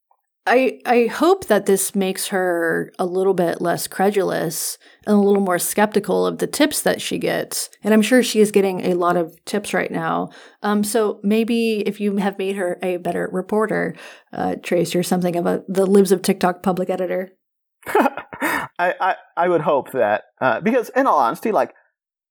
I 0.44 0.80
I 0.84 1.06
hope 1.06 1.46
that 1.46 1.66
this 1.66 1.94
makes 1.94 2.28
her 2.28 2.92
a 2.98 3.06
little 3.06 3.34
bit 3.34 3.60
less 3.60 3.86
credulous 3.86 4.76
and 5.06 5.14
a 5.14 5.20
little 5.20 5.42
more 5.42 5.58
skeptical 5.58 6.26
of 6.26 6.38
the 6.38 6.48
tips 6.48 6.82
that 6.82 7.00
she 7.00 7.18
gets. 7.18 7.70
And 7.84 7.94
I'm 7.94 8.02
sure 8.02 8.24
she 8.24 8.40
is 8.40 8.50
getting 8.50 8.84
a 8.86 8.94
lot 8.94 9.16
of 9.16 9.42
tips 9.44 9.72
right 9.72 9.90
now. 9.90 10.30
Um, 10.62 10.82
so 10.82 11.20
maybe 11.22 11.80
if 11.86 12.00
you 12.00 12.16
have 12.16 12.38
made 12.38 12.56
her 12.56 12.78
a 12.82 12.96
better 12.96 13.28
reporter, 13.32 13.94
uh, 14.32 14.56
Trace, 14.62 14.94
you're 14.94 15.04
something 15.04 15.36
of 15.36 15.46
a 15.46 15.62
the 15.68 15.86
Libs 15.86 16.10
of 16.10 16.22
TikTok 16.22 16.62
public 16.62 16.90
editor. 16.90 17.32
I, 17.86 18.68
I 18.78 19.14
I 19.36 19.48
would 19.48 19.60
hope 19.60 19.92
that 19.92 20.24
uh, 20.40 20.60
because 20.60 20.90
in 20.96 21.06
all 21.06 21.18
honesty, 21.18 21.52
like 21.52 21.72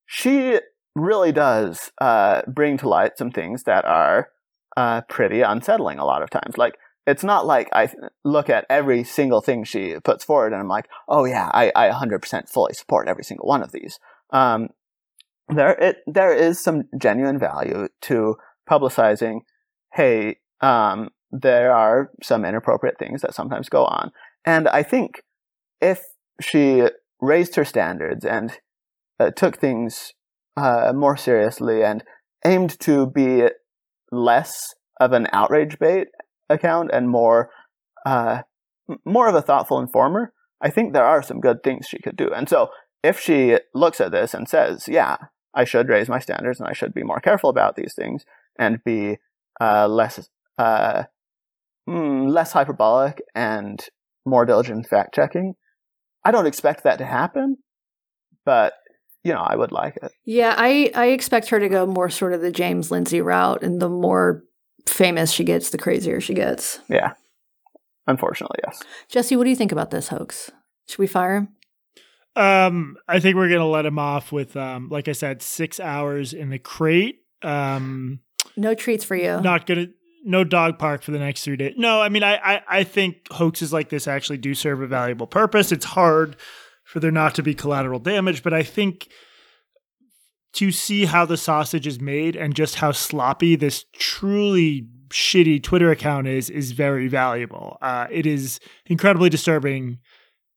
she 0.05 0.59
really 0.95 1.31
does 1.31 1.91
uh, 2.01 2.41
bring 2.45 2.77
to 2.79 2.89
light 2.89 3.17
some 3.17 3.31
things 3.31 3.63
that 3.63 3.85
are 3.85 4.27
uh, 4.75 4.99
pretty 5.07 5.41
unsettling 5.41 5.97
a 5.97 6.05
lot 6.05 6.21
of 6.21 6.29
times. 6.29 6.57
Like 6.57 6.75
it's 7.07 7.23
not 7.23 7.45
like 7.45 7.69
I 7.73 7.89
look 8.23 8.49
at 8.49 8.65
every 8.69 9.03
single 9.03 9.41
thing 9.41 9.63
she 9.63 9.95
puts 10.03 10.23
forward 10.23 10.53
and 10.53 10.61
I'm 10.61 10.67
like, 10.67 10.87
oh 11.07 11.25
yeah, 11.25 11.49
I, 11.53 11.71
I 11.75 11.89
100% 11.89 12.49
fully 12.49 12.73
support 12.73 13.07
every 13.07 13.23
single 13.23 13.47
one 13.47 13.63
of 13.63 13.71
these. 13.71 13.99
Um, 14.31 14.69
there, 15.49 15.71
it, 15.71 15.97
there 16.05 16.33
is 16.33 16.59
some 16.59 16.83
genuine 16.97 17.39
value 17.39 17.87
to 18.01 18.35
publicizing, 18.69 19.39
hey, 19.93 20.37
um, 20.61 21.09
there 21.31 21.73
are 21.73 22.11
some 22.21 22.45
inappropriate 22.45 22.99
things 22.99 23.21
that 23.21 23.33
sometimes 23.33 23.69
go 23.69 23.85
on. 23.85 24.11
And 24.45 24.67
I 24.67 24.83
think 24.83 25.23
if 25.81 26.03
she 26.39 26.87
raised 27.19 27.55
her 27.55 27.65
standards 27.65 28.25
and 28.25 28.57
uh, 29.19 29.31
took 29.31 29.57
things 29.57 30.13
uh, 30.57 30.91
more 30.95 31.17
seriously 31.17 31.83
and 31.83 32.03
aimed 32.45 32.79
to 32.81 33.07
be 33.07 33.47
less 34.11 34.73
of 34.99 35.13
an 35.13 35.27
outrage 35.31 35.79
bait 35.79 36.07
account 36.51 36.91
and 36.93 37.09
more 37.09 37.49
uh, 38.05 38.41
more 39.05 39.27
of 39.27 39.35
a 39.35 39.41
thoughtful 39.41 39.79
informer, 39.79 40.33
I 40.61 40.69
think 40.69 40.93
there 40.93 41.05
are 41.05 41.21
some 41.21 41.39
good 41.39 41.63
things 41.63 41.87
she 41.87 41.99
could 41.99 42.17
do. 42.17 42.31
And 42.33 42.49
so 42.49 42.69
if 43.03 43.19
she 43.19 43.57
looks 43.73 44.01
at 44.01 44.11
this 44.11 44.33
and 44.33 44.47
says, 44.47 44.87
"Yeah, 44.87 45.17
I 45.53 45.63
should 45.63 45.89
raise 45.89 46.09
my 46.09 46.19
standards 46.19 46.59
and 46.59 46.67
I 46.67 46.73
should 46.73 46.93
be 46.93 47.03
more 47.03 47.19
careful 47.19 47.49
about 47.49 47.75
these 47.75 47.93
things 47.95 48.25
and 48.57 48.83
be 48.83 49.17
uh, 49.59 49.87
less 49.87 50.29
uh, 50.57 51.03
mm, 51.89 52.31
less 52.31 52.51
hyperbolic 52.51 53.21
and 53.35 53.83
more 54.25 54.45
diligent 54.45 54.87
fact 54.87 55.15
checking," 55.15 55.55
I 56.23 56.31
don't 56.31 56.47
expect 56.47 56.83
that 56.83 56.97
to 56.99 57.05
happen, 57.05 57.57
but 58.45 58.73
you 59.23 59.33
know, 59.33 59.41
I 59.41 59.55
would 59.55 59.71
like 59.71 59.97
it. 60.01 60.11
Yeah, 60.25 60.55
I 60.57 60.91
I 60.95 61.07
expect 61.07 61.49
her 61.49 61.59
to 61.59 61.69
go 61.69 61.85
more 61.85 62.09
sort 62.09 62.33
of 62.33 62.41
the 62.41 62.51
James 62.51 62.91
Lindsay 62.91 63.21
route, 63.21 63.63
and 63.63 63.81
the 63.81 63.89
more 63.89 64.43
famous 64.87 65.31
she 65.31 65.43
gets, 65.43 65.69
the 65.69 65.77
crazier 65.77 66.19
she 66.21 66.33
gets. 66.33 66.79
Yeah. 66.89 67.13
Unfortunately, 68.07 68.57
yes. 68.65 68.81
Jesse, 69.09 69.35
what 69.35 69.43
do 69.45 69.49
you 69.49 69.55
think 69.55 69.71
about 69.71 69.91
this 69.91 70.07
hoax? 70.09 70.51
Should 70.87 70.99
we 70.99 71.07
fire 71.07 71.35
him? 71.35 71.49
Um, 72.35 72.95
I 73.07 73.19
think 73.19 73.35
we're 73.35 73.49
gonna 73.49 73.67
let 73.67 73.85
him 73.85 73.99
off 73.99 74.31
with, 74.31 74.55
um, 74.57 74.89
like 74.89 75.07
I 75.07 75.11
said, 75.11 75.41
six 75.41 75.79
hours 75.79 76.33
in 76.33 76.49
the 76.49 76.59
crate. 76.59 77.19
Um, 77.43 78.19
No 78.55 78.73
treats 78.73 79.03
for 79.05 79.15
you. 79.15 79.39
not 79.41 79.65
gonna, 79.67 79.87
no 80.23 80.43
dog 80.43 80.79
park 80.79 81.03
for 81.03 81.11
the 81.11 81.19
next 81.19 81.43
three 81.43 81.57
days. 81.57 81.73
No, 81.77 82.01
I 82.01 82.09
mean, 82.09 82.23
I, 82.23 82.35
I, 82.37 82.61
I 82.67 82.83
think 82.83 83.31
hoaxes 83.31 83.73
like 83.73 83.89
this 83.89 84.07
actually 84.07 84.37
do 84.37 84.53
serve 84.53 84.81
a 84.81 84.87
valuable 84.87 85.27
purpose. 85.27 85.71
It's 85.71 85.85
hard 85.85 86.35
for 86.83 86.99
there 86.99 87.11
not 87.11 87.35
to 87.35 87.43
be 87.43 87.53
collateral 87.53 87.99
damage, 87.99 88.43
but 88.43 88.53
I 88.53 88.63
think 88.63 89.09
to 90.53 90.71
see 90.71 91.05
how 91.05 91.25
the 91.25 91.37
sausage 91.37 91.87
is 91.87 91.99
made 91.99 92.35
and 92.35 92.55
just 92.55 92.75
how 92.75 92.91
sloppy 92.91 93.55
this 93.55 93.85
truly 93.93 94.87
shitty 95.09 95.61
Twitter 95.61 95.91
account 95.91 96.27
is 96.27 96.49
is 96.49 96.71
very 96.71 97.07
valuable. 97.07 97.77
Uh, 97.81 98.07
it 98.09 98.25
is 98.25 98.59
incredibly 98.85 99.29
disturbing. 99.29 99.99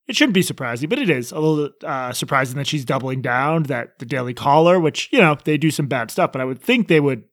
It 0.07 0.17
shouldn't 0.17 0.35
be 0.35 0.43
surprising, 0.43 0.89
but 0.89 0.99
it 0.99 1.09
is 1.09 1.33
a 1.33 1.41
little 1.41 1.71
uh, 1.83 2.13
surprising 2.13 2.57
that 2.57 2.67
she's 2.67 2.85
doubling 2.85 3.23
down. 3.23 3.65
That 3.65 3.99
the 3.99 4.07
Daily 4.07 4.35
Caller, 4.35 4.79
which 4.79 5.09
you 5.13 5.21
know 5.21 5.37
they 5.45 5.57
do 5.57 5.71
some 5.71 5.87
bad 5.87 6.11
stuff, 6.11 6.33
but 6.33 6.41
I 6.41 6.45
would 6.45 6.61
think 6.61 6.89
they 6.89 7.01
would 7.01 7.25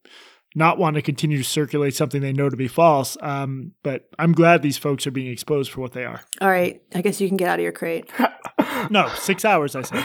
not 0.54 0.78
want 0.78 0.96
to 0.96 1.02
continue 1.02 1.38
to 1.38 1.44
circulate 1.44 1.96
something 1.96 2.22
they 2.22 2.34
know 2.34 2.50
to 2.50 2.58
be 2.58 2.68
false. 2.68 3.18
Um, 3.22 3.72
but 3.84 4.10
I'm 4.20 4.34
glad 4.34 4.62
these 4.62 4.78
folks 4.78 5.08
are 5.08 5.12
being 5.12 5.32
exposed 5.32 5.72
for 5.72 5.80
what 5.80 5.94
they 5.94 6.04
are. 6.04 6.22
All 6.42 6.50
right, 6.50 6.82
I 6.94 7.02
guess 7.02 7.22
you 7.22 7.28
can 7.28 7.38
get 7.38 7.48
out 7.48 7.60
of 7.60 7.64
your 7.64 7.72
crate. 7.72 8.10
No, 8.90 9.10
six 9.10 9.46
hours. 9.46 9.76
I 9.76 9.84
said. 9.84 10.04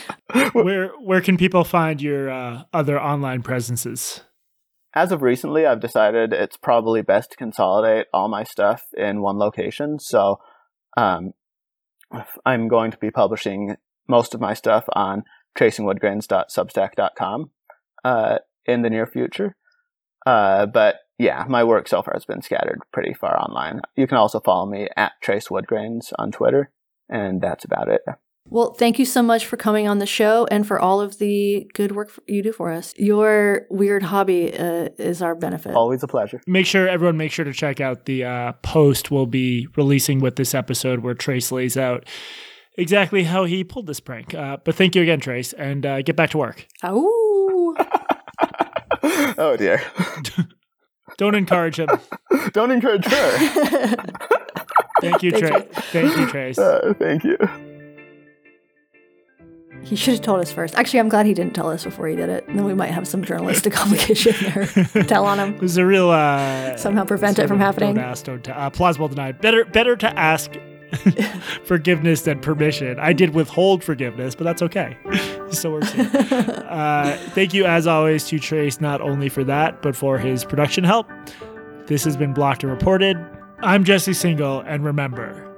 where 0.52 0.88
where 1.00 1.20
can 1.20 1.36
people 1.36 1.64
find 1.64 2.00
your 2.00 2.30
uh, 2.30 2.62
other 2.72 3.00
online 3.00 3.42
presences? 3.42 4.22
As 4.94 5.12
of 5.12 5.22
recently, 5.22 5.66
I've 5.66 5.80
decided 5.80 6.32
it's 6.32 6.56
probably 6.56 7.02
best 7.02 7.30
to 7.30 7.36
consolidate 7.36 8.06
all 8.12 8.28
my 8.28 8.42
stuff 8.42 8.82
in 8.96 9.22
one 9.22 9.38
location. 9.38 10.00
So, 10.00 10.40
um, 10.96 11.32
I'm 12.44 12.66
going 12.66 12.90
to 12.90 12.96
be 12.96 13.12
publishing 13.12 13.76
most 14.08 14.34
of 14.34 14.40
my 14.40 14.54
stuff 14.54 14.84
on 14.92 15.22
tracingwoodgrains.substack.com 15.56 17.50
uh, 18.04 18.38
in 18.66 18.82
the 18.82 18.90
near 18.90 19.06
future. 19.06 19.54
Uh, 20.26 20.66
but 20.66 20.96
yeah, 21.18 21.44
my 21.48 21.62
work 21.64 21.86
so 21.86 22.02
far 22.02 22.14
has 22.14 22.24
been 22.24 22.42
scattered 22.42 22.80
pretty 22.92 23.14
far 23.14 23.38
online. 23.38 23.82
You 23.96 24.06
can 24.06 24.18
also 24.18 24.40
follow 24.40 24.66
me 24.66 24.88
at 24.96 25.12
Trace 25.20 25.48
Woodgrains 25.48 26.12
on 26.18 26.32
Twitter, 26.32 26.72
and 27.08 27.40
that's 27.40 27.64
about 27.64 27.88
it. 27.88 28.02
Well, 28.46 28.74
thank 28.74 28.98
you 28.98 29.04
so 29.04 29.22
much 29.22 29.46
for 29.46 29.56
coming 29.56 29.86
on 29.86 29.98
the 29.98 30.06
show 30.06 30.46
and 30.50 30.66
for 30.66 30.80
all 30.80 31.00
of 31.00 31.18
the 31.18 31.70
good 31.74 31.92
work 31.92 32.10
you 32.26 32.42
do 32.42 32.52
for 32.52 32.72
us. 32.72 32.92
Your 32.96 33.66
weird 33.70 34.02
hobby 34.02 34.52
uh, 34.52 34.88
is 34.98 35.22
our 35.22 35.34
benefit. 35.34 35.74
Always 35.74 36.02
a 36.02 36.08
pleasure. 36.08 36.40
Make 36.46 36.66
sure 36.66 36.88
everyone 36.88 37.16
make 37.16 37.30
sure 37.30 37.44
to 37.44 37.52
check 37.52 37.80
out 37.80 38.06
the 38.06 38.24
uh, 38.24 38.52
post 38.62 39.10
we'll 39.10 39.26
be 39.26 39.68
releasing 39.76 40.18
with 40.20 40.36
this 40.36 40.54
episode 40.54 41.00
where 41.00 41.14
Trace 41.14 41.52
lays 41.52 41.76
out 41.76 42.06
exactly 42.76 43.24
how 43.24 43.44
he 43.44 43.62
pulled 43.62 43.86
this 43.86 44.00
prank. 44.00 44.34
Uh, 44.34 44.56
but 44.64 44.74
thank 44.74 44.96
you 44.96 45.02
again, 45.02 45.20
Trace, 45.20 45.52
and 45.52 45.86
uh, 45.86 46.02
get 46.02 46.16
back 46.16 46.30
to 46.30 46.38
work. 46.38 46.66
Ow. 46.82 46.96
oh 49.38 49.56
dear. 49.56 49.82
Don't 51.18 51.34
encourage 51.34 51.78
him. 51.78 51.88
Don't 52.52 52.70
encourage 52.70 53.04
her. 53.04 53.96
Thank 55.00 55.22
you, 55.22 55.30
Thank 55.30 55.44
Trace. 55.44 55.64
Thank 55.92 56.16
you, 56.16 56.26
Trace. 56.26 56.58
Uh, 56.58 56.94
thank 56.98 57.24
you. 57.24 57.36
He 59.82 59.96
should 59.96 60.14
have 60.14 60.22
told 60.22 60.40
us 60.40 60.52
first. 60.52 60.74
Actually, 60.76 61.00
I'm 61.00 61.08
glad 61.08 61.26
he 61.26 61.34
didn't 61.34 61.54
tell 61.54 61.68
us 61.68 61.84
before 61.84 62.06
he 62.06 62.14
did 62.16 62.28
it. 62.28 62.46
And 62.48 62.58
then 62.58 62.64
we 62.64 62.74
might 62.74 62.90
have 62.90 63.08
some 63.08 63.24
journalistic 63.24 63.80
obligation 63.84 64.34
there. 64.52 65.04
tell 65.04 65.24
on 65.26 65.38
him. 65.38 65.54
It 65.60 65.60
was 65.62 65.76
a 65.76 65.86
real 65.86 66.10
uh, 66.10 66.76
Somehow 66.76 67.04
prevent 67.04 67.38
it 67.38 67.48
from 67.48 67.58
happening. 67.58 67.94
Don't 67.94 68.04
ask, 68.04 68.24
don't 68.24 68.42
tell. 68.44 68.58
Uh, 68.58 68.70
plausible 68.70 69.08
denied. 69.08 69.40
Better, 69.40 69.64
better 69.64 69.96
to 69.96 70.18
ask 70.18 70.52
forgiveness 71.64 72.22
than 72.22 72.40
permission. 72.40 72.98
I 72.98 73.12
did 73.12 73.34
withhold 73.34 73.82
forgiveness, 73.82 74.34
but 74.34 74.44
that's 74.44 74.62
okay. 74.62 74.96
so 75.50 75.72
we're 75.72 75.82
safe. 75.82 76.14
uh, 76.14 77.16
thank 77.30 77.54
you, 77.54 77.64
as 77.64 77.86
always, 77.86 78.26
to 78.28 78.38
Trace 78.38 78.80
not 78.80 79.00
only 79.00 79.28
for 79.28 79.44
that, 79.44 79.82
but 79.82 79.96
for 79.96 80.18
his 80.18 80.44
production 80.44 80.84
help. 80.84 81.08
This 81.86 82.04
has 82.04 82.16
been 82.16 82.32
Blocked 82.32 82.62
and 82.62 82.70
Reported. 82.72 83.16
I'm 83.60 83.84
Jesse 83.84 84.12
Singal, 84.12 84.64
and 84.66 84.84
remember, 84.84 85.49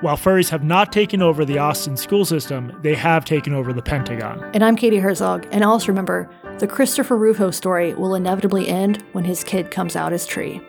while 0.00 0.16
furries 0.16 0.50
have 0.50 0.62
not 0.62 0.92
taken 0.92 1.22
over 1.22 1.44
the 1.44 1.58
Austin 1.58 1.96
school 1.96 2.24
system, 2.24 2.76
they 2.82 2.94
have 2.94 3.24
taken 3.24 3.54
over 3.54 3.72
the 3.72 3.82
Pentagon. 3.82 4.42
And 4.52 4.64
I'm 4.64 4.76
Katie 4.76 4.98
Herzog. 4.98 5.46
And 5.50 5.64
also 5.64 5.88
remember, 5.88 6.28
the 6.58 6.66
Christopher 6.66 7.16
Rufo 7.16 7.50
story 7.50 7.94
will 7.94 8.14
inevitably 8.14 8.68
end 8.68 9.02
when 9.12 9.24
his 9.24 9.42
kid 9.42 9.70
comes 9.70 9.96
out 9.96 10.12
as 10.12 10.26
tree. 10.26 10.60